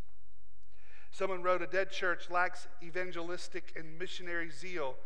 Someone 1.12 1.44
wrote, 1.44 1.62
A 1.62 1.68
dead 1.68 1.92
church 1.92 2.28
lacks 2.28 2.66
evangelistic 2.82 3.72
and 3.76 4.00
missionary 4.00 4.50
zeal 4.50 4.96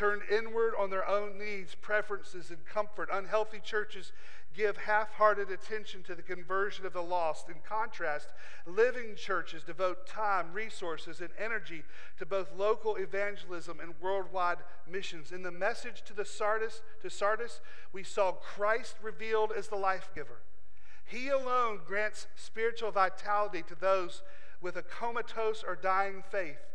turned 0.00 0.22
inward 0.30 0.72
on 0.78 0.88
their 0.88 1.06
own 1.06 1.38
needs, 1.38 1.74
preferences, 1.74 2.48
and 2.48 2.64
comfort. 2.64 3.10
Unhealthy 3.12 3.60
churches 3.62 4.12
give 4.56 4.78
half 4.78 5.12
hearted 5.12 5.50
attention 5.50 6.02
to 6.02 6.14
the 6.14 6.22
conversion 6.22 6.86
of 6.86 6.94
the 6.94 7.02
lost. 7.02 7.50
In 7.50 7.56
contrast, 7.68 8.28
living 8.64 9.14
churches 9.14 9.62
devote 9.62 10.06
time, 10.06 10.54
resources, 10.54 11.20
and 11.20 11.28
energy 11.38 11.82
to 12.18 12.24
both 12.24 12.50
local 12.56 12.96
evangelism 12.96 13.78
and 13.78 13.92
worldwide 14.00 14.56
missions. 14.90 15.32
In 15.32 15.42
the 15.42 15.50
message 15.50 16.00
to 16.06 16.14
the 16.14 16.24
Sardis, 16.24 16.80
to 17.02 17.10
Sardis, 17.10 17.60
we 17.92 18.02
saw 18.02 18.32
Christ 18.32 18.96
revealed 19.02 19.52
as 19.54 19.68
the 19.68 19.76
life 19.76 20.08
giver. 20.14 20.40
He 21.04 21.28
alone 21.28 21.80
grants 21.86 22.26
spiritual 22.36 22.90
vitality 22.90 23.62
to 23.68 23.74
those 23.74 24.22
with 24.62 24.76
a 24.76 24.82
comatose 24.82 25.62
or 25.62 25.76
dying 25.76 26.24
faith. 26.30 26.69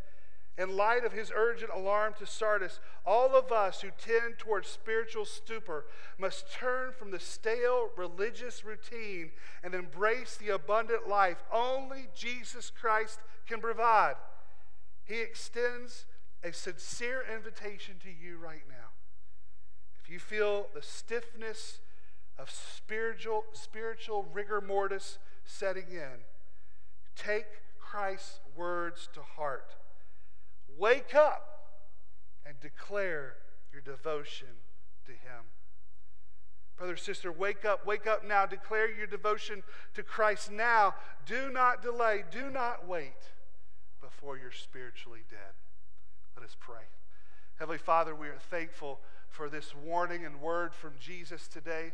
In 0.57 0.77
light 0.77 1.03
of 1.03 1.11
his 1.11 1.34
urgent 1.36 1.69
alarm 1.73 2.14
to 2.19 2.26
Sardis, 2.26 2.80
all 3.06 3.36
of 3.36 3.52
us 3.52 3.82
who 3.82 3.90
tend 3.98 4.38
towards 4.38 4.69
spiritual 4.69 5.26
stupor 5.26 5.86
must 6.18 6.49
turn 6.49 6.94
from 6.94 7.11
the 7.11 7.19
stale 7.19 7.90
religious 7.98 8.64
routine 8.64 9.32
and 9.64 9.73
embrace 9.73 10.38
the 10.38 10.53
abundant 10.53 11.10
life 11.10 11.44
only 11.52 12.07
Jesus 12.15 12.69
Christ 12.69 13.19
can 13.45 13.60
provide. 13.60 14.15
He 15.03 15.19
extends 15.19 16.06
a 16.41 16.53
sincere 16.53 17.26
invitation 17.34 17.95
to 18.03 18.10
you 18.10 18.38
right 18.38 18.64
now. 18.69 18.91
If 20.02 20.10
you 20.10 20.19
feel 20.19 20.68
the 20.73 20.82
stiffness 20.82 21.80
of 22.40 22.49
spiritual, 22.49 23.44
spiritual 23.52 24.26
rigor 24.32 24.61
mortis 24.61 25.18
setting 25.44 25.88
in, 25.91 26.23
take 27.15 27.48
Christ's 27.80 28.40
words 28.56 29.10
to 29.14 29.22
heart. 29.22 29.76
Wake 30.78 31.16
up 31.16 31.70
and 32.46 32.60
declare 32.60 33.36
your 33.72 33.82
devotion 33.82 34.48
to 35.06 35.12
Him. 35.12 35.46
Brother, 36.78 36.98
sister, 36.98 37.32
wake 37.32 37.64
up, 37.64 37.86
wake 37.86 38.06
up 38.06 38.26
now. 38.26 38.46
Declare 38.46 38.92
your 38.92 39.08
devotion 39.08 39.64
to 39.94 40.04
Christ 40.04 40.52
now. 40.52 40.96
Do 41.26 41.50
not 41.50 41.82
delay, 41.82 42.24
do 42.30 42.50
not 42.50 42.88
wait 42.88 43.32
before 44.02 44.38
you're 44.38 44.52
spiritually 44.52 45.24
dead. 45.30 45.54
Let 46.36 46.46
us 46.46 46.56
pray. 46.60 46.84
Heavenly 47.58 47.78
Father, 47.78 48.14
we 48.14 48.28
are 48.28 48.38
thankful 48.50 49.00
for 49.30 49.50
this 49.50 49.74
warning 49.74 50.26
and 50.26 50.42
word 50.42 50.74
from 50.74 50.94
Jesus 51.00 51.48
today. 51.48 51.94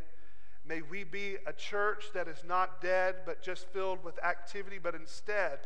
May 0.66 0.82
we 0.82 1.04
be 1.04 1.36
a 1.46 1.52
church 1.52 2.06
that 2.14 2.26
is 2.26 2.42
not 2.46 2.80
dead, 2.80 3.16
but 3.24 3.42
just 3.42 3.68
filled 3.68 4.02
with 4.04 4.22
activity, 4.24 4.78
but 4.82 4.94
instead 4.94 5.60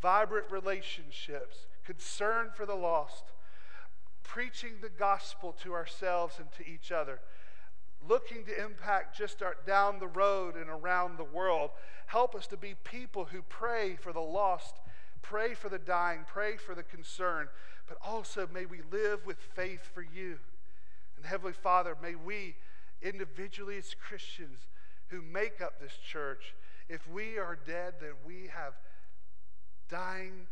vibrant 0.00 0.50
relationships, 0.50 1.66
concern 1.90 2.50
for 2.54 2.66
the 2.66 2.74
lost, 2.74 3.24
preaching 4.22 4.74
the 4.80 4.88
gospel 4.88 5.52
to 5.60 5.72
ourselves 5.72 6.36
and 6.38 6.46
to 6.52 6.64
each 6.64 6.92
other, 6.92 7.18
looking 8.08 8.44
to 8.44 8.64
impact 8.64 9.18
just 9.18 9.42
our, 9.42 9.56
down 9.66 9.98
the 9.98 10.06
road 10.06 10.54
and 10.54 10.70
around 10.70 11.18
the 11.18 11.24
world. 11.24 11.70
Help 12.06 12.36
us 12.36 12.46
to 12.46 12.56
be 12.56 12.76
people 12.84 13.24
who 13.24 13.42
pray 13.42 13.96
for 14.00 14.12
the 14.12 14.20
lost, 14.20 14.76
pray 15.20 15.52
for 15.52 15.68
the 15.68 15.80
dying, 15.80 16.20
pray 16.28 16.56
for 16.56 16.76
the 16.76 16.84
concerned, 16.84 17.48
but 17.88 17.98
also 18.06 18.48
may 18.54 18.66
we 18.66 18.82
live 18.92 19.26
with 19.26 19.38
faith 19.56 19.90
for 19.92 20.02
you. 20.02 20.38
And 21.16 21.26
Heavenly 21.26 21.54
Father, 21.54 21.96
may 22.00 22.14
we 22.14 22.54
individually 23.02 23.78
as 23.78 23.94
Christians 23.94 24.60
who 25.08 25.22
make 25.22 25.60
up 25.60 25.80
this 25.80 25.96
church, 26.08 26.54
if 26.88 27.08
we 27.08 27.36
are 27.36 27.58
dead, 27.66 27.94
then 28.00 28.12
we 28.24 28.48
have 28.54 28.74
dying 29.88 30.46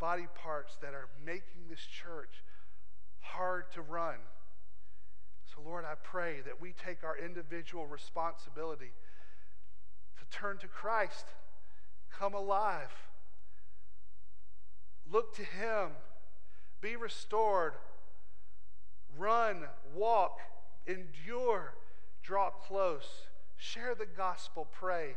body 0.00 0.26
parts 0.34 0.76
that 0.82 0.94
are 0.94 1.08
making 1.24 1.68
this 1.68 1.80
church 1.80 2.42
hard 3.20 3.70
to 3.74 3.82
run. 3.82 4.16
So, 5.54 5.60
Lord, 5.64 5.84
I 5.84 5.94
pray 6.02 6.40
that 6.44 6.60
we 6.60 6.72
take 6.72 7.04
our 7.04 7.16
individual 7.16 7.86
responsibility 7.86 8.92
to 10.18 10.36
turn 10.36 10.58
to 10.58 10.66
Christ, 10.66 11.26
come 12.10 12.34
alive, 12.34 12.90
look 15.10 15.34
to 15.36 15.42
Him, 15.42 15.90
be 16.80 16.96
restored, 16.96 17.74
run, 19.18 19.64
walk, 19.94 20.38
endure, 20.86 21.74
draw 22.22 22.50
close, 22.50 23.28
share 23.56 23.94
the 23.94 24.06
gospel, 24.06 24.66
pray 24.72 25.16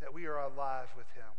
that 0.00 0.14
we 0.14 0.26
are 0.26 0.38
alive 0.38 0.88
with 0.96 1.08
Him. 1.14 1.32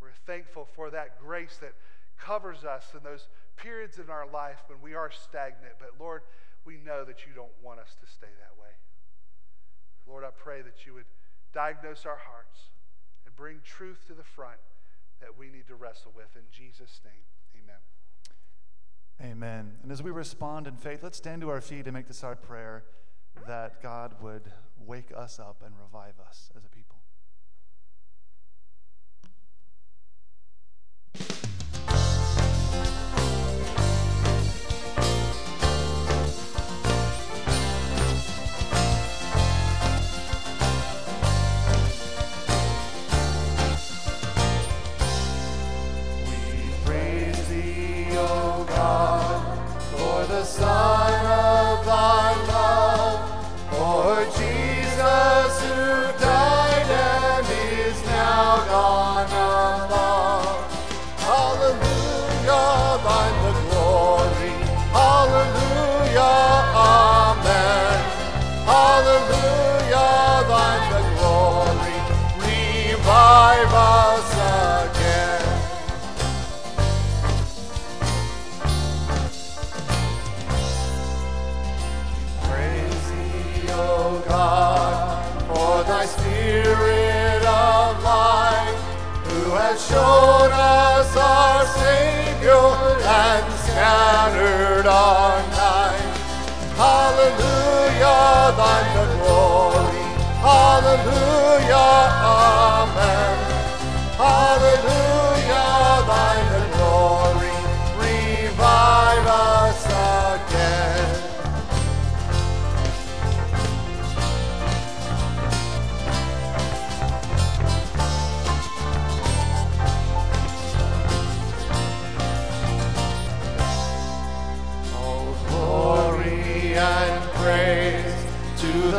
We're 0.00 0.12
thankful 0.26 0.66
for 0.74 0.90
that 0.90 1.20
grace 1.20 1.58
that 1.60 1.74
covers 2.18 2.64
us 2.64 2.92
in 2.96 3.02
those 3.02 3.28
periods 3.56 3.98
in 3.98 4.10
our 4.10 4.26
life 4.26 4.58
when 4.66 4.80
we 4.80 4.94
are 4.94 5.10
stagnant. 5.10 5.74
But 5.78 5.92
Lord, 5.98 6.22
we 6.64 6.78
know 6.84 7.04
that 7.04 7.26
you 7.26 7.32
don't 7.34 7.54
want 7.62 7.80
us 7.80 7.96
to 8.00 8.06
stay 8.10 8.30
that 8.38 8.60
way. 8.60 8.70
Lord, 10.06 10.24
I 10.24 10.30
pray 10.30 10.62
that 10.62 10.86
you 10.86 10.94
would 10.94 11.06
diagnose 11.52 12.06
our 12.06 12.18
hearts 12.30 12.70
and 13.26 13.34
bring 13.36 13.60
truth 13.64 14.06
to 14.06 14.14
the 14.14 14.24
front 14.24 14.58
that 15.20 15.36
we 15.36 15.50
need 15.50 15.66
to 15.68 15.74
wrestle 15.74 16.12
with. 16.14 16.36
In 16.36 16.42
Jesus' 16.50 17.00
name, 17.04 17.24
amen. 17.62 19.32
Amen. 19.32 19.72
And 19.82 19.90
as 19.90 20.02
we 20.02 20.10
respond 20.10 20.66
in 20.66 20.76
faith, 20.76 21.02
let's 21.02 21.18
stand 21.18 21.42
to 21.42 21.50
our 21.50 21.60
feet 21.60 21.86
and 21.86 21.92
make 21.92 22.06
this 22.06 22.22
our 22.22 22.36
prayer 22.36 22.84
that 23.46 23.82
God 23.82 24.14
would 24.20 24.52
wake 24.86 25.12
us 25.14 25.38
up 25.38 25.62
and 25.64 25.74
revive 25.80 26.14
us 26.20 26.50
as 26.56 26.64
a 26.64 26.68
people. 26.68 26.87
Shown 31.16 31.47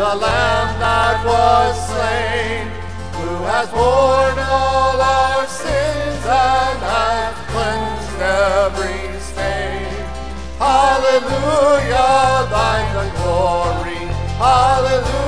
the 0.09 0.15
Lamb 0.15 0.79
that 0.79 1.23
was 1.23 1.75
slain, 1.85 2.65
who 3.13 3.43
has 3.45 3.69
borne 3.69 4.39
all 4.49 4.97
our 4.99 5.45
sins 5.45 6.25
and 6.25 6.79
has 6.81 7.35
cleansed 7.51 8.17
every 8.17 9.19
stain. 9.21 9.85
Hallelujah, 10.57 12.09
thine 12.49 12.89
the 12.97 13.05
glory. 13.21 14.01
Hallelujah, 14.41 15.18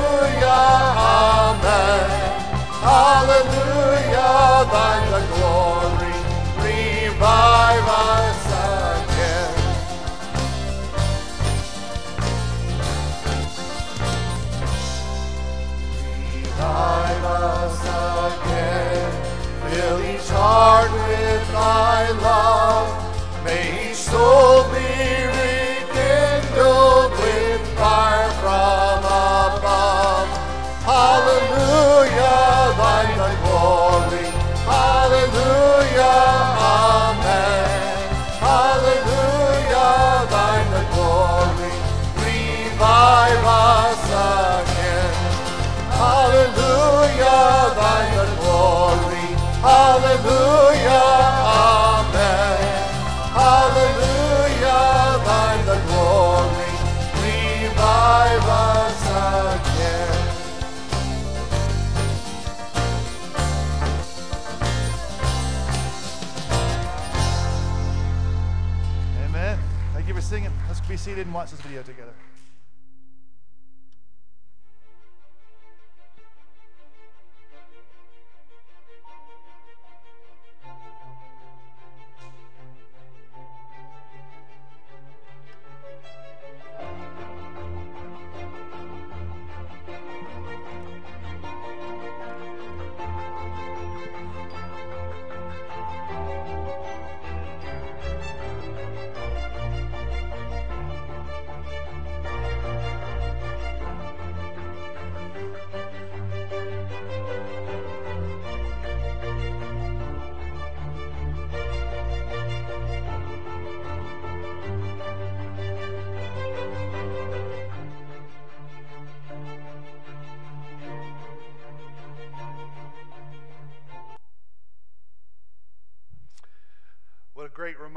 let's 71.16 71.28
be 71.28 71.34
watch 71.34 71.52
this 71.52 71.62
video. 71.62 71.84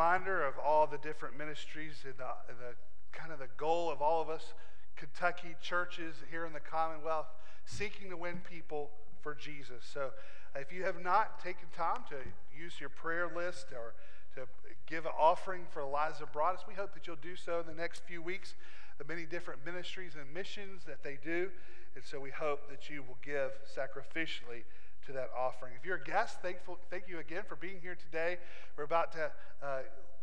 Reminder 0.04 0.44
of 0.44 0.54
all 0.58 0.86
the 0.86 0.98
different 0.98 1.38
ministries 1.38 2.04
and 2.04 2.14
the, 2.18 2.24
the 2.48 3.18
kind 3.18 3.32
of 3.32 3.38
the 3.38 3.48
goal 3.56 3.90
of 3.90 4.02
all 4.02 4.20
of 4.20 4.28
us 4.28 4.52
Kentucky 4.96 5.56
churches 5.62 6.16
here 6.30 6.44
in 6.44 6.52
the 6.52 6.60
Commonwealth 6.60 7.28
seeking 7.64 8.10
to 8.10 8.16
win 8.16 8.42
people 8.48 8.90
for 9.22 9.34
Jesus. 9.34 9.82
So 9.82 10.10
uh, 10.54 10.60
if 10.60 10.70
you 10.70 10.84
have 10.84 11.02
not 11.02 11.42
taken 11.42 11.68
time 11.74 12.04
to 12.10 12.16
use 12.54 12.74
your 12.78 12.90
prayer 12.90 13.30
list 13.34 13.68
or 13.72 13.94
to 14.34 14.46
give 14.86 15.06
an 15.06 15.12
offering 15.18 15.62
for 15.70 15.80
Eliza 15.80 16.26
Broadus, 16.30 16.64
we 16.68 16.74
hope 16.74 16.92
that 16.92 17.06
you'll 17.06 17.16
do 17.16 17.34
so 17.34 17.60
in 17.60 17.66
the 17.66 17.80
next 17.80 18.02
few 18.06 18.20
weeks. 18.20 18.54
The 18.98 19.04
many 19.06 19.24
different 19.24 19.64
ministries 19.64 20.16
and 20.20 20.32
missions 20.34 20.82
that 20.86 21.02
they 21.02 21.16
do. 21.24 21.48
And 21.96 22.04
so 22.04 22.20
we 22.20 22.30
hope 22.30 22.68
that 22.68 22.90
you 22.90 23.02
will 23.02 23.18
give 23.24 23.52
sacrificially 23.74 24.64
to 25.06 25.12
that 25.12 25.30
offering. 25.36 25.72
If 25.78 25.84
you're 25.84 25.96
a 25.96 26.04
guest, 26.04 26.40
thankful, 26.40 26.78
thank 26.90 27.08
you 27.08 27.18
again 27.18 27.42
for 27.46 27.56
being 27.56 27.78
here 27.82 27.94
today. 27.94 28.38
We're 28.76 28.84
about 28.84 29.12
to 29.12 29.30
uh, 29.62 29.66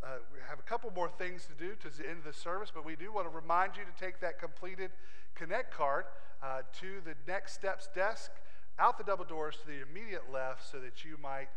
uh, 0.02 0.06
have 0.48 0.58
a 0.58 0.62
couple 0.62 0.90
more 0.90 1.08
things 1.08 1.46
to 1.46 1.52
do 1.54 1.74
to 1.76 1.96
the 1.96 2.08
end 2.08 2.18
of 2.18 2.24
the 2.24 2.32
service, 2.32 2.70
but 2.74 2.84
we 2.84 2.96
do 2.96 3.12
want 3.12 3.30
to 3.30 3.34
remind 3.34 3.76
you 3.76 3.82
to 3.84 4.04
take 4.04 4.20
that 4.20 4.40
completed 4.40 4.90
Connect 5.34 5.72
card 5.72 6.04
uh, 6.42 6.62
to 6.80 7.00
the 7.04 7.14
Next 7.26 7.54
Steps 7.54 7.88
desk, 7.94 8.30
out 8.78 8.98
the 8.98 9.04
double 9.04 9.24
doors 9.24 9.56
to 9.62 9.66
the 9.66 9.82
immediate 9.88 10.32
left, 10.32 10.70
so 10.70 10.78
that 10.80 11.04
you 11.04 11.16
might 11.22 11.48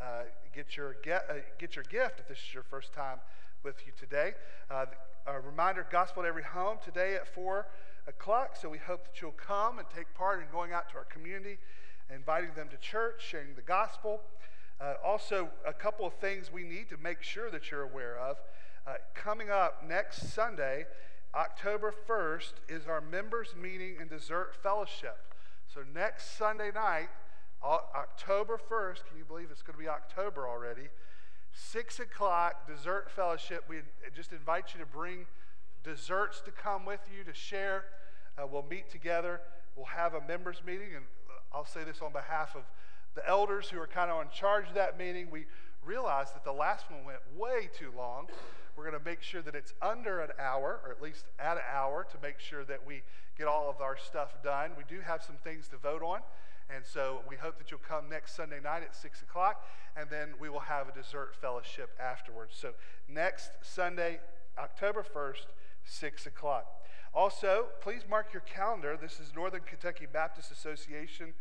uh, 0.00 0.24
get 0.54 0.76
your 0.76 0.96
get, 1.02 1.24
uh, 1.30 1.34
get 1.58 1.74
your 1.74 1.84
gift 1.84 2.20
if 2.20 2.28
this 2.28 2.38
is 2.38 2.54
your 2.54 2.62
first 2.62 2.92
time 2.92 3.18
with 3.64 3.76
you 3.86 3.92
today. 3.98 4.34
Uh, 4.70 4.86
a 5.26 5.40
reminder: 5.40 5.86
Gospel 5.90 6.22
at 6.22 6.28
every 6.28 6.42
home 6.42 6.76
today 6.84 7.14
at 7.14 7.26
four 7.34 7.66
o'clock. 8.06 8.56
So 8.60 8.68
we 8.68 8.78
hope 8.78 9.04
that 9.04 9.20
you'll 9.20 9.32
come 9.32 9.78
and 9.78 9.88
take 9.96 10.12
part 10.14 10.40
in 10.40 10.46
going 10.52 10.72
out 10.72 10.90
to 10.90 10.96
our 10.96 11.04
community 11.04 11.58
inviting 12.12 12.50
them 12.54 12.68
to 12.68 12.76
church, 12.76 13.22
sharing 13.28 13.54
the 13.54 13.62
gospel. 13.62 14.20
Uh, 14.80 14.94
also, 15.04 15.48
a 15.66 15.72
couple 15.72 16.06
of 16.06 16.14
things 16.14 16.50
we 16.52 16.64
need 16.64 16.88
to 16.88 16.96
make 16.96 17.22
sure 17.22 17.50
that 17.50 17.70
you're 17.70 17.82
aware 17.82 18.18
of. 18.18 18.36
Uh, 18.86 18.94
coming 19.14 19.50
up 19.50 19.84
next 19.88 20.32
Sunday, 20.32 20.86
October 21.34 21.94
1st, 22.08 22.52
is 22.68 22.86
our 22.86 23.00
members' 23.00 23.54
meeting 23.60 23.96
and 24.00 24.10
dessert 24.10 24.54
fellowship. 24.62 25.34
So, 25.72 25.80
next 25.94 26.36
Sunday 26.36 26.70
night, 26.74 27.08
October 27.62 28.58
1st, 28.58 29.06
can 29.06 29.16
you 29.16 29.24
believe 29.24 29.48
it's 29.50 29.62
going 29.62 29.78
to 29.78 29.82
be 29.82 29.88
October 29.88 30.46
already? 30.46 30.88
Six 31.52 31.98
o'clock, 31.98 32.66
dessert 32.66 33.10
fellowship. 33.10 33.64
We 33.68 33.76
just 34.14 34.32
invite 34.32 34.74
you 34.74 34.80
to 34.80 34.86
bring 34.86 35.26
desserts 35.82 36.42
to 36.44 36.50
come 36.50 36.84
with 36.84 37.00
you 37.16 37.24
to 37.24 37.32
share. 37.32 37.84
Uh, 38.36 38.46
we'll 38.46 38.66
meet 38.68 38.90
together. 38.90 39.40
We'll 39.76 39.86
have 39.86 40.14
a 40.14 40.20
members' 40.20 40.62
meeting, 40.66 40.94
and 40.94 41.04
I'll 41.54 41.64
say 41.64 41.84
this 41.84 42.02
on 42.02 42.12
behalf 42.12 42.56
of 42.56 42.62
the 43.14 43.26
elders 43.28 43.68
who 43.68 43.78
are 43.78 43.86
kind 43.86 44.10
of 44.10 44.20
in 44.22 44.28
charge 44.30 44.68
of 44.68 44.74
that 44.74 44.98
meeting. 44.98 45.30
We 45.30 45.46
realized 45.84 46.34
that 46.34 46.44
the 46.44 46.52
last 46.52 46.90
one 46.90 47.04
went 47.04 47.20
way 47.36 47.68
too 47.78 47.92
long. 47.96 48.26
We're 48.76 48.90
going 48.90 48.98
to 48.98 49.04
make 49.04 49.22
sure 49.22 49.40
that 49.42 49.54
it's 49.54 49.72
under 49.80 50.20
an 50.20 50.30
hour, 50.40 50.80
or 50.84 50.90
at 50.90 51.00
least 51.00 51.26
at 51.38 51.56
an 51.56 51.62
hour, 51.72 52.06
to 52.10 52.18
make 52.20 52.40
sure 52.40 52.64
that 52.64 52.84
we 52.84 53.02
get 53.38 53.46
all 53.46 53.70
of 53.70 53.80
our 53.80 53.96
stuff 53.96 54.42
done. 54.42 54.72
We 54.76 54.82
do 54.88 55.00
have 55.00 55.22
some 55.22 55.36
things 55.44 55.68
to 55.68 55.76
vote 55.76 56.02
on. 56.02 56.20
And 56.74 56.84
so 56.84 57.22
we 57.28 57.36
hope 57.36 57.58
that 57.58 57.70
you'll 57.70 57.80
come 57.86 58.08
next 58.08 58.34
Sunday 58.34 58.58
night 58.60 58.82
at 58.82 58.96
6 58.96 59.22
o'clock, 59.22 59.64
and 59.96 60.08
then 60.10 60.30
we 60.40 60.48
will 60.48 60.60
have 60.60 60.88
a 60.88 60.92
dessert 60.92 61.36
fellowship 61.40 61.90
afterwards. 62.00 62.54
So 62.58 62.72
next 63.08 63.50
Sunday, 63.62 64.18
October 64.58 65.04
1st, 65.04 65.46
6 65.84 66.26
o'clock. 66.26 66.66
Also, 67.14 67.66
please 67.80 68.02
mark 68.08 68.32
your 68.32 68.42
calendar. 68.42 68.98
This 69.00 69.20
is 69.20 69.32
Northern 69.34 69.60
Kentucky 69.60 70.06
Baptist 70.10 70.50
Association 70.50 71.34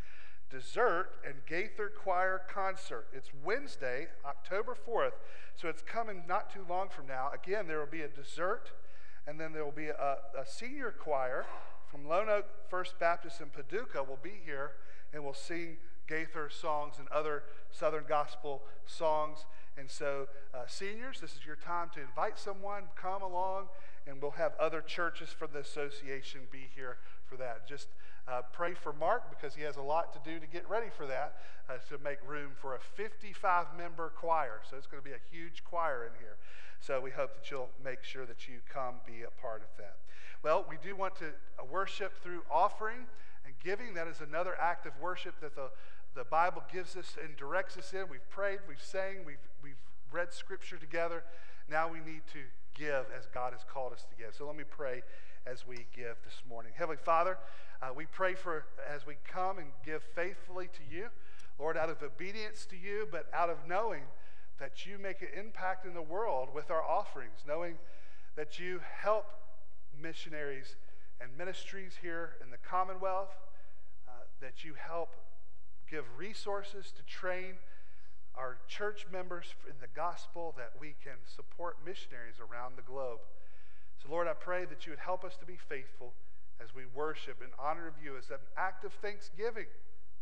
Dessert 0.50 1.10
and 1.26 1.36
Gaither 1.48 1.90
Choir 1.90 2.42
Concert. 2.48 3.08
It's 3.12 3.30
Wednesday, 3.44 4.08
October 4.24 4.76
4th, 4.88 5.14
so 5.56 5.68
it's 5.68 5.82
coming 5.82 6.24
not 6.28 6.54
too 6.54 6.64
long 6.70 6.90
from 6.90 7.08
now. 7.08 7.32
Again, 7.34 7.68
there 7.68 7.80
will 7.80 7.88
be 7.88 8.02
a 8.02 8.08
dessert, 8.08 8.72
and 9.26 9.40
then 9.40 9.52
there 9.52 9.66
will 9.66 9.72
be 9.72 9.88
a, 9.88 10.18
a 10.38 10.46
senior 10.46 10.92
choir 10.92 11.46
from 11.94 12.08
Lone 12.08 12.28
Oak 12.28 12.46
First 12.70 13.00
Baptist 13.00 13.40
in 13.40 13.50
Paducah 13.50 14.04
will 14.04 14.20
be 14.22 14.42
here 14.44 14.72
and 15.14 15.24
will 15.24 15.36
sing 15.36 15.78
Gaither 16.08 16.50
songs 16.50 16.96
and 16.98 17.08
other 17.10 17.44
Southern 17.72 18.06
gospel 18.10 18.64
songs. 18.88 19.46
And 19.78 19.90
so, 19.90 20.28
uh, 20.54 20.64
seniors, 20.66 21.20
this 21.20 21.36
is 21.36 21.46
your 21.46 21.56
time 21.56 21.90
to 21.94 22.02
invite 22.02 22.40
someone, 22.40 22.84
come 22.96 23.22
along, 23.22 23.68
and 24.08 24.22
we'll 24.22 24.32
have 24.32 24.54
other 24.60 24.82
churches 24.82 25.30
from 25.30 25.50
the 25.54 25.60
association 25.60 26.42
be 26.52 26.70
here 26.76 26.98
for 27.26 27.38
that. 27.38 27.68
Just 27.68 27.88
uh, 28.28 28.42
pray 28.52 28.74
for 28.74 28.94
Mark 28.94 29.30
because 29.30 29.56
he 29.56 29.64
has 29.64 29.78
a 29.78 29.82
lot 29.82 30.14
to 30.14 30.30
do 30.30 30.40
to 30.40 30.48
get 30.48 30.68
ready 30.70 30.88
for 30.96 31.06
that 31.08 31.36
uh, 31.70 31.74
to 31.90 32.02
make 32.04 32.18
room 32.28 32.52
for 32.60 32.76
a 32.76 32.80
55 32.80 33.68
member 33.78 34.12
choir. 34.16 34.62
So 34.70 34.78
it's 34.78 34.88
going 34.88 35.02
to 35.02 35.08
be 35.08 35.16
a 35.16 35.24
huge 35.32 35.64
choir 35.64 36.06
in 36.06 36.12
here. 36.20 36.38
So 36.80 37.00
we 37.00 37.12
hope 37.12 37.34
that 37.36 37.50
you'll 37.50 37.70
make 37.84 38.04
sure 38.04 38.26
that 38.26 38.48
you 38.48 38.56
come 38.72 38.96
be 39.06 39.24
a 39.24 39.42
part 39.42 39.62
of 39.62 39.78
that. 39.78 39.98
Well, 40.44 40.66
we 40.70 40.78
do 40.84 40.96
want 40.96 41.16
to 41.18 41.28
uh, 41.28 41.66
worship 41.70 42.22
through 42.22 42.42
offering 42.52 43.08
and 43.46 43.54
giving. 43.64 43.94
That 43.94 44.08
is 44.08 44.20
another 44.20 44.56
act 44.60 44.86
of 44.86 44.94
worship 45.02 45.36
that 45.42 45.56
the, 45.56 45.70
the 46.16 46.26
Bible 46.26 46.64
gives 46.72 46.98
us 46.98 47.16
and 47.24 47.36
directs 47.38 47.78
us 47.78 47.94
in. 47.94 48.10
We've 48.10 48.30
prayed, 48.30 48.60
we've 48.68 48.82
sang, 48.82 49.26
we've, 49.26 49.38
we've 49.64 49.80
read 50.12 50.34
scripture 50.34 50.78
together. 50.78 51.24
Now 51.70 51.90
we 51.90 52.00
need 52.00 52.22
to 52.34 52.40
give 52.74 53.06
as 53.18 53.26
God 53.34 53.54
has 53.54 53.62
called 53.72 53.94
us 53.94 54.06
to 54.10 54.16
give. 54.22 54.34
So 54.36 54.46
let 54.46 54.56
me 54.56 54.64
pray 54.70 55.02
as 55.46 55.68
we 55.68 55.86
give 55.96 56.16
this 56.24 56.42
morning. 56.48 56.72
Heavenly 56.76 57.02
Father, 57.04 57.38
uh, 57.82 57.90
we 57.96 58.06
pray 58.06 58.34
for 58.34 58.66
as 58.94 59.06
we 59.06 59.16
come 59.28 59.58
and 59.58 59.68
give 59.86 60.04
faithfully 60.16 60.68
to 60.68 60.96
you, 60.96 61.08
Lord, 61.60 61.78
out 61.78 61.90
of 61.90 62.02
obedience 62.02 62.66
to 62.68 62.76
you, 62.78 63.08
but 63.12 63.28
out 63.34 63.50
of 63.50 63.58
knowing 63.68 64.04
that 64.60 64.86
you 64.86 64.98
make 64.98 65.22
an 65.22 65.28
impact 65.38 65.86
in 65.86 65.94
the 65.94 66.02
world 66.02 66.50
with 66.54 66.72
our 66.72 66.84
offerings, 66.84 67.44
knowing 67.48 67.76
that 68.36 68.60
you 68.60 68.80
help 69.02 69.26
missionaries 70.02 70.76
and 71.22 71.30
ministries 71.38 71.94
here 72.02 72.34
in 72.42 72.50
the 72.50 72.58
Commonwealth, 72.58 73.36
uh, 74.08 74.12
that 74.42 74.64
you 74.64 74.74
help 74.76 75.10
give 75.90 76.06
resources 76.18 76.92
to 76.96 77.04
train 77.04 77.56
our 78.36 78.58
church 78.68 79.06
members 79.12 79.54
in 79.68 79.76
the 79.80 79.88
gospel 79.96 80.54
that 80.58 80.72
we 80.80 80.96
can 81.04 81.18
support 81.26 81.78
missionaries 81.86 82.40
around 82.40 82.78
the 82.78 82.82
globe. 82.82 83.20
So, 84.02 84.10
Lord, 84.10 84.28
I 84.28 84.34
pray 84.34 84.66
that 84.66 84.86
you 84.86 84.92
would 84.92 85.00
help 85.00 85.24
us 85.24 85.38
to 85.38 85.46
be 85.46 85.58
faithful 85.70 86.14
as 86.62 86.74
we 86.76 86.84
worship 86.94 87.42
in 87.42 87.50
honor 87.60 87.88
of 87.88 87.94
you 88.04 88.18
as 88.18 88.30
an 88.30 88.38
act 88.58 88.84
of 88.86 88.94
thanksgiving 89.02 89.68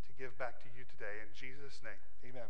to 0.06 0.12
give 0.18 0.38
back 0.38 0.60
to 0.64 0.70
you 0.78 0.84
today. 0.86 1.22
In 1.22 1.30
Jesus' 1.34 1.82
name, 1.84 2.00
amen. 2.30 2.50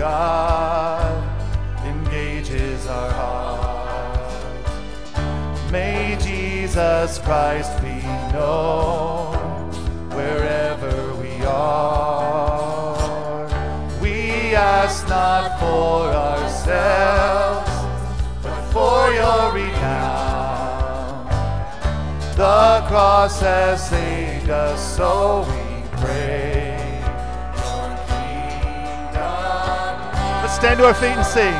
God, 0.00 1.12
engages 1.84 2.86
our 2.86 3.10
heart. 3.10 4.32
May 5.70 6.16
Jesus 6.18 7.18
Christ 7.18 7.78
be 7.82 8.00
known 8.32 9.36
wherever 10.08 11.14
we 11.16 11.44
are. 11.44 12.96
We 14.00 14.54
ask 14.54 15.06
not 15.06 15.60
for 15.60 16.08
ourselves, 16.28 17.70
but 18.42 18.58
for 18.72 19.12
your 19.12 19.52
renown. 19.52 21.28
The 22.36 22.86
cross 22.88 23.40
has 23.42 23.86
saved 23.90 24.48
us, 24.48 24.96
so 24.96 25.44
we 25.46 25.59
stand 30.60 30.78
to 30.78 30.84
our 30.84 30.92
feet 30.92 31.16
and 31.16 31.24
sing. 31.24 31.54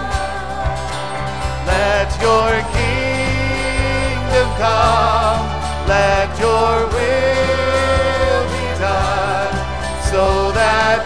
Let 1.65 2.11
your 2.21 2.53
kingdom 2.77 4.49
come, 4.61 5.41
let 5.89 6.29
your 6.39 6.87
will 6.93 8.45
be 8.53 8.67
done, 8.79 9.57
so 10.13 10.53
that 10.53 11.01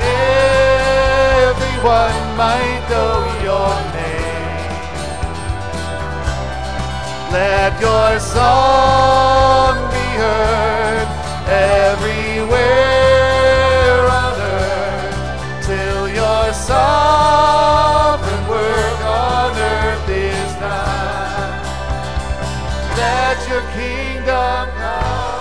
everyone 1.46 2.18
might 2.36 2.82
know 2.90 3.14
your 3.46 3.72
name. 3.94 4.74
Let 7.30 7.72
your 7.80 8.18
song 8.18 9.74
be 9.94 10.06
heard 10.18 11.08
everywhere 11.46 13.03
work 18.54 19.00
on 19.04 19.50
earth 19.56 20.08
is 20.08 20.52
done. 20.62 21.54
Let 22.96 23.38
your 23.50 23.64
kingdom 23.78 24.64
come. 24.78 25.34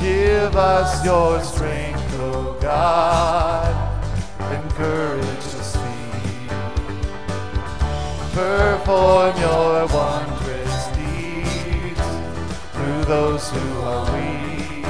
Give 0.00 0.54
us 0.56 1.04
your 1.04 1.42
strength, 1.42 2.20
O 2.20 2.58
God, 2.60 3.43
Perform 8.34 9.36
your 9.38 9.86
wondrous 9.86 10.86
deeds 10.88 12.00
through 12.72 13.04
those 13.04 13.48
who 13.48 13.80
are 13.80 14.04
weak. 14.12 14.84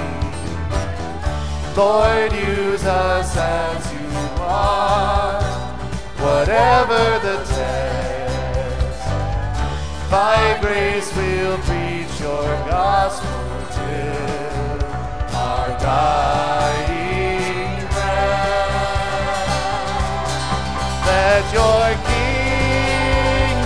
Lord, 1.77 2.33
use 2.33 2.85
us 2.87 3.37
as 3.37 3.93
you 3.93 4.09
want, 4.41 5.45
whatever 6.25 7.19
the 7.19 7.45
test. 7.45 9.11
By 10.11 10.57
grace 10.62 11.15
we'll 11.15 11.59
preach 11.59 12.21
your 12.21 12.49
gospel 12.65 13.66
till 13.73 14.44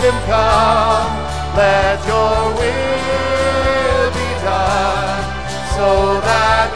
kingdom 0.09 0.25
come, 0.27 1.13
let 1.57 1.99
your 2.07 2.55
will 2.57 4.11
be 4.13 4.29
done, 4.43 5.25
so 5.77 5.89
that 6.21 6.71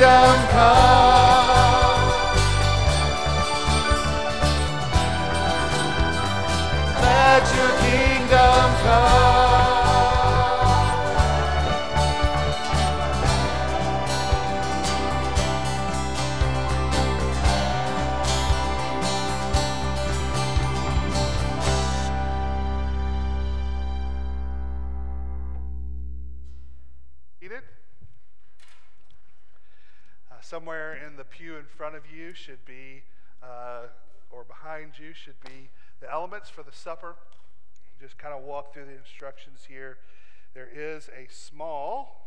kingdom 0.00 0.48
come. 0.48 0.89
Behind 34.70 34.92
you 34.98 35.12
should 35.12 35.40
be 35.40 35.68
the 36.00 36.10
elements 36.10 36.48
for 36.48 36.62
the 36.62 36.72
supper. 36.72 37.16
Just 38.00 38.16
kind 38.18 38.32
of 38.32 38.44
walk 38.44 38.72
through 38.72 38.84
the 38.84 38.96
instructions 38.96 39.64
here. 39.68 39.98
There 40.54 40.68
is 40.72 41.08
a 41.08 41.26
small 41.32 42.19